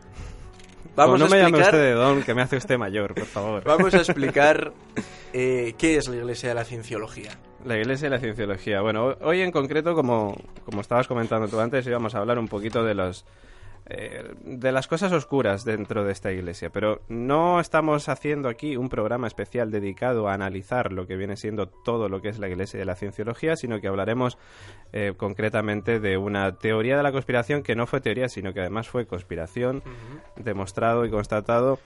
[1.05, 3.25] Vamos no a me llame explicar- usted de don, que me hace usted mayor, por
[3.25, 3.63] favor.
[3.65, 4.71] Vamos a explicar
[5.33, 7.31] eh, qué es la Iglesia de la Cienciología.
[7.65, 8.81] La Iglesia y la Cienciología.
[8.81, 10.35] Bueno, ho- hoy en concreto, como,
[10.65, 13.25] como estabas comentando tú antes, íbamos a hablar un poquito de los
[13.89, 18.87] eh, de las cosas oscuras dentro de esta iglesia, pero no estamos haciendo aquí un
[18.87, 22.79] programa especial dedicado a analizar lo que viene siendo todo lo que es la iglesia
[22.79, 24.37] y la cienciología, sino que hablaremos
[24.93, 28.87] eh, concretamente de una teoría de la conspiración que no fue teoría, sino que además
[28.87, 29.81] fue conspiración,
[30.35, 31.79] demostrado y constatado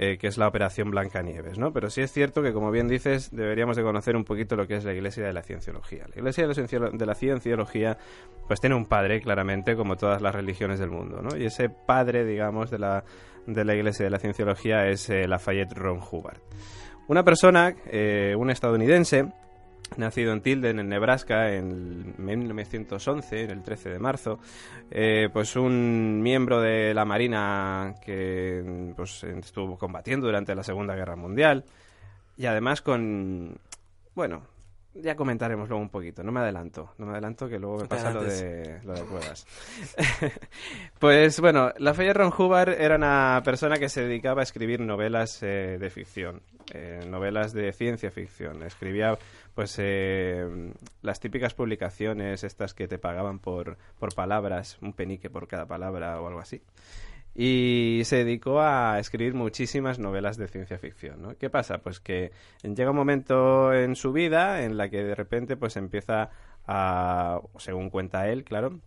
[0.00, 1.72] eh, que es la operación Blancanieves, ¿no?
[1.72, 4.76] Pero sí es cierto que, como bien dices, deberíamos de conocer un poquito lo que
[4.76, 6.04] es la Iglesia de la Cienciología.
[6.08, 7.98] La Iglesia de la, Cienciología,
[8.46, 11.36] pues tiene un padre, claramente, como todas las religiones del mundo, ¿no?
[11.36, 13.02] Y ese padre, digamos, de la,
[13.46, 16.38] de la Iglesia de la Cienciología es eh, Lafayette Ron Hubbard.
[17.08, 19.32] Una persona, eh, un estadounidense,
[19.96, 24.38] nacido en Tilden, en Nebraska, en 1911, en el 13 de marzo,
[24.90, 31.16] eh, pues un miembro de la Marina que pues, estuvo combatiendo durante la Segunda Guerra
[31.16, 31.64] Mundial
[32.36, 33.58] y además con,
[34.14, 34.42] bueno,
[34.94, 38.12] ya comentaremos luego un poquito, no me adelanto, no me adelanto que luego me pasa
[38.12, 39.46] lo de, lo de cuevas.
[40.98, 45.78] pues bueno, Lafayette Ron Hubbard era una persona que se dedicaba a escribir novelas eh,
[45.78, 46.42] de ficción,
[46.72, 48.62] eh, novelas de ciencia ficción.
[48.62, 49.18] Escribía
[49.58, 50.72] pues eh,
[51.02, 56.20] las típicas publicaciones estas que te pagaban por, por palabras, un penique por cada palabra
[56.20, 56.62] o algo así.
[57.34, 61.36] Y se dedicó a escribir muchísimas novelas de ciencia ficción, ¿no?
[61.36, 61.78] ¿Qué pasa?
[61.78, 62.30] Pues que
[62.62, 66.30] llega un momento en su vida en la que de repente pues empieza
[66.64, 68.78] a, según cuenta él, claro,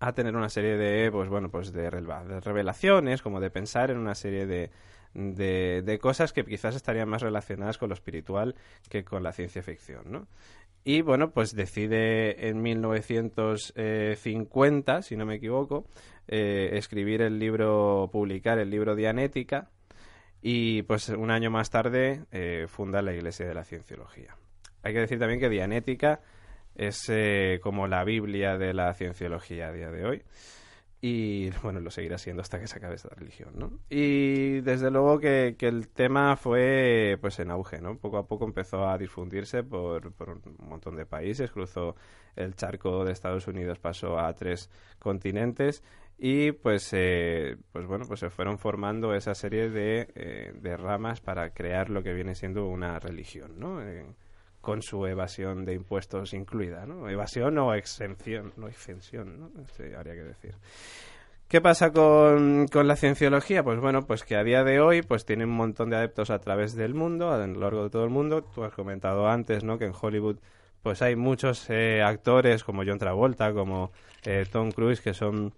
[0.00, 4.14] a tener una serie de, pues bueno, pues de, revelaciones, como de pensar en una
[4.14, 4.70] serie de,
[5.14, 8.54] de, cosas que quizás estarían más relacionadas con lo espiritual
[8.88, 10.26] que con la ciencia ficción, ¿no?
[10.84, 15.84] Y bueno, pues decide en 1950, si no me equivoco,
[16.28, 19.68] eh, escribir el libro, publicar el libro Dianética
[20.40, 24.36] y pues un año más tarde eh, funda la Iglesia de la Cienciología.
[24.82, 26.20] Hay que decir también que Dianética
[26.74, 30.22] es eh, como la Biblia de la cienciología a día de hoy.
[31.00, 33.70] Y bueno, lo seguirá siendo hasta que se acabe esta religión, ¿no?
[33.88, 37.96] Y desde luego que, que el tema fue pues en auge, ¿no?
[37.98, 41.94] Poco a poco empezó a difundirse por, por un montón de países, cruzó
[42.36, 45.82] el charco de Estados Unidos, pasó a tres continentes
[46.18, 51.20] y pues, eh, pues bueno, pues se fueron formando esa serie de, eh, de ramas
[51.20, 53.80] para crear lo que viene siendo una religión, ¿no?
[53.80, 54.04] Eh,
[54.60, 57.08] con su evasión de impuestos incluida, ¿no?
[57.08, 59.62] Evasión o exención, no exención, ¿no?
[59.62, 60.54] Este, habría que decir.
[61.48, 63.62] ¿Qué pasa con, con la cienciología?
[63.62, 66.40] Pues bueno, pues que a día de hoy pues tiene un montón de adeptos a
[66.40, 68.42] través del mundo, a lo largo de todo el mundo.
[68.42, 69.78] Tú has comentado antes, ¿no?
[69.78, 70.36] Que en Hollywood
[70.82, 73.92] pues hay muchos eh, actores como John Travolta, como
[74.24, 75.54] eh, Tom Cruise, que son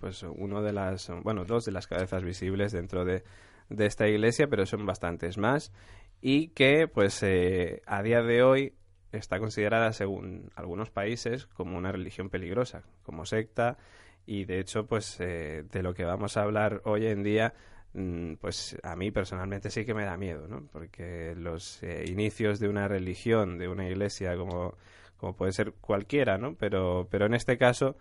[0.00, 3.24] pues uno de las, bueno, dos de las cabezas visibles dentro de,
[3.68, 5.72] de esta iglesia, pero son bastantes más
[6.20, 8.74] y que pues eh, a día de hoy
[9.12, 13.78] está considerada según algunos países como una religión peligrosa, como secta
[14.26, 17.54] y de hecho pues eh, de lo que vamos a hablar hoy en día
[17.94, 20.66] mm, pues a mí personalmente sí que me da miedo, ¿no?
[20.72, 24.74] Porque los eh, inicios de una religión, de una iglesia como,
[25.16, 26.54] como puede ser cualquiera, ¿no?
[26.56, 27.96] Pero, pero en este caso,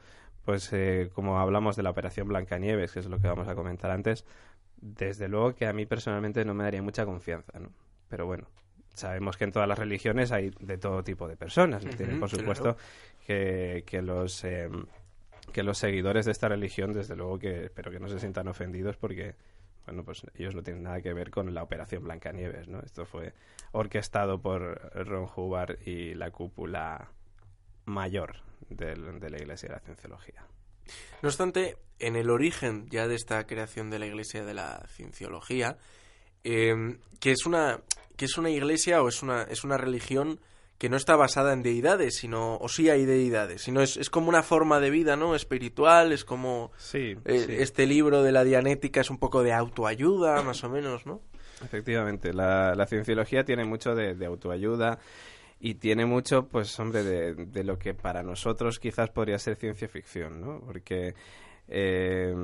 [0.45, 3.91] pues eh, como hablamos de la operación Blancanieves, que es lo que vamos a comentar
[3.91, 4.25] antes,
[4.77, 7.69] desde luego que a mí personalmente no me daría mucha confianza, ¿no?
[8.09, 8.47] Pero bueno,
[8.93, 11.83] sabemos que en todas las religiones hay de todo tipo de personas.
[12.19, 12.77] por supuesto,
[13.25, 14.43] que, que los...
[14.43, 14.69] eh,
[15.53, 18.97] que los seguidores de esta religión, desde luego que espero que no se sientan ofendidos
[18.97, 19.33] porque,
[19.85, 22.81] bueno, pues ellos no tienen nada que ver con la operación Blancanieves, ¿no?
[22.81, 23.31] Esto fue
[23.71, 27.09] orquestado por Ron Hubbard y la cúpula
[27.85, 28.35] mayor
[28.69, 30.45] del- de la Iglesia de la Cienciología.
[31.21, 35.77] No obstante, en el origen ya de esta creación de la Iglesia de la Cienciología,
[36.47, 37.81] eh, que es una
[38.15, 40.39] que es una iglesia o es una es una religión
[40.77, 44.29] que no está basada en deidades, sino o sí hay deidades, sino es, es como
[44.29, 45.35] una forma de vida, ¿no?
[45.35, 47.55] Espiritual, es como Sí, eh, sí.
[47.57, 51.21] este libro de la Dianética es un poco de autoayuda, más o menos, ¿no?
[51.63, 54.99] Efectivamente, la, la cienciología tiene mucho de, de autoayuda
[55.59, 59.87] y tiene mucho, pues, hombre, de, de lo que para nosotros quizás podría ser ciencia
[59.87, 60.61] ficción, ¿no?
[60.63, 61.15] Porque
[61.67, 62.35] eh,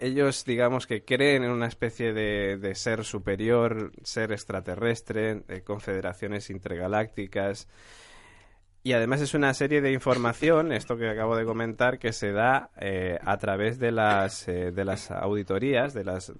[0.00, 6.50] ellos, digamos, que creen en una especie de, de ser superior, ser extraterrestre, de confederaciones
[6.50, 7.68] intergalácticas.
[8.82, 12.70] Y además es una serie de información, esto que acabo de comentar, que se da
[12.80, 16.34] eh, a través de las, eh, de las auditorías, de las mm,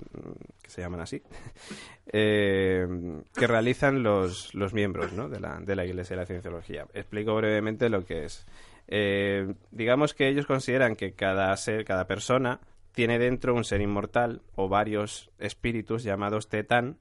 [0.63, 1.23] que se llaman así,
[2.13, 2.87] eh,
[3.35, 5.29] que realizan los, los miembros ¿no?
[5.29, 6.87] de, la, de la Iglesia de la Cienciología.
[6.95, 8.47] Explico brevemente lo que es.
[8.89, 12.61] Eh, digamos que ellos consideran que cada ser, cada persona
[12.93, 16.99] tiene dentro un ser inmortal o varios espíritus llamados Tetán,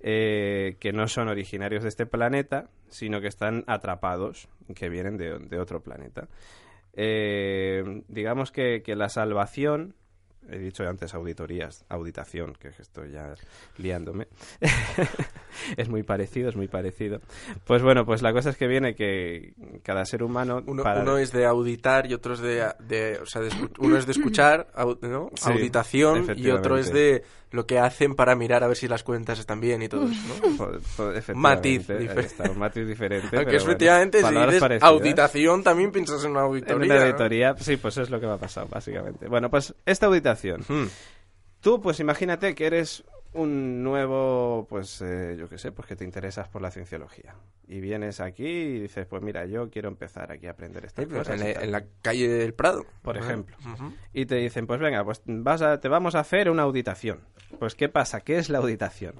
[0.00, 5.38] eh, que no son originarios de este planeta, sino que están atrapados, que vienen de,
[5.38, 6.28] de otro planeta.
[6.92, 9.94] Eh, digamos que, que la salvación
[10.50, 13.34] he dicho antes auditorías, auditación, que estoy ya
[13.78, 14.28] liándome.
[15.76, 17.20] es muy parecido, es muy parecido.
[17.64, 20.62] Pues bueno, pues la cosa es que viene que cada ser humano...
[20.66, 23.18] Uno, es de auditar y otro es de...
[23.20, 23.42] o sea,
[23.78, 24.68] uno es de escuchar,
[25.02, 25.30] ¿no?
[25.42, 27.22] Auditación y otro es de
[27.54, 30.20] lo que hacen para mirar a ver si las cuentas están bien y todo eso,
[30.58, 31.34] ¿no?
[31.34, 32.50] matiz, diferente.
[32.50, 33.36] un matiz diferente.
[33.36, 36.84] Aunque efectivamente si dices auditación también piensas en una auditoría.
[36.84, 39.28] En una auditoría, sí, pues es lo que va a pasar, básicamente.
[39.28, 40.64] Bueno, pues esta auditación.
[40.66, 40.88] Hmm.
[41.60, 43.04] Tú, pues imagínate que eres
[43.34, 47.34] un nuevo, pues eh, yo qué sé, pues que te interesas por la cienciología.
[47.66, 51.18] Y vienes aquí y dices, pues mira, yo quiero empezar aquí a aprender estas pues
[51.18, 51.40] cosas.
[51.40, 52.84] En, la calle del Prado.
[53.02, 53.56] Por ejemplo.
[54.12, 57.20] Y te dicen, pues venga, pues vas a, te vamos a hacer una auditación.
[57.58, 58.20] Pues ¿qué pasa?
[58.20, 59.14] ¿Qué es la auditación?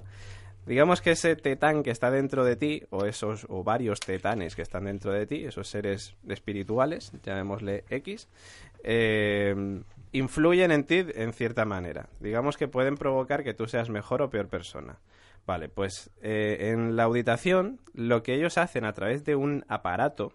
[0.65, 4.63] Digamos que ese tetán que está dentro de ti, o esos, o varios tetanes que
[4.63, 8.27] están dentro de ti, esos seres espirituales, llamémosle X,
[8.83, 9.83] eh,
[10.17, 12.09] influyen en ti en cierta manera.
[12.19, 14.99] Digamos que pueden provocar que tú seas mejor o peor persona.
[15.45, 20.33] Vale, pues eh, en la auditación lo que ellos hacen a través de un aparato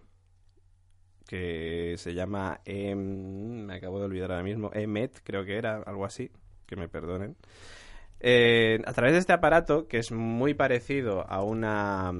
[1.26, 6.32] que se llama, me acabo de olvidar ahora mismo, EMET creo que era, algo así,
[6.66, 7.36] que me perdonen.
[8.18, 12.12] Eh, a través de este aparato, que es muy parecido a una,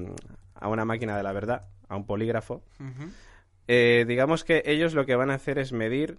[0.55, 2.63] a una máquina de la verdad, a un polígrafo,
[3.67, 6.17] eh, digamos que ellos lo que van a hacer es medir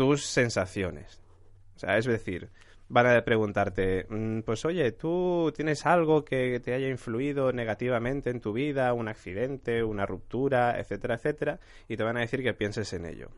[0.00, 1.20] tus sensaciones.
[1.76, 2.48] O sea, es decir,
[2.88, 8.40] van a preguntarte, mm, pues oye, ¿tú tienes algo que te haya influido negativamente en
[8.40, 11.60] tu vida, un accidente, una ruptura, etcétera, etcétera?
[11.86, 13.28] Y te van a decir que pienses en ello.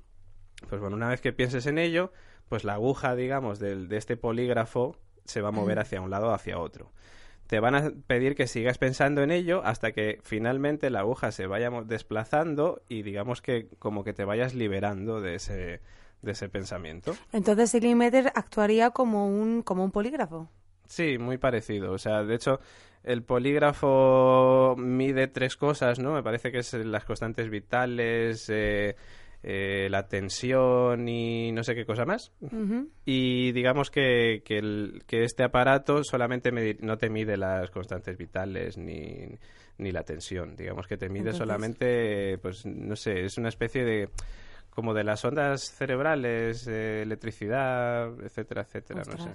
[0.68, 2.12] Pues bueno, una vez que pienses en ello,
[2.48, 6.28] pues la aguja, digamos, del, de este polígrafo se va a mover hacia un lado
[6.28, 6.92] o hacia otro.
[7.48, 11.48] Te van a pedir que sigas pensando en ello hasta que finalmente la aguja se
[11.48, 15.80] vaya desplazando y digamos que como que te vayas liberando de ese,
[16.22, 17.14] de ese pensamiento.
[17.32, 20.48] Entonces el Limiter actuaría como un, como un polígrafo.
[20.86, 21.92] Sí, muy parecido.
[21.92, 22.60] O sea, de hecho,
[23.02, 26.12] el polígrafo mide tres cosas, ¿no?
[26.12, 28.94] Me parece que es las constantes vitales, eh,
[29.42, 32.32] eh, la tensión y no sé qué cosa más.
[33.04, 39.38] Y digamos que, que, que, este aparato solamente no te mide las constantes vitales ni,
[39.78, 40.54] ni la tensión.
[40.54, 44.10] Digamos que te mide solamente, pues no sé, es una especie de
[44.74, 49.30] como de las ondas cerebrales, eh, electricidad, etcétera, etcétera, no sé.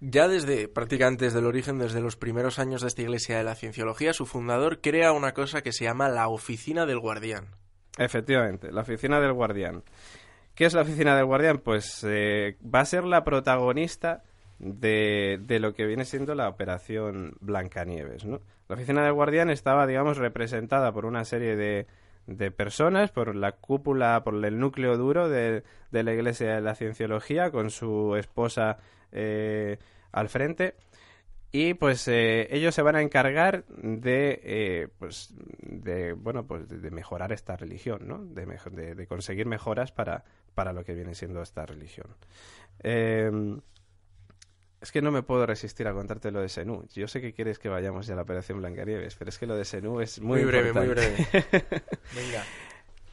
[0.00, 3.54] Ya desde prácticamente desde el origen, desde los primeros años de esta iglesia de la
[3.54, 7.48] cienciología, su fundador crea una cosa que se llama la Oficina del Guardián.
[7.96, 9.82] Efectivamente, la Oficina del Guardián.
[10.54, 11.58] ¿Qué es la Oficina del Guardián?
[11.58, 14.22] Pues eh, va a ser la protagonista
[14.58, 18.40] de, de, lo que viene siendo la operación Blancanieves, ¿no?
[18.68, 21.86] La Oficina del Guardián estaba, digamos, representada por una serie de,
[22.28, 26.74] de personas, por la cúpula, por el núcleo duro de, de la Iglesia de la
[26.74, 28.78] Cienciología, con su esposa
[29.12, 29.78] eh,
[30.12, 30.74] al frente.
[31.50, 36.90] Y pues eh, ellos se van a encargar de, eh, pues, de, bueno, pues de,
[36.90, 38.18] mejorar esta religión, ¿no?
[38.18, 40.24] De, de, de, conseguir mejoras para,
[40.54, 42.08] para lo que viene siendo esta religión.
[44.80, 46.84] Es que no me puedo resistir a contarte lo de Senú.
[46.94, 49.56] Yo sé que quieres que vayamos ya a la Operación Blancanieves, pero es que lo
[49.56, 51.16] de Senú es muy, muy breve, muy breve.
[52.14, 52.44] Venga.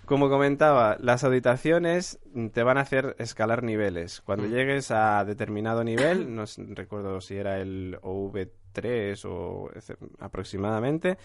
[0.06, 2.20] Como comentaba, las auditaciones
[2.54, 4.22] te van a hacer escalar niveles.
[4.22, 4.52] Cuando mm.
[4.52, 6.44] llegues a determinado nivel, no
[6.76, 9.72] recuerdo si era el OV3 o
[10.20, 11.18] aproximadamente,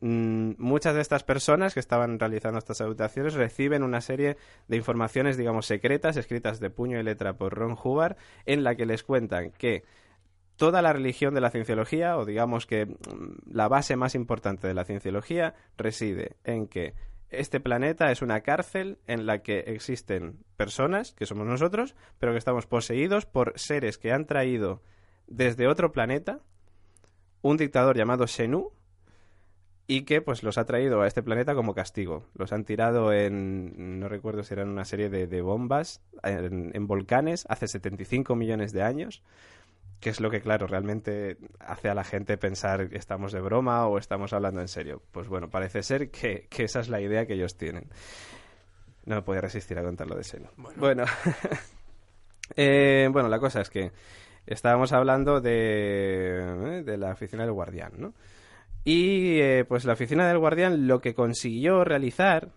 [0.00, 4.36] muchas de estas personas que estaban realizando estas auditaciones reciben una serie
[4.68, 8.86] de informaciones, digamos, secretas, escritas de puño y letra por Ron Hubbard, en la que
[8.86, 9.84] les cuentan que
[10.56, 12.96] toda la religión de la cienciología, o digamos que mm,
[13.52, 16.94] la base más importante de la cienciología, reside en que
[17.30, 22.38] este planeta es una cárcel en la que existen personas, que somos nosotros, pero que
[22.38, 24.82] estamos poseídos por seres que han traído
[25.26, 26.40] desde otro planeta
[27.42, 28.72] un dictador llamado Xenu,
[29.86, 32.26] y que pues los ha traído a este planeta como castigo.
[32.34, 37.68] Los han tirado en, no recuerdo si eran una serie de, bombas, en, volcanes hace
[37.68, 39.22] 75 millones de años,
[40.00, 43.86] que es lo que, claro, realmente hace a la gente pensar que estamos de broma
[43.86, 45.02] o estamos hablando en serio.
[45.12, 47.90] Pues bueno, parece ser que, esa es la idea que ellos tienen.
[49.04, 50.48] No me podía resistir a contarlo de seno.
[50.76, 51.04] Bueno,
[52.56, 53.28] eh, bueno.
[53.28, 53.92] la cosa es que
[54.46, 58.14] estábamos hablando de, eh, de la oficina del guardián, ¿no?
[58.84, 62.50] Y eh, pues la oficina del guardián lo que consiguió realizar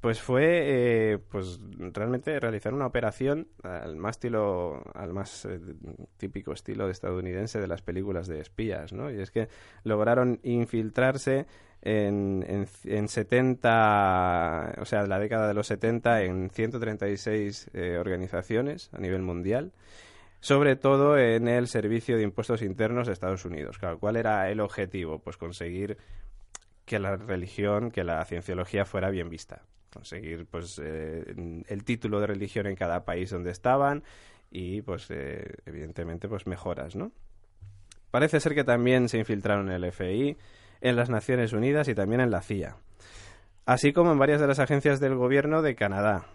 [0.00, 5.60] pues fue eh, pues realmente realizar una operación al más estilo al más eh,
[6.16, 9.48] típico estilo estadounidense de las películas de espías no y es que
[9.84, 11.46] lograron infiltrarse
[11.82, 18.90] en, en, en 70 o sea la década de los 70 en 136 eh, organizaciones
[18.94, 19.72] a nivel mundial
[20.40, 23.78] sobre todo en el Servicio de Impuestos Internos de Estados Unidos.
[23.78, 25.18] Claro, ¿cuál era el objetivo?
[25.18, 25.98] Pues conseguir
[26.84, 31.34] que la religión, que la cienciología fuera bien vista conseguir pues eh,
[31.68, 34.02] el título de religión en cada país donde estaban
[34.50, 37.12] y pues eh, evidentemente pues mejoras no
[38.10, 40.36] parece ser que también se infiltraron en el FI
[40.80, 42.76] en las Naciones Unidas y también en la CIA
[43.66, 46.26] así como en varias de las agencias del gobierno de Canadá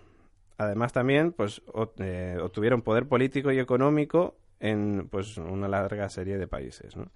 [0.57, 1.61] además también pues
[1.99, 7.11] eh, obtuvieron poder político y económico en pues una larga serie de países ¿no?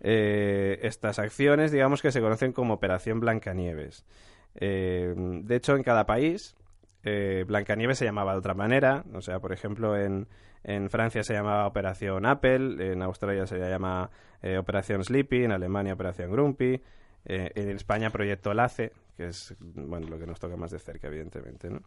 [0.00, 4.04] estas acciones digamos que se conocen como Operación Blancanieves
[4.54, 6.56] eh, de hecho, en cada país,
[7.04, 9.04] eh, Blancanieves se llamaba de otra manera.
[9.14, 10.28] O sea, por ejemplo, en,
[10.64, 14.10] en Francia se llamaba Operación Apple, en Australia se llama
[14.42, 16.82] eh, Operación Sleepy, en Alemania Operación Grumpy,
[17.24, 21.08] eh, en España Proyecto Lace, que es bueno lo que nos toca más de cerca,
[21.08, 21.82] evidentemente, ¿no?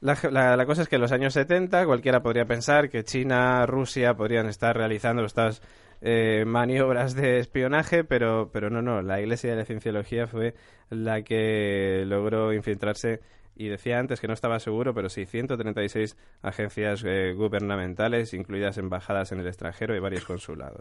[0.00, 4.14] La, la, cosa es que en los años 70 cualquiera podría pensar que China, Rusia
[4.14, 5.60] podrían estar realizando estas
[6.00, 10.54] eh, maniobras de espionaje, pero, pero no, no, la Iglesia de la Cienciología fue
[10.90, 13.20] la que logró infiltrarse
[13.56, 19.32] y decía antes que no estaba seguro, pero sí, 136 agencias eh, gubernamentales, incluidas embajadas
[19.32, 20.80] en el extranjero y varios consulados.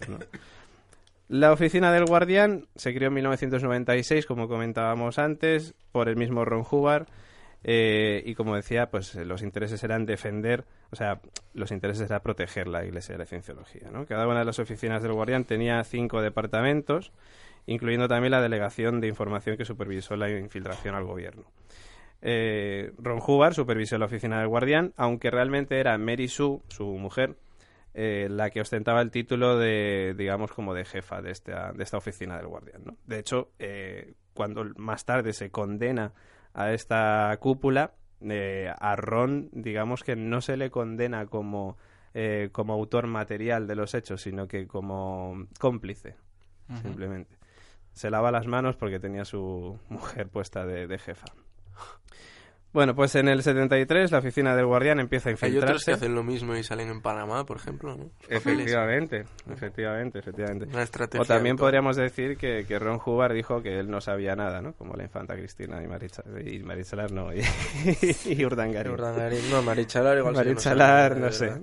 [1.27, 6.63] La oficina del Guardián se creó en 1996, como comentábamos antes, por el mismo Ron
[6.69, 7.07] Hubbard
[7.63, 11.19] eh, y como decía, pues eh, los intereses eran defender, o sea,
[11.53, 13.89] los intereses era proteger la Iglesia de la Cienciología.
[13.91, 14.05] ¿no?
[14.05, 17.11] Cada una de las oficinas del Guardián tenía cinco departamentos,
[17.65, 21.45] incluyendo también la delegación de información que supervisó la infiltración al gobierno.
[22.21, 27.35] Eh, Ron Hubbard supervisó la oficina del Guardián, aunque realmente era Mary Sue, su mujer,
[27.93, 31.97] eh, la que ostentaba el título de, digamos, como de jefa de esta, de esta
[31.97, 32.83] oficina del Guardián.
[32.85, 32.97] ¿no?
[33.05, 33.49] De hecho,
[34.33, 36.13] cuando más tarde se condena
[36.57, 41.77] a esta cúpula, eh, a Ron, digamos que no se le condena como,
[42.15, 46.15] eh, como autor material de los hechos, sino que como cómplice,
[46.67, 46.81] uh -huh.
[46.81, 47.37] simplemente.
[47.93, 51.27] Se lava las manos porque tenía su mujer puesta de, de jefa.
[52.77, 55.65] Bueno, pues en el 73 la oficina del Guardián empieza a infiltrarse.
[55.65, 58.11] Hay otros que hacen lo mismo y salen en Panamá, por ejemplo, ¿no?
[58.29, 60.67] Efectivamente, efectivamente, efectivamente.
[60.71, 64.35] Una estrategia o también podríamos decir que, que, Ron Hubbard dijo que él no sabía
[64.35, 64.73] nada, ¿no?
[64.73, 67.41] Como la infanta Cristina y, Maricha, y Marichalar, no, y,
[68.25, 68.93] y Urdangarín.
[68.93, 71.25] Urdangarín, no, Marichalar igual Marichalar, no.
[71.25, 71.53] No sé.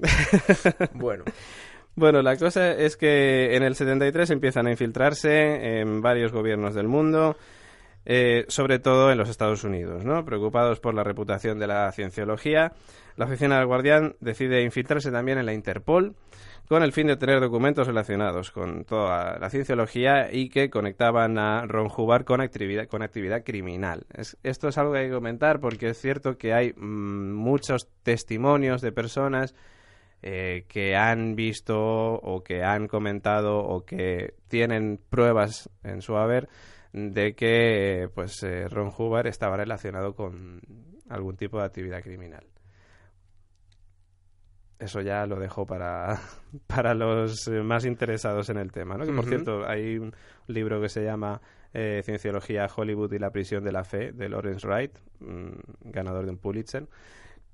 [0.94, 1.22] bueno.
[1.94, 6.88] Bueno, la cosa es que en el 73 empiezan a infiltrarse en varios gobiernos del
[6.88, 7.36] mundo.
[8.06, 10.04] Eh, sobre todo en los Estados Unidos.
[10.04, 10.24] ¿no?
[10.24, 12.72] Preocupados por la reputación de la cienciología,
[13.16, 16.14] la oficina del Guardián decide infiltrarse también en la Interpol
[16.68, 21.66] con el fin de tener documentos relacionados con toda la cienciología y que conectaban a
[21.66, 24.06] Ron Hubbard con actividad, con actividad criminal.
[24.14, 27.88] Es, esto es algo que hay que comentar porque es cierto que hay mmm, muchos
[28.02, 29.54] testimonios de personas
[30.22, 36.48] eh, que han visto o que han comentado o que tienen pruebas en su haber
[36.94, 40.60] de que pues eh, Ron Hubbard estaba relacionado con
[41.08, 42.46] algún tipo de actividad criminal.
[44.78, 46.20] Eso ya lo dejo para,
[46.68, 48.96] para los más interesados en el tema.
[48.96, 49.04] ¿no?
[49.04, 49.28] Que, por uh -huh.
[49.28, 50.14] cierto, hay un
[50.46, 51.40] libro que se llama
[51.72, 56.30] eh, Cienciología, Hollywood y la prisión de la fe, de Lawrence Wright, mmm, ganador de
[56.30, 56.86] un Pulitzer,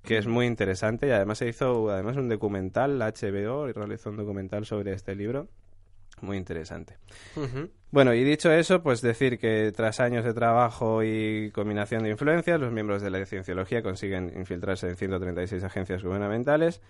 [0.02, 4.10] que es muy interesante y además se hizo además un documental, la HBO, y realizó
[4.10, 5.48] un documental sobre este libro
[6.22, 6.96] muy interesante.
[7.36, 7.70] Uh -huh.
[7.92, 12.60] Bueno, y dicho eso, pues decir que tras años de trabajo y combinación de influencias,
[12.60, 16.80] los miembros de la cienciología consiguen infiltrarse en 136 agencias gubernamentales.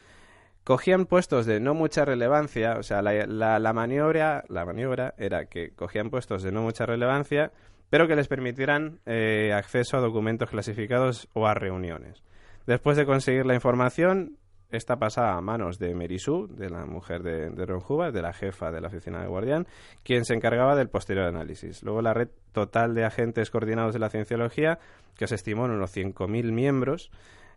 [0.63, 5.47] Cogían puestos de no mucha relevancia, o sea, la, la, la, maniobra, la maniobra era
[5.47, 7.51] que cogían puestos de no mucha relevancia,
[7.89, 12.23] pero que les permitieran eh, acceso a documentos clasificados o a reuniones.
[12.67, 14.37] Después de conseguir la información,
[14.71, 18.33] esta pasa a manos de Merisú, de la mujer de, de Ron Hubbard, de la
[18.33, 19.67] jefa de la oficina de guardián,
[20.03, 21.83] quien se encargaba del posterior análisis.
[21.83, 24.79] Luego la red total de agentes coordinados de la cienciología,
[25.17, 27.11] que se estimó en unos 5.000 miembros,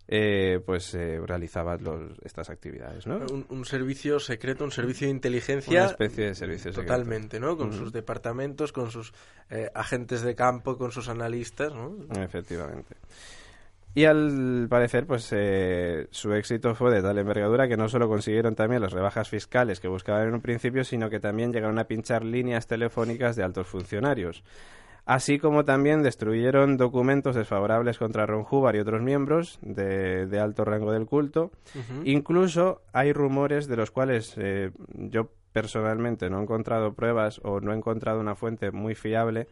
[0.08, 3.20] eh, pues eh, realizaba los, estas actividades, ¿no?
[3.32, 5.84] Un, un, servicio secreto, un servicio de inteligencia.
[5.84, 7.56] Una especie de servicio Totalmente, ¿no?
[7.56, 7.78] Con uh -huh.
[7.78, 9.14] sus departamentos, con sus
[9.50, 11.96] eh, agentes de campo, con sus analistas, ¿no?
[12.22, 12.96] Efectivamente.
[13.96, 18.56] Y al parecer, pues eh, su éxito fue de tal envergadura que no solo consiguieron
[18.56, 22.26] también las rebajas fiscales que buscaban en un principio, sino que también llegaron a pinchar
[22.26, 24.44] líneas telefónicas de altos funcionarios.
[25.06, 30.92] así como también destruyeron documentos desfavorables contra Ron Hubbard y otros miembros de, alto rango
[30.92, 31.52] del culto.
[32.04, 37.74] Incluso hay rumores de los cuales eh, yo personalmente no he encontrado pruebas o no
[37.74, 39.48] he encontrado una fuente muy fiable,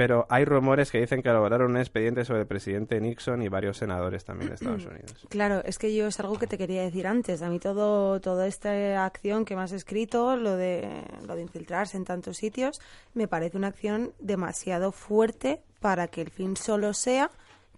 [0.00, 3.76] pero hay rumores que dicen que elaboraron un expediente sobre el presidente Nixon y varios
[3.76, 5.26] senadores también de Estados Unidos.
[5.28, 7.42] Claro, es que yo es algo que te quería decir antes.
[7.42, 10.88] A mí todo toda esta acción que me has escrito, lo de
[11.26, 12.80] lo de infiltrarse en tantos sitios,
[13.12, 17.30] me parece una acción demasiado fuerte para que el fin solo sea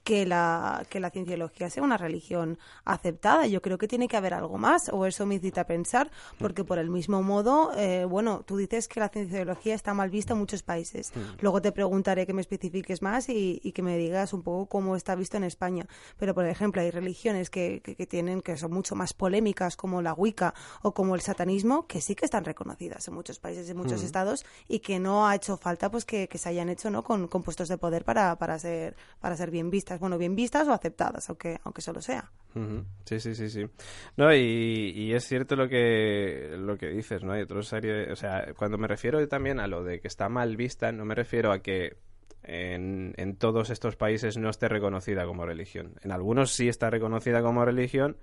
[0.04, 3.46] que la, que la cienciología sea una religión aceptada.
[3.46, 6.64] Yo creo que tiene que haber algo más, o eso me incita a pensar, porque
[6.64, 10.40] por el mismo modo, eh, bueno, tú dices que la cienciología está mal vista en
[10.40, 11.12] muchos países.
[11.40, 15.14] Luego te preguntaré que me especifiques más y, que me digas un poco cómo está
[15.14, 15.86] visto en España.
[16.18, 20.12] Pero, por ejemplo, hay religiones que, que, tienen, que son mucho más polémicas, como la
[20.12, 20.52] Wicca
[20.82, 24.44] o como el satanismo, que sí que están reconocidas en muchos países, en muchos estados,
[24.68, 27.02] y que no ha hecho falta pues que, se hayan hecho ¿no?
[27.04, 30.68] con, con puestos de poder para, para, ser, para ser bien vistas bueno, bien vistas
[30.68, 32.30] o aceptadas, aunque, aunque solo sea.
[33.04, 33.66] Sí, sí, sí, sí.
[34.16, 37.32] No, y, es cierto lo que, lo que dices, ¿no?
[37.32, 40.92] Hay otros o sea, cuando me refiero también a lo de que está mal vista,
[40.92, 41.96] no me refiero a que
[42.42, 45.94] en, en todos estos países no esté reconocida como religión.
[46.02, 48.16] En algunos sí está reconocida como religión,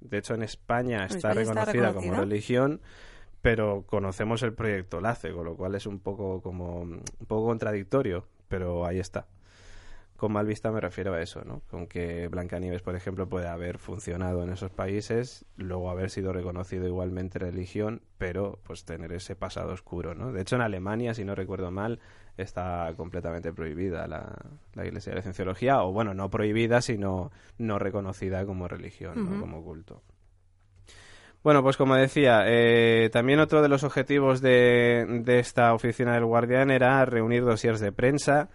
[0.00, 2.80] de hecho en España está, reconocida como religión,
[3.42, 8.26] pero conocemos el proyecto LACE, con lo cual es un poco como un poco contradictorio,
[8.48, 9.26] pero ahí está.
[10.16, 11.60] Con mal vista me refiero a eso, ¿no?
[11.70, 16.86] Con que Blancanieves, por ejemplo, puede haber funcionado en esos países, luego haber sido reconocido
[16.86, 20.32] igualmente religión, pero pues tener ese pasado oscuro, ¿no?
[20.32, 22.00] De hecho, en Alemania, si no recuerdo mal,
[22.38, 28.46] está completamente prohibida la, Iglesia de la Cienciología, o bueno, no prohibida, sino no reconocida
[28.46, 30.02] como religión, como culto.
[31.42, 36.24] Bueno, pues como decía, eh, también otro de los objetivos de, de esta oficina del
[36.24, 38.48] Guardián era reunir dossiers de prensa,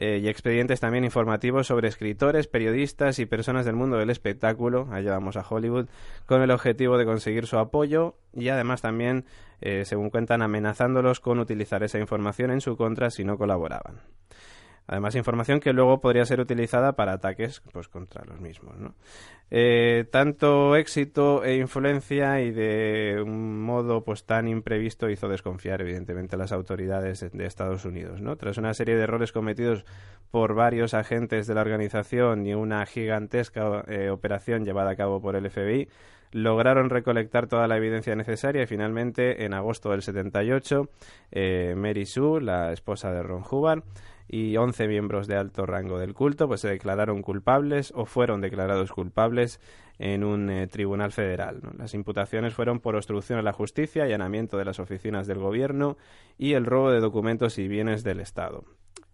[0.00, 5.10] eh, y expedientes también informativos sobre escritores, periodistas y personas del mundo del espectáculo, allá
[5.10, 5.88] vamos a Hollywood,
[6.24, 9.26] con el objetivo de conseguir su apoyo y además también,
[9.60, 14.00] eh, según cuentan, amenazándolos con utilizar esa información en su contra si no colaboraban.
[14.90, 18.76] Además, información que luego podría ser utilizada para ataques pues, contra los mismos.
[18.76, 18.96] ¿no?
[19.48, 26.34] Eh, tanto éxito e influencia y de un modo pues tan imprevisto hizo desconfiar evidentemente
[26.34, 28.20] a las autoridades de, Estados Unidos.
[28.20, 28.34] ¿no?
[28.34, 29.84] Tras una serie de errores cometidos
[30.32, 35.36] por varios agentes de la organización y una gigantesca eh, operación llevada a cabo por
[35.36, 35.86] el FBI,
[36.32, 40.90] lograron recolectar toda la evidencia necesaria y finalmente en agosto del 78
[41.30, 43.84] eh, Mary Sue, la esposa de Ron Hubbard,
[44.32, 48.92] y 11 miembros de alto rango del culto pues se declararon culpables o fueron declarados
[48.92, 49.60] culpables
[49.98, 51.60] en un eh, tribunal federal.
[51.76, 55.96] Las imputaciones fueron por obstrucción a la justicia, allanamiento de las oficinas del gobierno
[56.38, 58.64] y el robo de documentos y bienes del Estado.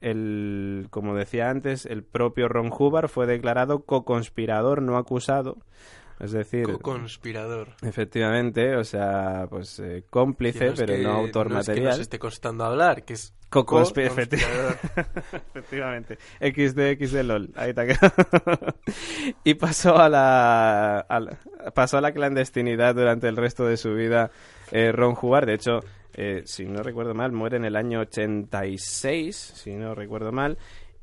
[0.02, 5.56] El, como decía antes, el propio Ron Hubbard fue declarado co-conspirador no acusado
[6.18, 7.74] es decir, conspirador.
[7.82, 11.78] Efectivamente, o sea, pues eh, cómplice, pero no autor no material.
[11.78, 14.16] Es que nos esté costando hablar, que es co-conspirador.
[15.55, 16.18] Efectivamente.
[16.40, 17.51] XD, XD, LOL.
[17.55, 17.84] Ahí está.
[19.44, 21.06] y pasó a la,
[21.74, 24.30] pasó a la clandestinidad durante el resto de su vida
[24.72, 25.47] eh, Ron Hubbard.
[25.47, 25.80] De hecho,
[26.14, 30.56] eh, si no recuerdo mal, muere en el año 86, si no recuerdo mal.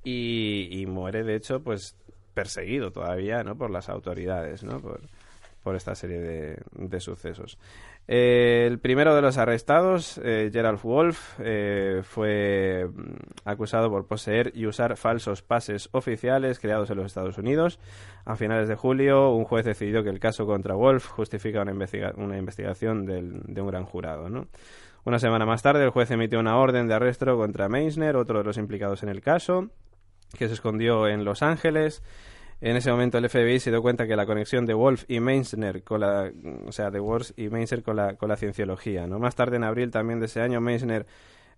[0.03, 1.95] Y, y muere, de hecho, pues
[2.33, 3.55] perseguido todavía ¿no?
[3.55, 4.79] por las autoridades, ¿no?
[4.79, 5.01] por,
[5.63, 7.57] por esta serie de, de sucesos.
[8.05, 13.13] Eh, el primero de los arrestados, eh, Gerald Wolf, eh, fue mm,
[13.45, 17.79] acusado por poseer y usar falsos pases oficiales creados en los Estados Unidos.
[18.25, 21.73] A finales de julio, un juez decidió que el caso contra Wolf justifica una,
[22.17, 24.29] una investigación del, de un gran jurado.
[24.29, 24.47] ¿no?
[25.05, 28.43] Una semana más tarde, el juez emitió una orden de arresto contra Meisner, otro de
[28.43, 29.69] los implicados en el caso
[30.37, 32.01] que se escondió en Los Ángeles.
[32.61, 35.83] En ese momento el FBI se dio cuenta que la conexión de Wolf y Meissner
[35.83, 36.31] con la,
[36.65, 39.19] o sea, de Wolf y Meissner con la, con la cienciología, ¿no?
[39.19, 41.05] Más tarde en abril también de ese año Meissner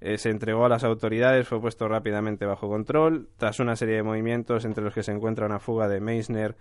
[0.02, 3.30] eh, se entregó a las autoridades, fue puesto rápidamente bajo control.
[3.38, 6.56] Tras una serie de movimientos entre los que se encuentra una fuga de Meissner,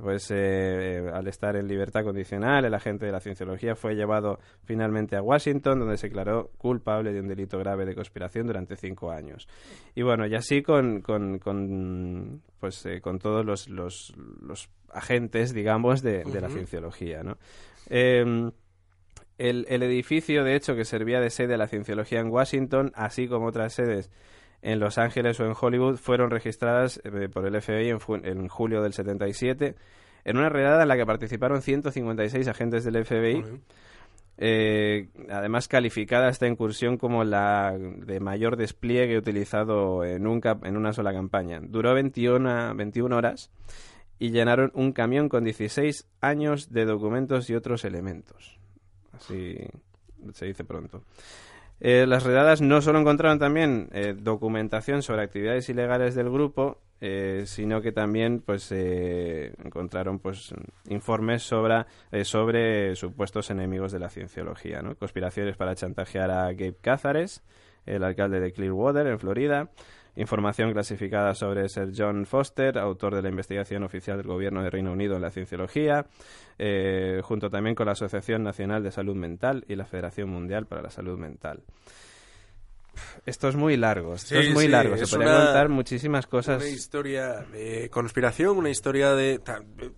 [0.00, 5.16] pues eh, al estar en libertad condicional, el agente de la cienciología fue llevado finalmente
[5.16, 9.48] a Washington, donde se declaró culpable de un delito grave de conspiración durante cinco años.
[9.94, 15.52] Y bueno, y así con, con, con pues, eh, con todos los, los, los, agentes,
[15.52, 17.36] digamos, de, de la cienciología, ¿no?
[19.38, 23.46] El, edificio, de hecho, que servía de sede a la cienciología en Washington, así como
[23.46, 24.10] otras sedes
[24.62, 27.90] en Los Ángeles o en Hollywood, fueron registradas eh, por el FBI
[28.24, 29.76] en, julio del 77,
[30.24, 33.44] en una redada en la que participaron 156 agentes del FBI.
[34.40, 40.92] Eh, además, calificada esta incursión como la de mayor despliegue utilizado en, un en una
[40.92, 41.60] sola campaña.
[41.62, 43.52] Duró 21, 21 horas
[44.18, 48.57] y llenaron un camión con 16 años de documentos y otros elementos.
[49.18, 49.58] Así
[50.32, 51.02] se dice pronto.
[51.80, 57.44] Eh, las redadas no solo encontraron también eh, documentación sobre actividades ilegales del grupo, eh,
[57.46, 60.52] sino que también pues encontraron pues
[60.88, 61.84] informes sobre,
[62.24, 64.96] sobre supuestos enemigos de la cienciología, ¿no?
[64.96, 67.44] conspiraciones para chantajear a Gabe Cázares,
[67.86, 69.70] el alcalde de Clearwater en Florida,
[70.18, 74.92] información clasificada sobre Sir John Foster, autor de la investigación oficial del Gobierno de Reino
[74.92, 76.06] Unido en la cienciología,
[76.58, 80.82] eh, junto también con la Asociación Nacional de Salud Mental y la Federación Mundial para
[80.82, 81.62] la Salud Mental.
[83.26, 86.60] Esto es muy largo, esto es muy largo, se puede contar muchísimas cosas.
[86.60, 89.40] Una historia de conspiración, una historia de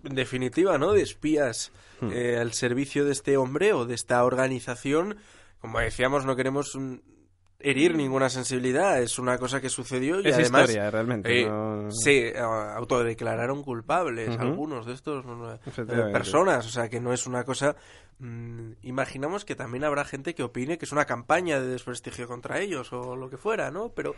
[0.03, 0.93] definitiva, ¿no?
[0.93, 2.11] De espías hmm.
[2.13, 5.17] eh, al servicio de este hombre o de esta organización.
[5.59, 7.01] Como decíamos, no queremos un,
[7.63, 11.41] herir ninguna sensibilidad, es una cosa que sucedió y es además historia, realmente.
[11.41, 11.49] Eh,
[11.89, 15.25] se autodeclararon culpables algunos de estos
[16.11, 17.75] personas, o sea que no es una cosa
[18.19, 22.59] mm, imaginamos que también habrá gente que opine que es una campaña de desprestigio contra
[22.59, 23.89] ellos o lo que fuera, ¿no?
[23.89, 24.15] Pero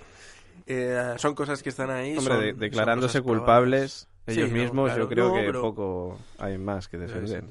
[0.67, 2.17] eh, son cosas que están ahí.
[2.17, 7.43] Hombre, declarándose culpables ellos mismos yo creo que poco hay más que defender.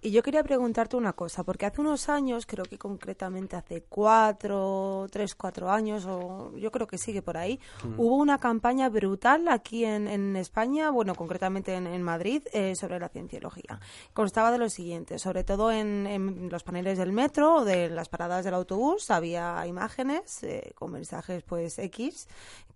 [0.00, 5.06] Y yo quería preguntarte una cosa, porque hace unos años, creo que concretamente hace cuatro,
[5.10, 7.58] tres, cuatro años, o yo creo que sigue por ahí,
[7.96, 13.08] hubo una campaña brutal aquí en, en España, bueno, concretamente en, Madrid, eh, sobre la
[13.08, 13.80] cienciología.
[14.12, 18.08] Constaba de lo siguiente, sobre todo en, en, los paneles del metro o de las
[18.08, 22.28] paradas del autobús, había imágenes eh, con mensajes pues X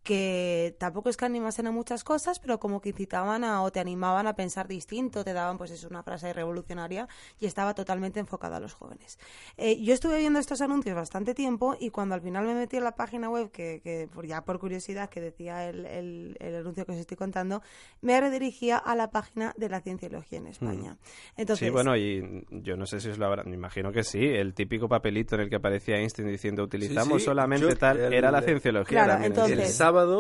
[0.09, 3.81] que tampoco es que animasen a muchas cosas, pero como que incitaban a, o te
[3.81, 8.57] animaban a pensar distinto, te daban pues es una frase revolucionaria y estaba totalmente enfocada
[8.57, 9.19] a los jóvenes.
[9.57, 12.85] Eh, yo estuve viendo estos anuncios bastante tiempo y cuando al final me metí en
[12.85, 16.93] la página web, que, que por, ya por curiosidad que decía el, el, anuncio que
[16.93, 17.63] os estoy contando,
[18.01, 20.93] me redirigía a la página de la cienciología en España.
[20.93, 21.41] Mm.
[21.41, 24.25] Entonces, sí, bueno, y yo no sé si os lo habrá, me imagino que sí,
[24.25, 29.05] el típico papelito en el que aparecía Einstein diciendo utilizamos solamente tal, era la cienciología.
[29.05, 29.79] Claro, entonces,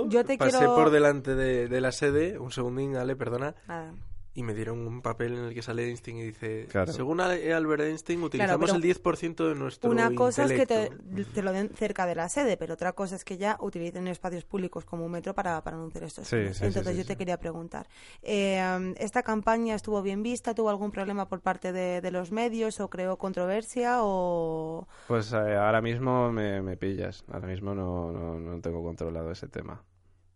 [0.09, 3.55] yo te pasé por delante de, la sede, un segundín, Ale, perdona,
[4.39, 8.23] y me dieron un papel en el que sale Einstein y dice, según Albert Einstein
[8.23, 12.29] utilizamos el 10% de nuestro Una cosa es que te, lo den cerca de la
[12.29, 16.05] sede, pero otra cosa es que ya utilicen espacios públicos como un metro para, anunciar
[16.05, 16.23] esto.
[16.31, 17.89] Entonces yo te quería preguntar,
[18.23, 20.55] eh, ¿esta campaña estuvo bien vista?
[20.55, 24.87] ¿Tuvo algún problema por parte de, los medios o creó controversia o...?
[25.09, 29.83] Pues eh, ahora mismo me, pillas, ahora mismo no, no, no tengo controlado ese tema.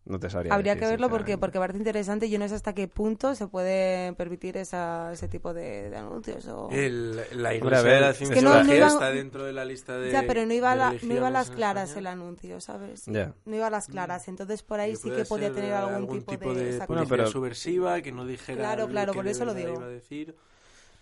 [0.04, 2.28] No te sabría Habría que verlo porque, porque parece interesante.
[2.28, 6.46] Yo no sé hasta qué punto se puede permitir esa, ese tipo de, anuncios.
[6.48, 6.68] O...
[6.72, 10.10] El, la Iglesia de la Cienciología está dentro de la lista de.
[10.10, 13.06] Ya, pero no iba, la, no iba a las claras el anuncio, ¿sabes?
[13.06, 14.26] No iba a las claras.
[14.26, 16.78] Entonces por ahí sí que podía tener algún, tipo, de.
[16.78, 17.26] de bueno, pero...
[17.28, 18.58] subversiva que no dijera.
[18.58, 19.80] Claro, claro, por eso lo digo.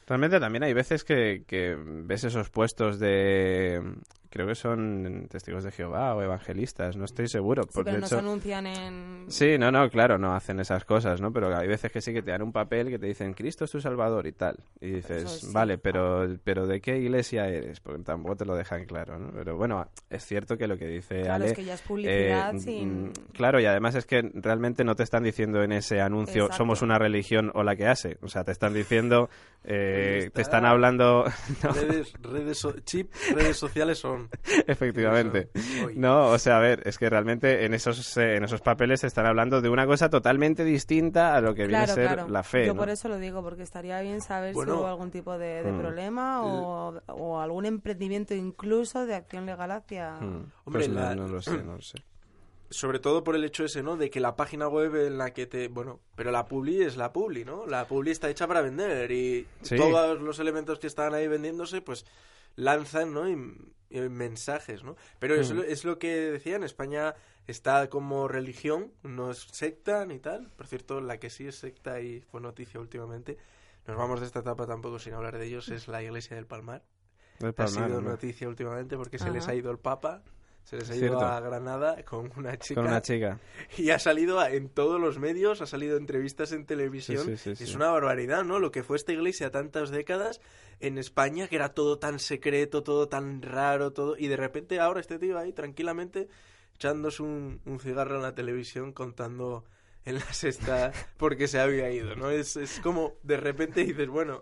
[0.06, 3.80] Realmente también hay veces que, que ves esos puestos de
[4.30, 7.64] creo que son testigos de Jehová o evangelistas, no estoy seguro.
[7.64, 9.24] Sí, pero no se anuncian en...
[9.28, 11.32] Sí, no, no, claro, no hacen esas cosas, ¿no?
[11.32, 13.72] Pero hay veces que sí que te dan un papel que te dicen, Cristo es
[13.72, 14.56] tu Salvador y tal.
[14.80, 17.80] Y dices, vale, pero, pero ¿de qué iglesia eres?
[17.80, 19.32] Porque tampoco te lo dejan claro, ¿no?
[19.32, 21.46] Pero bueno, es cierto que lo que dice claro, Ale...
[21.46, 23.08] es que ya es publicidad eh, sin...
[23.08, 26.82] Mm, claro, y además es que realmente no te están diciendo en ese anuncio, somos
[26.82, 28.18] una religión o la que hace.
[28.22, 29.28] O sea, te están diciendo,
[29.64, 31.24] eh, te están hablando...
[31.62, 34.19] Redes, redes, chip, redes sociales son
[34.66, 35.50] Efectivamente.
[35.94, 39.06] No, o sea, a ver, es que realmente en esos, eh, en esos papeles se
[39.06, 42.66] están hablando de una cosa totalmente distinta a lo que viene a ser la fe.
[42.66, 45.78] Yo por eso lo digo, porque estaría bien saber si hubo algún tipo de, mm.
[45.78, 50.12] problema o, algún emprendimiento incluso de acción legal hacia...
[50.12, 50.52] Mm.
[50.64, 51.98] Hombre, pues no, lo sé, no lo sé
[52.70, 53.96] sobre todo por el hecho ese, ¿no?
[53.96, 55.68] De que la página web en la que te...
[55.68, 57.66] Bueno, pero la Publi es la Publi, ¿no?
[57.66, 62.06] La Publi está hecha para vender y todos los elementos que están ahí vendiéndose, pues
[62.54, 63.28] lanzan, ¿no?
[63.90, 64.96] Mensajes, ¿no?
[65.18, 65.64] Pero eso mm.
[65.66, 67.14] es lo que decía, en España
[67.46, 70.50] está como religión, no es secta ni tal.
[70.56, 73.38] Por cierto, la que sí es secta y fue noticia últimamente,
[73.86, 76.82] nos vamos de esta etapa tampoco sin hablar de ellos, es la iglesia del Palmar.
[77.56, 80.22] ha sido noticia últimamente porque se les ha ido el Papa.
[80.64, 82.80] Se les ha ido a Granada con una chica.
[82.80, 83.38] Con una chica.
[83.78, 87.28] Y ha salido en todos los medios, ha salido entrevistas en televisión.
[87.28, 88.58] es una barbaridad, ¿no?
[88.58, 90.40] Lo que fue esta iglesia tantas décadas
[90.78, 94.16] en España, que era todo tan secreto, todo tan raro, todo.
[94.16, 96.28] Y de repente ahora este tío ahí tranquilamente
[96.74, 99.64] echándose un, cigarro en la televisión contando
[100.04, 102.30] en la sexta porque se había ido, ¿no?
[102.30, 104.40] Es, es como de repente dices, bueno,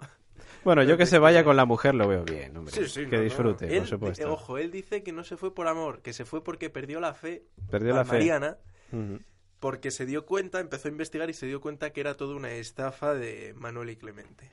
[0.69, 2.75] Bueno, yo que se vaya con la mujer lo veo bien, hombre.
[2.75, 3.73] Sí, sí, que no, disfrute, no.
[3.73, 4.23] Él, por supuesto.
[4.23, 7.01] eh, ojo, él dice que no se fue por amor, que se fue porque perdió
[7.01, 7.47] la fe.
[7.71, 8.13] Perdió la fe.
[8.19, 8.59] Mariana,
[8.93, 9.19] Ujú.
[9.61, 12.51] porque se dio cuenta, empezó a investigar y se dio cuenta que era toda una
[12.53, 14.53] estafa de Manuel y Clemente.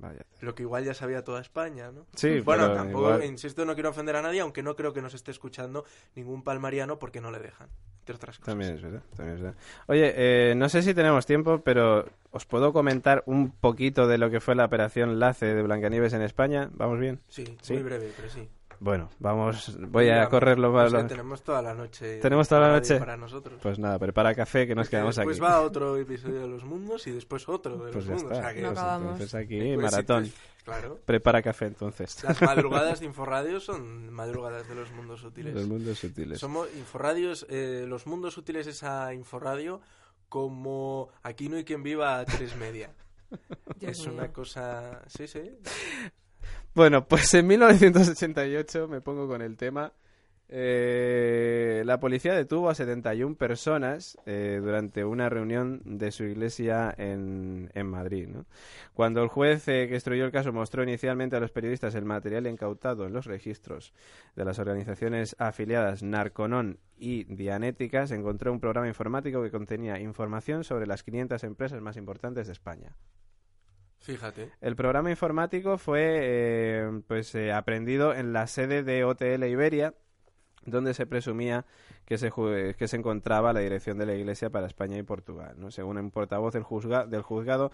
[0.00, 0.24] Vaya.
[0.40, 2.06] Lo que igual ya sabía toda España, ¿no?
[2.14, 5.00] Sí, bueno, pero tampoco, igual- insisto, no quiero ofender a nadie, aunque no creo que
[5.02, 5.84] nos esté escuchando
[6.14, 7.68] ningún palmariano porque no le dejan,
[8.00, 8.52] entre otras cosas.
[8.52, 9.58] También es verdad, también es verdad.
[9.86, 14.30] Oye, eh, no sé si tenemos tiempo, pero os puedo comentar un poquito de lo
[14.30, 16.68] que fue la operación Lace de Blancanieves en España.
[16.72, 17.20] ¿Vamos bien?
[17.28, 17.74] Sí, Sí.
[17.74, 18.48] muy breve, pero sí.
[18.84, 22.18] Bueno, vamos, voy a correrlo pues para que tenemos toda la noche.
[22.18, 22.98] ¿Tenemos toda la para- noche?
[22.98, 23.58] Para nosotros.
[23.62, 25.42] Pues nada, prepara café que nos Porque quedamos después aquí.
[25.46, 28.38] va otro episodio de Los Mundos y después otro de Pues Los Mundos.
[28.38, 29.12] o sea que- No Pues acabamos.
[29.12, 30.22] entonces aquí Pues sí, maratón.
[30.24, 30.34] pues,
[30.64, 30.98] claro.
[31.06, 32.22] Prepara café entonces.
[32.24, 35.54] Las madrugadas de Inforradio son madrugadas de los mundos útiles.
[35.54, 36.38] Los mundos sutiles.
[36.38, 39.80] Somos Inforradios, eh, los mundos útiles es a Inforradio
[40.28, 42.90] como aquí no hay quien viva a tres media.
[43.80, 44.12] Dios es mío.
[44.18, 45.40] una cosa, sí, sí.
[46.74, 49.92] Bueno, pues en 1988 me pongo con el tema.
[50.48, 57.70] Eh, la policía detuvo a 71 personas eh, durante una reunión de su iglesia en,
[57.74, 58.28] en Madrid.
[58.28, 58.44] ¿no?
[58.92, 62.46] Cuando el juez eh, que instruyó el caso mostró inicialmente a los periodistas el material
[62.46, 63.94] incautado en los registros
[64.34, 70.64] de las organizaciones afiliadas Narconon y Dianética, se encontró un programa informático que contenía información
[70.64, 72.96] sobre las 500 empresas más importantes de España.
[74.04, 74.50] Fíjate.
[74.60, 79.94] El programa informático fue eh, pues eh, aprendido en la sede de OTL Iberia,
[80.66, 81.64] donde se presumía
[82.04, 82.30] que se,
[82.76, 85.56] que se encontraba la dirección de la Iglesia para España y Portugal.
[85.70, 87.72] Según un portavoz del, juzga- del juzgado,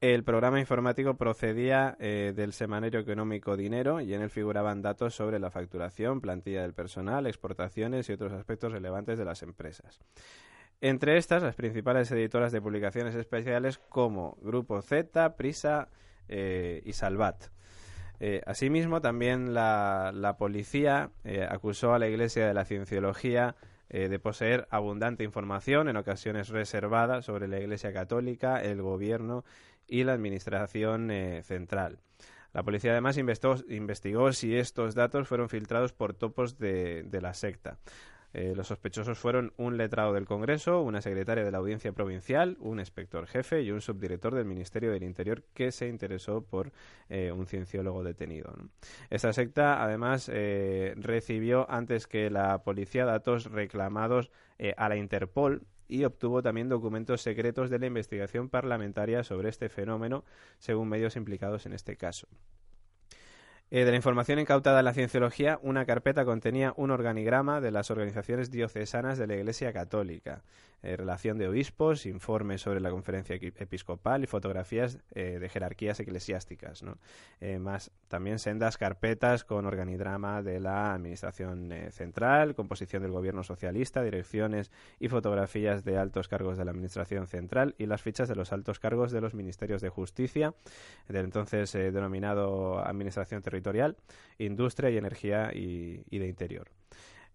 [0.00, 5.38] el programa informático procedía eh, del semanario económico Dinero y en él figuraban datos sobre
[5.38, 10.00] la facturación, plantilla del personal, exportaciones y otros aspectos relevantes de las empresas.
[10.80, 15.88] Entre estas, las principales editoras de publicaciones especiales como Grupo Z, Prisa
[16.28, 17.46] eh, y Salvat.
[18.20, 23.56] Eh, asimismo, también la, policía eh, acusó a la Iglesia de la Cienciología
[23.90, 29.46] de poseer abundante información, en ocasiones reservada, sobre la Iglesia Católica, el gobierno
[29.86, 31.10] y la Administración
[31.42, 31.98] central.
[32.52, 37.78] La policía además investigó, investigó si estos datos fueron filtrados por topos de la secta.
[38.34, 42.78] Eh, los sospechosos fueron un letrado del Congreso, una secretaria de la Audiencia Provincial, un
[42.78, 46.72] inspector jefe y un subdirector del Ministerio del Interior que se interesó por
[47.08, 48.54] eh, un cienciólogo detenido.
[49.10, 54.30] Esta secta, además, eh, recibió antes que la policía datos reclamados
[54.76, 60.24] a la Interpol y obtuvo también documentos secretos de la investigación parlamentaria sobre este fenómeno,
[60.58, 62.28] según medios implicados en este caso.
[63.70, 67.90] Eh, de la información incautada en la cienciología, una carpeta contenía un organigrama de las
[67.90, 70.42] organizaciones diocesanas de la Iglesia Católica,
[70.82, 76.82] eh, relación de obispos, informes sobre la conferencia episcopal y fotografías eh, de jerarquías eclesiásticas.
[77.60, 84.70] más también sendas carpetas con organigrama de la Administración Central, composición del Gobierno Socialista, direcciones
[84.98, 88.78] y fotografías de altos cargos de la Administración Central y las fichas de los altos
[88.78, 90.54] cargos de los Ministerios de Justicia,
[91.06, 93.57] del entonces denominado Administración Territorial,
[94.38, 96.68] Industria y Energía y, y de Interior.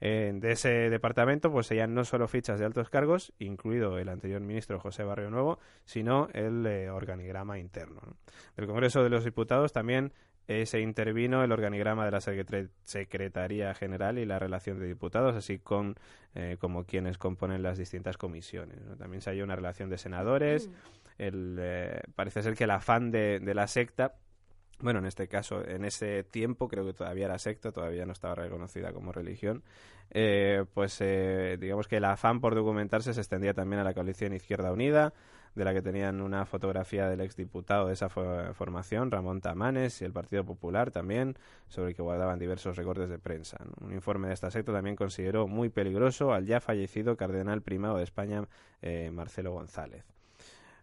[0.01, 4.41] Eh, de ese departamento pues serían no solo fichas de altos cargos, incluido el anterior
[4.41, 8.01] ministro José Barrio Nuevo, sino el eh, organigrama interno.
[8.05, 8.17] ¿no?
[8.57, 10.11] Del Congreso de los Diputados también
[10.49, 15.37] eh, se intervino el organigrama de la Secre- Secretaría General y la relación de diputados,
[15.37, 15.95] así con
[16.35, 18.81] eh, como quienes componen las distintas comisiones.
[18.83, 18.97] ¿no?
[18.97, 20.69] También se halló una relación de senadores.
[21.17, 24.15] El, eh, parece ser que el afán de, de la secta
[24.83, 28.35] bueno, en este caso, en ese tiempo, creo que todavía era secta, todavía no estaba
[28.35, 29.63] reconocida como religión,
[30.11, 34.33] eh, pues eh, digamos que el afán por documentarse se extendía también a la coalición
[34.33, 35.13] Izquierda Unida,
[35.55, 40.05] de la que tenían una fotografía del exdiputado de esa fo- formación, Ramón Tamanes, y
[40.05, 41.35] el Partido Popular también,
[41.67, 43.57] sobre el que guardaban diversos recortes de prensa.
[43.81, 48.03] Un informe de esta secta también consideró muy peligroso al ya fallecido cardenal primado de
[48.03, 48.47] España,
[48.81, 50.03] eh, Marcelo González.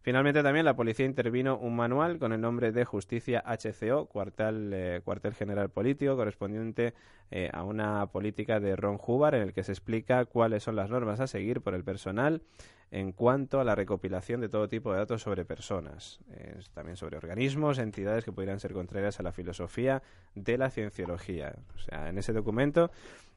[0.02, 5.00] Finalmente también la policía intervino un manual con el nombre de Justicia HCO, cuartel, eh,
[5.04, 6.94] cuartel general político, correspondiente
[7.30, 10.88] eh, a una política de Ron Hubbard, en el que se explica cuáles son las
[10.88, 12.42] normas a seguir por el personal
[12.90, 16.18] en cuanto a la recopilación de todo tipo de datos sobre personas,
[16.74, 20.02] también sobre organismos, entidades que pudieran ser contrarias a la filosofía
[20.34, 21.54] de la cienciología.
[21.76, 22.90] O sea, en ese documento,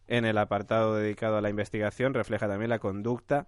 [0.08, 3.46] en el apartado dedicado a la investigación, refleja también la conducta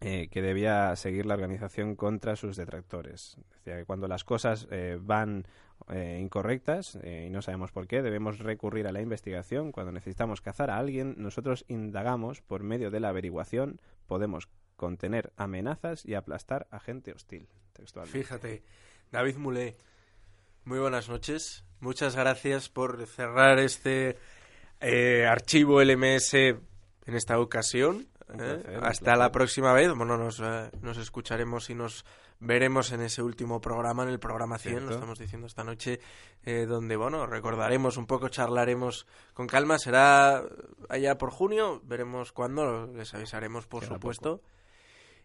[0.00, 3.38] eh, que debía seguir la organización contra sus detractores.
[3.50, 5.46] Decía que cuando las cosas eh, van
[5.88, 9.70] eh, incorrectas eh, y no sabemos por qué, debemos recurrir a la investigación.
[9.70, 16.04] Cuando necesitamos cazar a alguien, nosotros indagamos por medio de la averiguación, podemos contener amenazas
[16.04, 17.46] y aplastar a gente hostil.
[17.72, 18.18] Textualmente.
[18.18, 18.62] Fíjate,
[19.12, 19.76] David Mulé.
[20.64, 21.64] Muy buenas noches.
[21.78, 24.16] Muchas gracias por cerrar este
[24.80, 28.08] eh, archivo LMS en esta ocasión.
[28.38, 28.78] ¿Eh?
[28.82, 29.92] Hasta la próxima vez.
[29.94, 32.04] Bueno, nos, eh, nos escucharemos y nos
[32.38, 36.00] veremos en ese último programa, en el programa 100, lo estamos diciendo esta noche,
[36.44, 39.78] eh, donde, bueno, recordaremos un poco, charlaremos con calma.
[39.78, 40.42] Será
[40.88, 44.42] allá por junio, veremos cuándo, les avisaremos, por supuesto.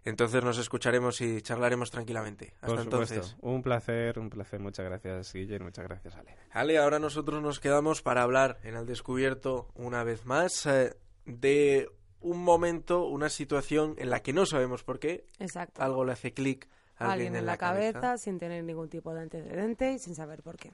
[0.03, 2.55] Entonces nos escucharemos y charlaremos tranquilamente.
[2.61, 3.35] Hasta entonces.
[3.41, 4.59] Un placer, un placer.
[4.59, 6.35] Muchas gracias, Guille, muchas gracias, Ale.
[6.49, 10.95] Ale, ahora nosotros nos quedamos para hablar en el descubierto una vez más eh,
[11.25, 11.87] de
[12.21, 15.25] un momento, una situación en la que no sabemos por qué.
[15.39, 15.81] Exacto.
[15.81, 16.67] Algo le hace clic
[16.97, 20.57] a alguien, en, la, cabeza, sin tener ningún tipo de antecedente y sin saber por
[20.57, 20.73] qué.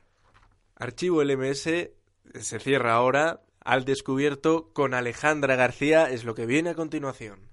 [0.76, 6.76] Archivo LMS se cierra ahora al descubierto con Alejandra García, es lo que viene a
[6.76, 7.50] continuación.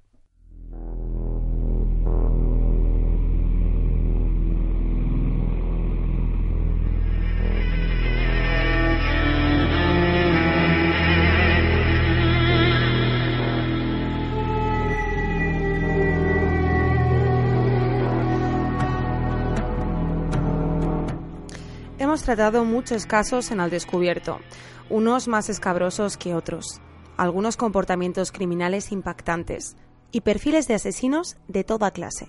[22.24, 24.40] Tratado muchos casos en Al Descubierto,
[24.88, 26.80] unos más escabrosos que otros,
[27.18, 29.76] algunos comportamientos criminales impactantes
[30.10, 32.28] y perfiles de asesinos de toda clase.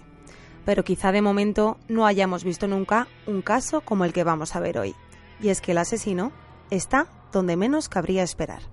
[0.65, 4.59] Pero quizá de momento no hayamos visto nunca un caso como el que vamos a
[4.59, 4.95] ver hoy,
[5.39, 6.33] y es que el asesino
[6.69, 8.63] está donde menos cabría esperar.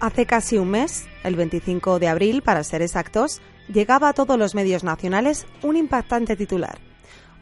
[0.00, 4.54] Hace casi un mes, el 25 de abril para ser exactos, llegaba a todos los
[4.54, 6.78] medios nacionales un impactante titular.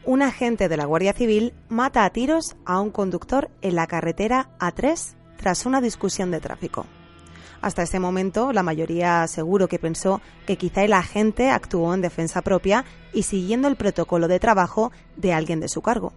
[0.03, 4.49] Un agente de la Guardia Civil mata a tiros a un conductor en la carretera
[4.59, 6.85] A3 tras una discusión de tráfico.
[7.61, 12.41] Hasta ese momento, la mayoría seguro que pensó que quizá el agente actuó en defensa
[12.41, 16.13] propia y siguiendo el protocolo de trabajo de alguien de su cargo.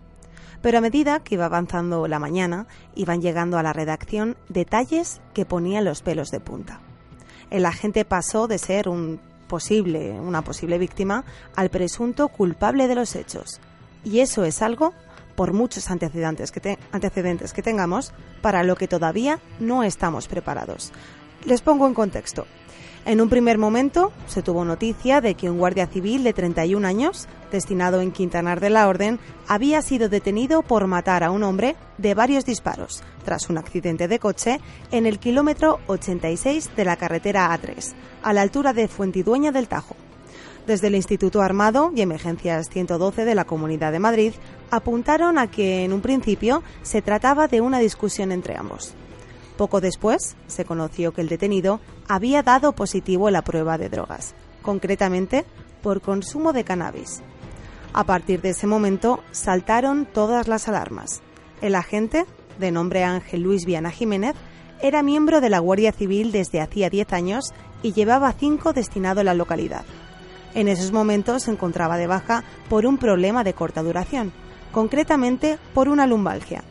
[0.62, 5.44] Pero a medida que iba avanzando la mañana, iban llegando a la redacción detalles que
[5.44, 6.80] ponían los pelos de punta.
[7.50, 11.24] El agente pasó de ser un posible, una posible víctima
[11.56, 13.60] al presunto culpable de los hechos.
[14.04, 14.92] Y eso es algo,
[15.34, 18.12] por muchos antecedentes que, antecedentes que tengamos,
[18.42, 20.92] para lo que todavía no estamos preparados.
[21.44, 22.46] Les pongo en contexto.
[23.06, 27.28] En un primer momento se tuvo noticia de que un guardia civil de 31 años,
[27.52, 32.14] destinado en Quintanar de la Orden, había sido detenido por matar a un hombre de
[32.14, 34.58] varios disparos, tras un accidente de coche
[34.90, 39.96] en el kilómetro 86 de la carretera A3, a la altura de Fuentidueña del Tajo.
[40.66, 44.32] Desde el Instituto Armado y Emergencias 112 de la Comunidad de Madrid
[44.70, 48.94] apuntaron a que en un principio se trataba de una discusión entre ambos.
[49.58, 55.44] Poco después se conoció que el detenido había dado positivo la prueba de drogas, concretamente
[55.82, 57.22] por consumo de cannabis.
[57.92, 61.22] A partir de ese momento saltaron todas las alarmas.
[61.60, 62.26] El agente,
[62.58, 64.34] de nombre Ángel Luis Viana Jiménez,
[64.80, 69.24] era miembro de la Guardia Civil desde hacía 10 años y llevaba cinco destinado a
[69.24, 69.84] la localidad.
[70.54, 74.32] En esos momentos se encontraba de baja por un problema de corta duración,
[74.72, 76.64] concretamente por una lumbalgia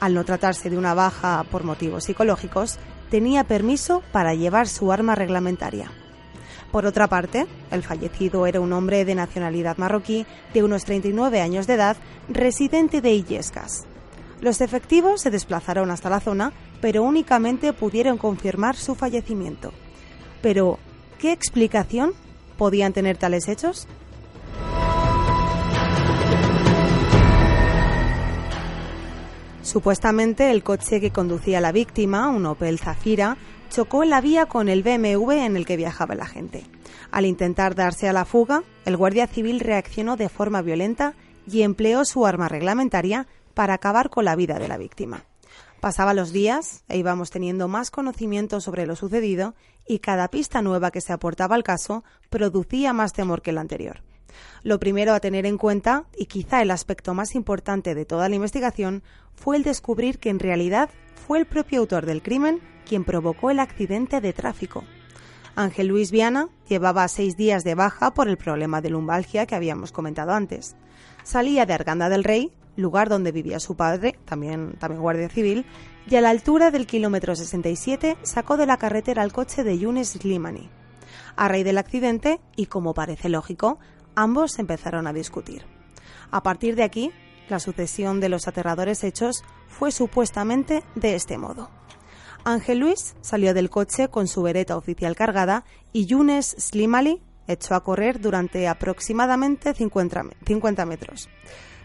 [0.00, 2.78] al no tratarse de una baja por motivos psicológicos,
[3.10, 5.90] tenía permiso para llevar su arma reglamentaria.
[6.72, 11.66] Por otra parte, el fallecido era un hombre de nacionalidad marroquí de unos 39 años
[11.66, 11.96] de edad,
[12.28, 13.86] residente de Illescas.
[14.40, 19.72] Los efectivos se desplazaron hasta la zona, pero únicamente pudieron confirmar su fallecimiento.
[20.42, 20.78] Pero,
[21.18, 22.12] ¿qué explicación
[22.58, 23.88] podían tener tales hechos?
[29.66, 33.36] Supuestamente el coche que conducía la víctima, un Opel Zafira,
[33.68, 36.62] chocó en la vía con el BMW en el que viajaba la gente.
[37.10, 41.14] Al intentar darse a la fuga, el guardia civil reaccionó de forma violenta
[41.50, 45.24] y empleó su arma reglamentaria para acabar con la vida de la víctima.
[45.80, 50.92] Pasaban los días e íbamos teniendo más conocimiento sobre lo sucedido y cada pista nueva
[50.92, 54.04] que se aportaba al caso producía más temor que la anterior.
[54.62, 58.36] Lo primero a tener en cuenta, y quizá el aspecto más importante de toda la
[58.36, 59.02] investigación,
[59.34, 60.90] fue el descubrir que en realidad
[61.26, 64.84] fue el propio autor del crimen quien provocó el accidente de tráfico.
[65.56, 69.90] Ángel Luis Viana llevaba seis días de baja por el problema de lumbalgia que habíamos
[69.90, 70.76] comentado antes.
[71.24, 75.64] Salía de Arganda del Rey, lugar donde vivía su padre, también, también guardia civil,
[76.08, 80.10] y a la altura del kilómetro 67 sacó de la carretera el coche de Yunes
[80.10, 80.70] Slimani.
[81.36, 83.78] A raíz del accidente, y como parece lógico,
[84.16, 85.64] ambos empezaron a discutir.
[86.32, 87.12] A partir de aquí,
[87.48, 91.70] la sucesión de los aterradores hechos fue supuestamente de este modo.
[92.44, 97.82] Ángel Luis salió del coche con su vereta oficial cargada y Yunes Slimali, echó a
[97.82, 101.28] correr durante aproximadamente 50 metros.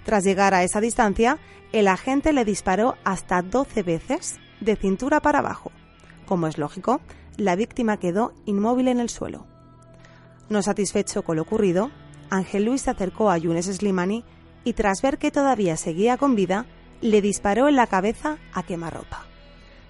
[0.04, 1.40] Tras llegar a esa distancia,
[1.72, 5.72] el agente le disparó hasta 12 veces de cintura para abajo.
[6.26, 7.02] Como es lógico,
[7.38, 9.46] la víctima quedó inmóvil en el suelo.
[10.50, 11.92] No satisfecho con lo ocurrido,
[12.32, 14.24] Ángel Luis se acercó a Yunes Slimani
[14.64, 16.66] y tras ver que todavía seguía con vida,
[17.02, 19.26] le disparó en la cabeza a quemarropa.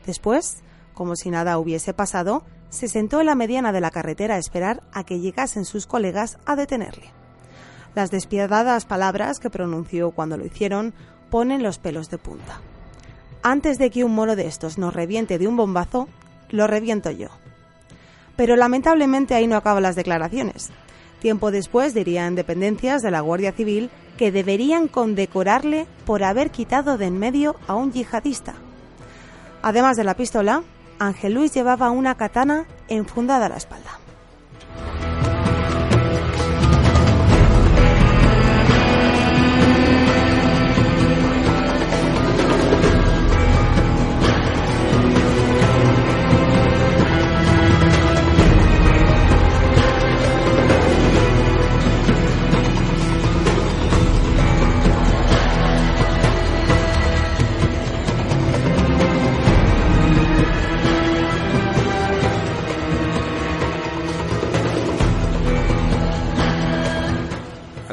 [0.08, 0.64] Después,
[0.96, 4.82] como si nada hubiese pasado, se sentó en la mediana de la carretera a esperar
[4.92, 7.12] a que llegasen sus colegas a detenerle.
[7.94, 10.96] Las despiadadas palabras que pronunció cuando lo hicieron
[11.30, 12.60] ponen los pelos de punta.
[13.44, 16.08] Antes de que un moro de estos nos reviente de un bombazo,
[16.50, 17.28] lo reviento yo.
[18.36, 20.72] Pero lamentablemente ahí no acaban las declaraciones.
[21.22, 26.98] Tiempo después diría en dependencias de la Guardia Civil que deberían condecorarle por haber quitado
[26.98, 28.56] de en medio a un yihadista.
[29.62, 30.64] Además de la pistola,
[30.98, 34.01] Ángel Luis llevaba una katana enfundada a la espalda.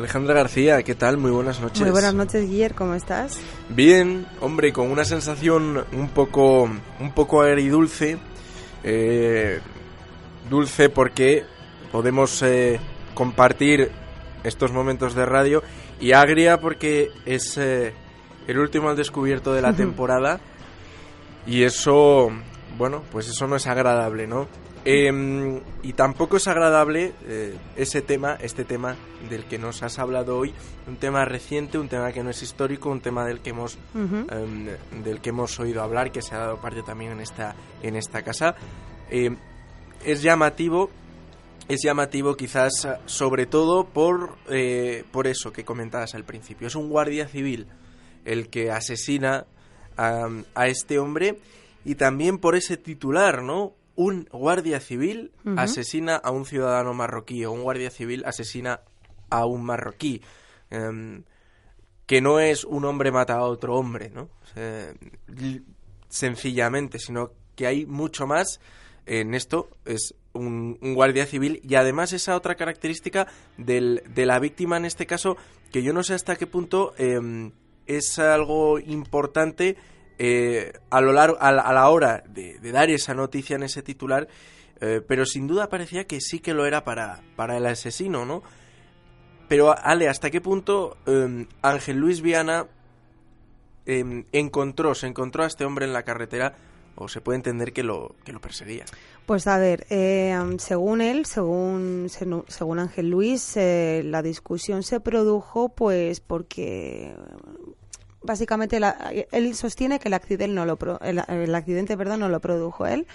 [0.08, 1.18] Alejandra García, ¿qué tal?
[1.18, 1.82] Muy buenas noches.
[1.82, 3.38] Muy buenas noches, Guiller, ¿cómo estás?
[3.68, 8.16] Bien, hombre, con una sensación un poco, un poco agridulce.
[8.84, 9.60] Eh,
[10.48, 11.44] dulce porque
[11.92, 12.80] podemos eh,
[13.12, 13.90] compartir
[14.44, 15.62] estos momentos de radio
[16.00, 17.92] y agria porque es eh,
[18.46, 20.40] el último al descubierto de la temporada
[21.46, 22.30] y eso,
[22.78, 24.48] bueno, pues eso no es agradable, ¿no?
[24.84, 28.96] Em, y tampoco es agradable eh, ese tema, este tema
[29.28, 30.54] del que nos has hablado hoy,
[30.86, 34.68] un tema reciente, un tema que no es histórico, un tema del que hemos em,
[35.02, 38.22] del que hemos oído hablar, que se ha dado parte también en esta en esta
[38.22, 38.54] casa.
[39.10, 39.36] Em,
[40.04, 40.90] es llamativo,
[41.68, 46.68] es llamativo quizás sobre todo por eh, por eso que comentabas al principio.
[46.68, 47.66] Es un guardia civil
[48.24, 49.46] el que asesina
[49.96, 51.40] a, a este hombre
[51.84, 53.72] y también por ese titular, ¿no?
[53.98, 58.82] Un guardia civil asesina a un ciudadano marroquí o un guardia civil asesina
[59.28, 60.22] a un marroquí.
[60.70, 61.24] Em,
[62.06, 64.30] que no es un hombre mata a otro hombre, ¿no?
[66.08, 68.60] sencillamente, sino que hay mucho más
[69.04, 69.68] en esto.
[69.84, 73.26] Es un, guardia civil y además esa otra característica
[73.56, 75.36] del, de la víctima en este caso,
[75.72, 77.50] que yo no sé hasta qué punto em,
[77.86, 79.76] es algo importante
[80.18, 84.28] eh, a, lo largo, a, la, hora de, dar esa noticia en ese titular,
[84.80, 88.42] eh, pero sin duda parecía que sí que lo era para, para el asesino, ¿no?
[89.48, 92.66] Pero, Ale, ¿hasta qué punto em, Ángel Luis Viana
[93.86, 96.54] em, encontró, se encontró a este hombre en la carretera
[96.96, 98.84] o se puede entender que lo, que lo perseguía?
[99.24, 102.08] Pues a ver, em, según él, según,
[102.48, 107.14] según Ángel Luis, eh, la discusión se produjo pues porque
[108.22, 108.80] básicamente
[109.30, 113.06] él sostiene que el accidente no lo el, accidente perdón no lo produjo él.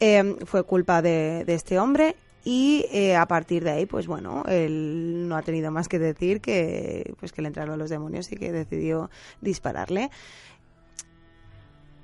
[0.00, 5.28] Em, fue culpa de, este hombre y eh, a partir de ahí pues bueno él
[5.28, 8.50] no ha tenido más que decir que pues que le entraron los demonios y que
[8.50, 9.10] decidió
[9.42, 10.10] dispararle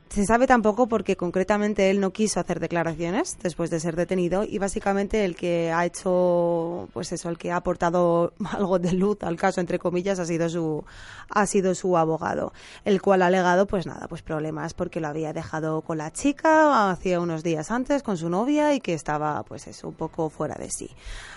[0.08, 4.58] se sabe tampoco porque concretamente él no quiso hacer declaraciones después de ser detenido y
[4.58, 9.36] básicamente el que ha hecho, pues eso, el que ha aportado algo de luz al
[9.36, 10.84] caso, entre comillas, ha sido su,
[11.28, 12.52] ha sido su abogado,
[12.84, 16.90] el cual ha alegado, pues nada, pues problemas porque lo había dejado con la chica
[16.90, 20.54] hacía unos días antes con su novia y que estaba, pues eso, un poco fuera
[20.54, 20.90] de sí.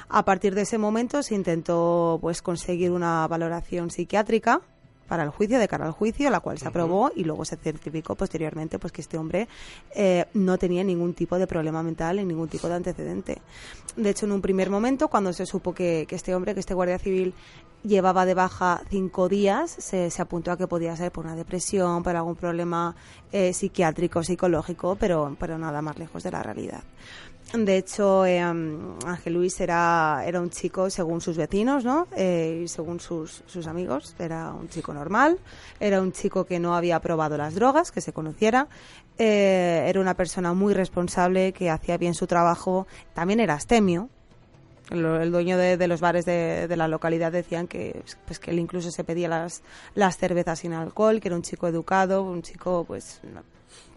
[0.10, 4.62] A partir de ese momento se intentó, pues conseguir una valoración psiquiátrica
[5.10, 8.16] para el juicio, de cara al juicio, la cual se aprobó y luego se certificó
[8.16, 9.50] posteriormente pues que este hombre
[9.96, 13.42] eh, no tenía ningún tipo de problema mental y ningún tipo de antecedente.
[13.96, 17.00] De hecho, en un primer momento, cuando se supo que, este hombre, que este guardia
[17.00, 17.34] civil
[17.84, 22.16] llevaba de baja cinco días, se, apuntó a que podía ser por una depresión, por
[22.16, 22.96] algún problema
[23.32, 26.84] eh, psiquiátrico, psicológico, pero, pero nada más lejos de la realidad.
[27.54, 32.08] De hecho, eh, Ángel Luis era, era un chico, según sus vecinos, ¿no?
[32.16, 35.40] Eh, y según sus, sus amigos, era un chico normal,
[35.80, 38.68] era un chico que no había probado las drogas, que se conociera,
[39.18, 42.86] eh, era una persona muy responsable, que hacía bien su trabajo,
[43.16, 44.10] también era astemio,
[44.92, 48.92] el, dueño de, los bares de, de, la localidad decían que, pues, que él incluso
[48.92, 49.64] se pedía las,
[49.96, 53.22] las cervezas sin alcohol, que era un chico educado, un chico pues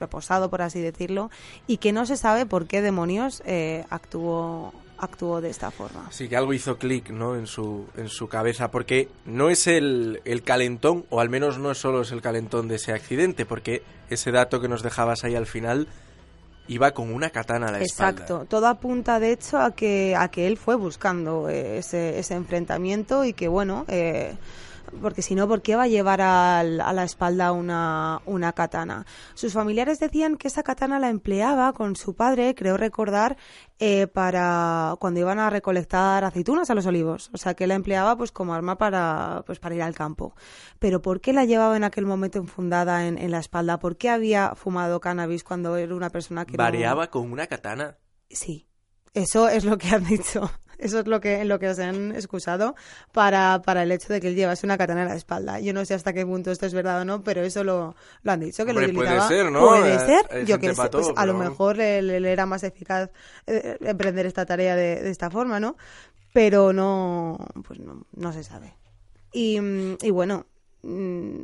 [0.01, 1.31] reposado, por así decirlo,
[1.67, 6.07] y que no se sabe por qué demonios eh, actuó actuó de esta forma.
[6.13, 7.35] Sí, que algo hizo clic ¿no?
[7.35, 11.73] en, su, en su cabeza, porque no es el, el calentón, o al menos no
[11.73, 15.35] es solo es el calentón de ese accidente, porque ese dato que nos dejabas ahí
[15.35, 15.89] al final
[16.69, 18.23] iba con una katana a la Exacto.
[18.23, 18.45] espalda.
[18.45, 23.25] Todo apunta, de hecho, a que, a que él fue buscando eh, ese, ese enfrentamiento
[23.25, 24.37] y que, bueno, eh,
[25.01, 29.07] porque si no, ¿por qué va a llevar al- a la espalda una, una katana?
[29.35, 33.37] Sus familiares decían que esa katana la empleaba con su padre, creo recordar,
[33.79, 37.31] eh, para cuando iban a recolectar aceitunas a los olivos.
[37.33, 40.35] O sea, que la empleaba pues como arma para, pues, para ir al campo.
[40.79, 43.79] Pero ¿por qué la llevaba en aquel momento enfundada en, en la espalda?
[43.79, 47.97] ¿Por qué había fumado cannabis cuando era una persona que no- Variaba con una katana.
[48.31, 48.67] Sí,
[49.15, 50.51] eso es lo que han dicho.
[50.83, 52.75] Eso es lo que, en lo que os han excusado
[53.13, 55.61] para, para el hecho de que él llevase una katana en la espalda.
[55.61, 58.33] Yo no sé hasta qué punto esto es verdad o no, pero eso lo, lo
[58.33, 59.29] han dicho, que Hombre, lo puede utilizaba.
[59.29, 59.61] ser, ¿no?
[59.61, 63.11] Puede Eh, ser, hay yo que sé, pues a lo mejor le, era más eficaz
[63.47, 65.77] eh, emprender esta tarea de, de esta forma, ¿no?
[66.33, 68.75] Pero no, pues no, no se sabe.
[69.33, 69.59] Y,
[70.03, 70.47] y bueno,
[70.83, 71.43] mm,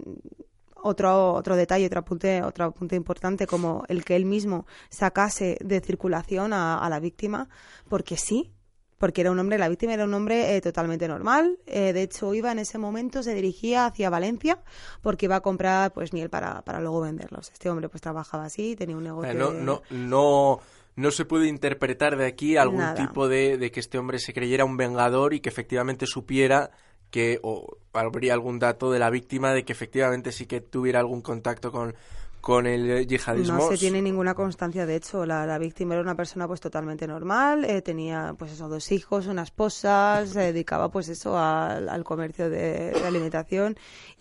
[0.82, 5.80] otro, otro detalle, otro apunte, otro apunte importante, como el que él mismo sacase de
[5.80, 7.48] circulación a, a la víctima,
[7.88, 8.52] porque sí,
[8.98, 11.58] porque era un hombre, la víctima era un hombre eh, totalmente normal.
[11.66, 14.58] eh, de hecho, iba en ese momento, se dirigía hacia Valencia
[15.02, 17.50] porque iba a comprar pues miel para, para luego venderlos.
[17.52, 19.32] Este hombre pues trabajaba así, tenía un negocio.
[19.34, 20.60] no, de- no, no,
[20.96, 22.94] no se puede interpretar de aquí algún Nada.
[23.06, 26.70] tipo de, de que este hombre se creyera un vengador y que efectivamente supiera
[27.10, 31.22] que, o habría algún dato de la víctima de que efectivamente sí que tuviera algún
[31.22, 31.94] contacto con,
[32.40, 33.56] con el eh, yihadismo.
[33.58, 37.06] No se tiene ninguna constancia, de hecho, la, la víctima era una persona pues totalmente
[37.06, 42.04] normal, eh, tenía pues eso, dos hijos, una esposa, se dedicaba pues eso al, al
[42.04, 43.76] comercio de, de alimentación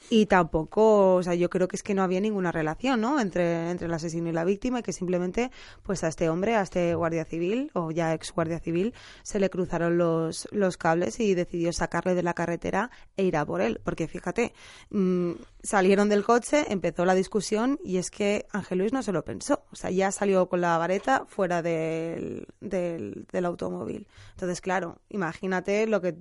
[0.09, 3.19] y tampoco, o sea, yo creo que es que no había ninguna relación, ¿no?
[3.19, 5.51] Entre, entre el asesino y la víctima y que simplemente
[5.83, 8.93] pues a este hombre, a este guardia civil o ya ex guardia civil,
[9.23, 13.45] se le cruzaron los, los cables y decidió sacarle de la carretera e ir a
[13.45, 14.53] por él, porque fíjate,
[14.89, 19.23] mm, salieron del coche, empezó la discusión y es que Ángel Luis no se lo
[19.23, 19.63] pensó.
[19.71, 24.07] O sea, ya salió con la vareta fuera del, del, del automóvil.
[24.31, 26.15] Entonces, claro, imagínate lo que,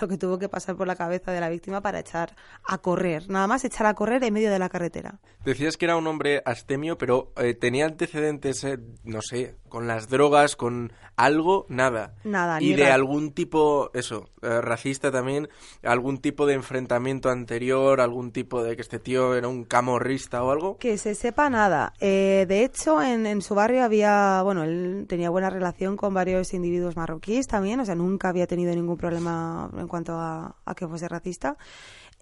[0.00, 2.36] lo que tuvo que pasar por la cabeza de la víctima para echar
[2.66, 3.28] a correr.
[3.28, 5.18] Nada más echar a correr en medio de la carretera.
[5.44, 10.08] Decías que era un hombre astemio, pero eh, tenía antecedentes, eh, no sé, con las
[10.08, 12.14] drogas, con algo, nada.
[12.24, 15.48] Nada, Y ni de algún tipo, eso, eh, racista también,
[15.82, 20.50] algún tipo de enfrentamiento anterior, algún tipo de que este tío era un camorrista o
[20.50, 20.76] algo.
[20.78, 21.92] Que se sepa nada.
[22.00, 26.54] Eh, de hecho, en, en su barrio había, bueno, él tenía buena relación con varios
[26.54, 31.08] individuos marroquíes también, o sea, nunca había tenido ningún problema en cuanto a, que fuese
[31.08, 31.56] racista.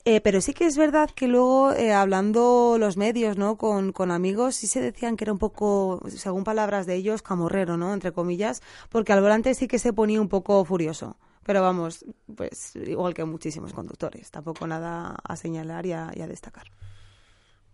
[0.04, 3.56] Eh, pero sí que es verdad que luego, eh, hablando los medios, ¿no?
[3.56, 7.76] Con, con amigos, sí se decían que era un poco, según palabras de ellos, camorrero,
[7.76, 7.92] ¿no?
[7.92, 11.16] Entre comillas, porque al volante sí que se ponía un poco furioso.
[11.42, 12.04] Pero vamos,
[12.36, 16.68] pues igual que muchísimos conductores, tampoco nada a señalar y a- y a destacar.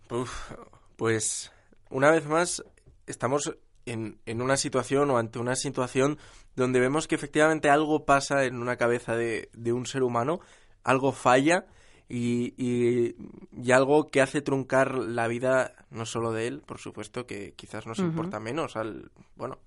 [0.09, 0.51] Uf,
[0.95, 1.51] pues
[1.89, 2.63] una vez más
[3.07, 6.17] estamos en, en una situación o ante una situación
[6.55, 10.39] donde vemos que efectivamente algo pasa en una cabeza de, de un ser humano,
[10.83, 11.65] algo falla
[12.09, 13.15] y, y,
[13.51, 17.87] y algo que hace truncar la vida no solo de él, por supuesto, que quizás
[17.87, 19.57] nos importa menos al, bueno,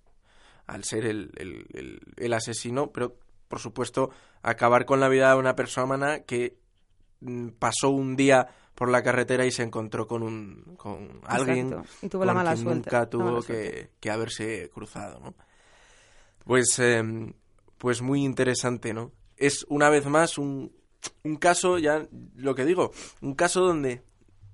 [0.66, 3.16] al ser el, el, el- el asesino, pero
[3.48, 4.10] por supuesto
[4.42, 6.56] acabar con la vida de una persona que
[7.20, 11.74] mm, pasó un día por la carretera y se encontró con un con alguien.
[12.02, 15.18] Y tuvo la con mala quien suerte, nunca la tuvo mala que, que haberse cruzado,
[15.18, 15.34] ¿no?
[16.44, 17.32] Pues em,
[17.78, 19.10] pues muy interesante, ¿no?
[19.36, 20.72] Es una vez más un,
[21.24, 22.92] un caso, ya lo que digo,
[23.22, 24.04] un caso donde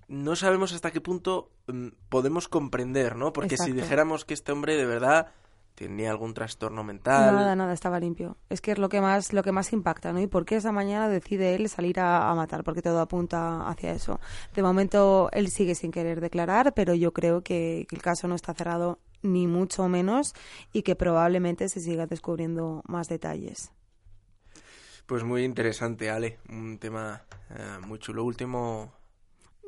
[0.08, 3.32] no sabemos hasta qué punto mm, podemos comprender, ¿no?
[3.32, 5.32] Porque si dijéramos que este hombre de verdad
[5.74, 8.36] tenía algún trastorno mental, Nada, nada, estaba limpio.
[8.48, 10.20] Es que es lo que más, lo que más impacta, ¿no?
[10.20, 12.64] ¿Y por qué esa mañana decide él salir a, a matar?
[12.64, 14.20] Porque todo apunta hacia eso.
[14.54, 18.34] De momento él sigue sin querer declarar, pero yo creo que, que el caso no
[18.34, 20.34] está cerrado ni mucho menos
[20.72, 23.72] y que probablemente se siga descubriendo más detalles.
[25.06, 26.38] Pues muy interesante, Ale.
[26.48, 28.24] Un tema eh, muy chulo.
[28.24, 28.92] Último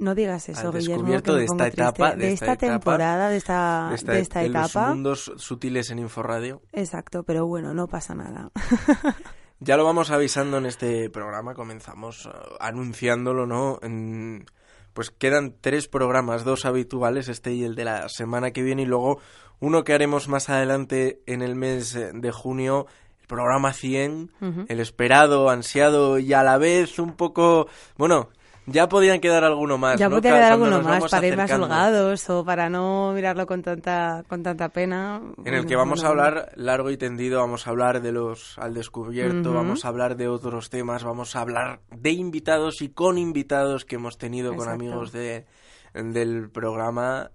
[0.01, 1.81] No digas eso, Al Guillermo, descubierto que me de esta triste.
[1.83, 4.71] etapa, de de esta esta, etapa, temporada, de esta, de esta, de esta de los
[4.71, 4.89] etapa.
[4.89, 6.63] mundos sutiles en Inforadio.
[6.73, 8.51] Exacto, pero bueno, no pasa nada.
[9.61, 11.55] Ya lo vamos avisando en este programa.
[11.55, 12.31] Comenzamos eh,
[12.61, 13.79] anunciándolo, ¿no?
[13.83, 14.45] En-
[14.93, 18.87] pues quedan tres programas, dos habituales, este y el de la semana que viene, y
[18.87, 19.21] luego
[19.61, 22.87] uno que haremos más adelante en el mes eh, de junio,
[23.21, 24.65] el programa 100, Ujú.
[24.69, 27.67] el esperado, ansiado y a la vez un poco,
[27.97, 28.29] bueno,
[28.67, 29.99] Ya podían quedar alguno más.
[30.01, 30.17] Ya ¿no?
[30.17, 34.25] podía Ca- quedar alguno más para ir más holgados o para no mirarlo con tanta,
[34.29, 35.21] con tanta pena.
[35.45, 38.73] En el que vamos a hablar largo y tendido, vamos a hablar de los al
[38.75, 43.85] descubierto, vamos a hablar de otros temas, vamos a hablar de invitados y con invitados
[43.85, 45.45] que hemos tenido con amigos de,
[45.93, 47.31] del programa.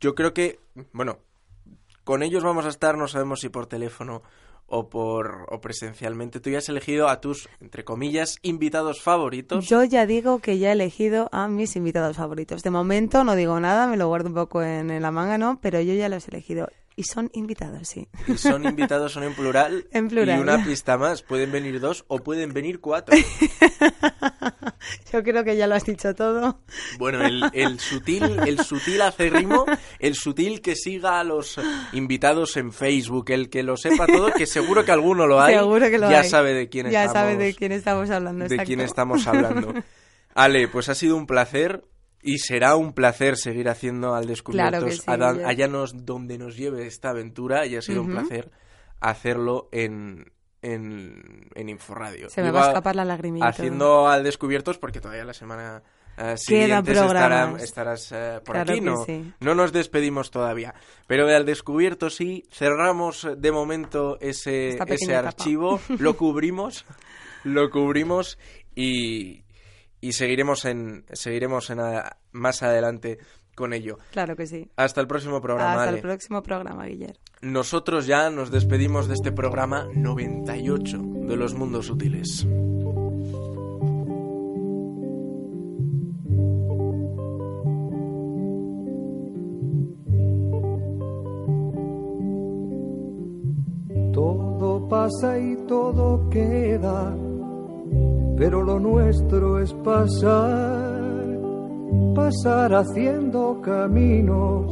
[0.00, 0.60] Yo creo que,
[0.92, 1.18] bueno,
[2.04, 4.22] con ellos vamos a estar, no sabemos si por teléfono
[4.72, 6.40] o por o presencialmente.
[6.40, 9.68] Tú ya has elegido a tus, entre comillas, invitados favoritos.
[9.68, 12.62] Yo ya digo que ya he elegido a mis invitados favoritos.
[12.62, 15.60] De momento no digo nada, me lo guardo un poco en, en la manga, ¿no?
[15.60, 16.68] Pero yo ya los he elegido.
[16.96, 18.08] Y son invitados, sí.
[18.26, 19.86] Y son invitados, son en plural.
[19.92, 20.38] En plural.
[20.38, 23.14] Y una pista más, pueden venir dos o pueden venir cuatro.
[25.12, 26.60] Yo creo que ya lo has dicho todo.
[26.98, 29.64] Bueno, el, el sutil, el sutil acérrimo,
[29.98, 31.60] el sutil que siga a los
[31.92, 35.88] invitados en Facebook, el que lo sepa todo, que seguro que alguno lo hay, Seguro
[35.90, 36.28] que lo ya hay.
[36.28, 38.46] sabe de quién Ya estamos, sabe de quién estamos hablando.
[38.46, 39.72] de quién estamos hablando.
[40.34, 41.84] Ale, pues ha sido un placer
[42.22, 46.56] y será un placer seguir haciendo al descubierto Claro que sí, allá, nos- donde nos
[46.56, 48.50] lleve esta aventura y ha sido un placer
[49.00, 52.30] hacerlo en, en, en Inforradio.
[52.30, 53.48] Se me Iba va a escapar la lagrimita.
[53.48, 55.82] Haciendo al descubiertos porque todavía la semana
[56.36, 57.62] siguiente programas.
[57.62, 58.80] estarás eh, por Claro aquí.
[58.80, 59.32] No, sí.
[59.40, 60.74] no nos despedimos todavía.
[61.06, 66.84] Pero de al descubierto sí, cerramos de momento ese, ese archivo, lo cubrimos,
[67.44, 68.38] lo cubrimos
[68.74, 69.42] y,
[70.00, 73.18] y seguiremos en seguiremos en a- más adelante
[73.54, 73.98] con ello.
[74.12, 74.68] Claro que sí.
[74.76, 75.72] Hasta el próximo programa.
[75.72, 75.96] Hasta Ale.
[75.98, 77.18] el próximo programa, Guillermo.
[77.42, 82.46] Nosotros ya nos despedimos de este programa 98 de los mundos sutiles.
[94.12, 97.16] Todo pasa y todo queda,
[98.36, 100.91] pero lo nuestro es pasar,
[102.14, 104.66] pasar haciendo caminos,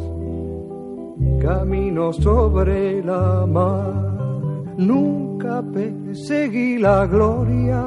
[1.40, 3.94] caminos sobre la mar.
[4.76, 7.84] Nunca perseguí la gloria,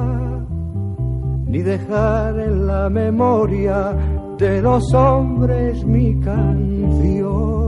[1.46, 3.92] ni dejar en la memoria
[4.38, 7.63] de los hombres mi canción.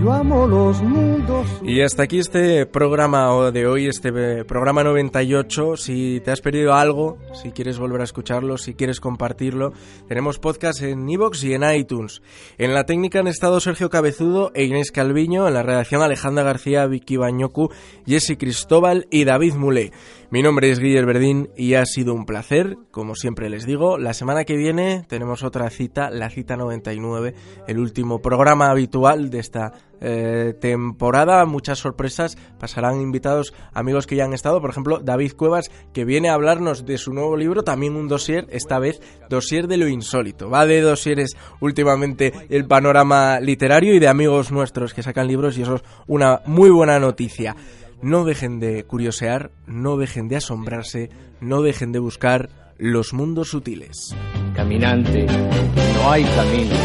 [0.00, 1.46] Yo amo los mundos.
[1.64, 5.76] Y hasta aquí este programa de hoy, este eh, programa 98.
[5.76, 9.72] Si te has perdido algo, si quieres volver a escucharlo, si quieres compartirlo,
[10.06, 12.22] tenemos podcast en iVoox y en iTunes.
[12.58, 16.86] En la técnica han estado Sergio Cabezudo e Inés Calviño, en la redacción Alejandra García,
[16.86, 17.72] Vicky Bañocu,
[18.06, 19.90] Jesse Cristóbal y David Mulé.
[20.30, 23.96] Mi nombre es Guillermo Verdín y ha sido un placer, como siempre les digo.
[23.96, 27.34] La semana que viene tenemos otra cita, la cita 99,
[27.66, 29.72] el último programa habitual de esta
[30.02, 31.46] eh, temporada.
[31.46, 36.28] Muchas sorpresas, pasarán invitados amigos que ya han estado, por ejemplo David Cuevas, que viene
[36.28, 39.00] a hablarnos de su nuevo libro, también un dossier, esta vez
[39.30, 40.50] dossier de lo insólito.
[40.50, 45.62] Va de dosieres últimamente el panorama literario y de amigos nuestros que sacan libros y
[45.62, 47.56] eso es una muy buena noticia.
[48.00, 51.10] No dejen de curiosear, no dejen de asombrarse,
[51.40, 52.48] no dejen de buscar
[52.78, 54.14] los mundos sutiles.
[54.54, 56.76] Caminante, no hay camino,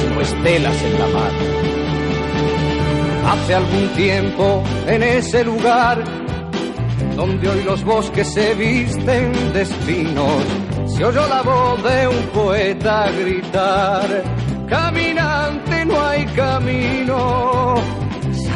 [0.00, 1.32] sino estelas en la mar.
[3.26, 6.04] Hace algún tiempo en ese lugar
[7.16, 10.44] donde hoy los bosques se visten de espinos,
[10.86, 14.22] se oyó la voz de un poeta gritar,
[14.68, 17.74] caminante no hay camino,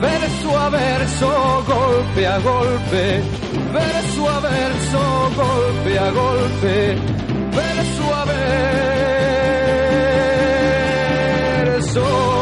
[0.00, 3.22] verso a verso, golpe a golpe,
[3.72, 6.96] verso a verso, golpe a golpe,
[7.52, 8.24] verso a
[11.64, 12.35] verso.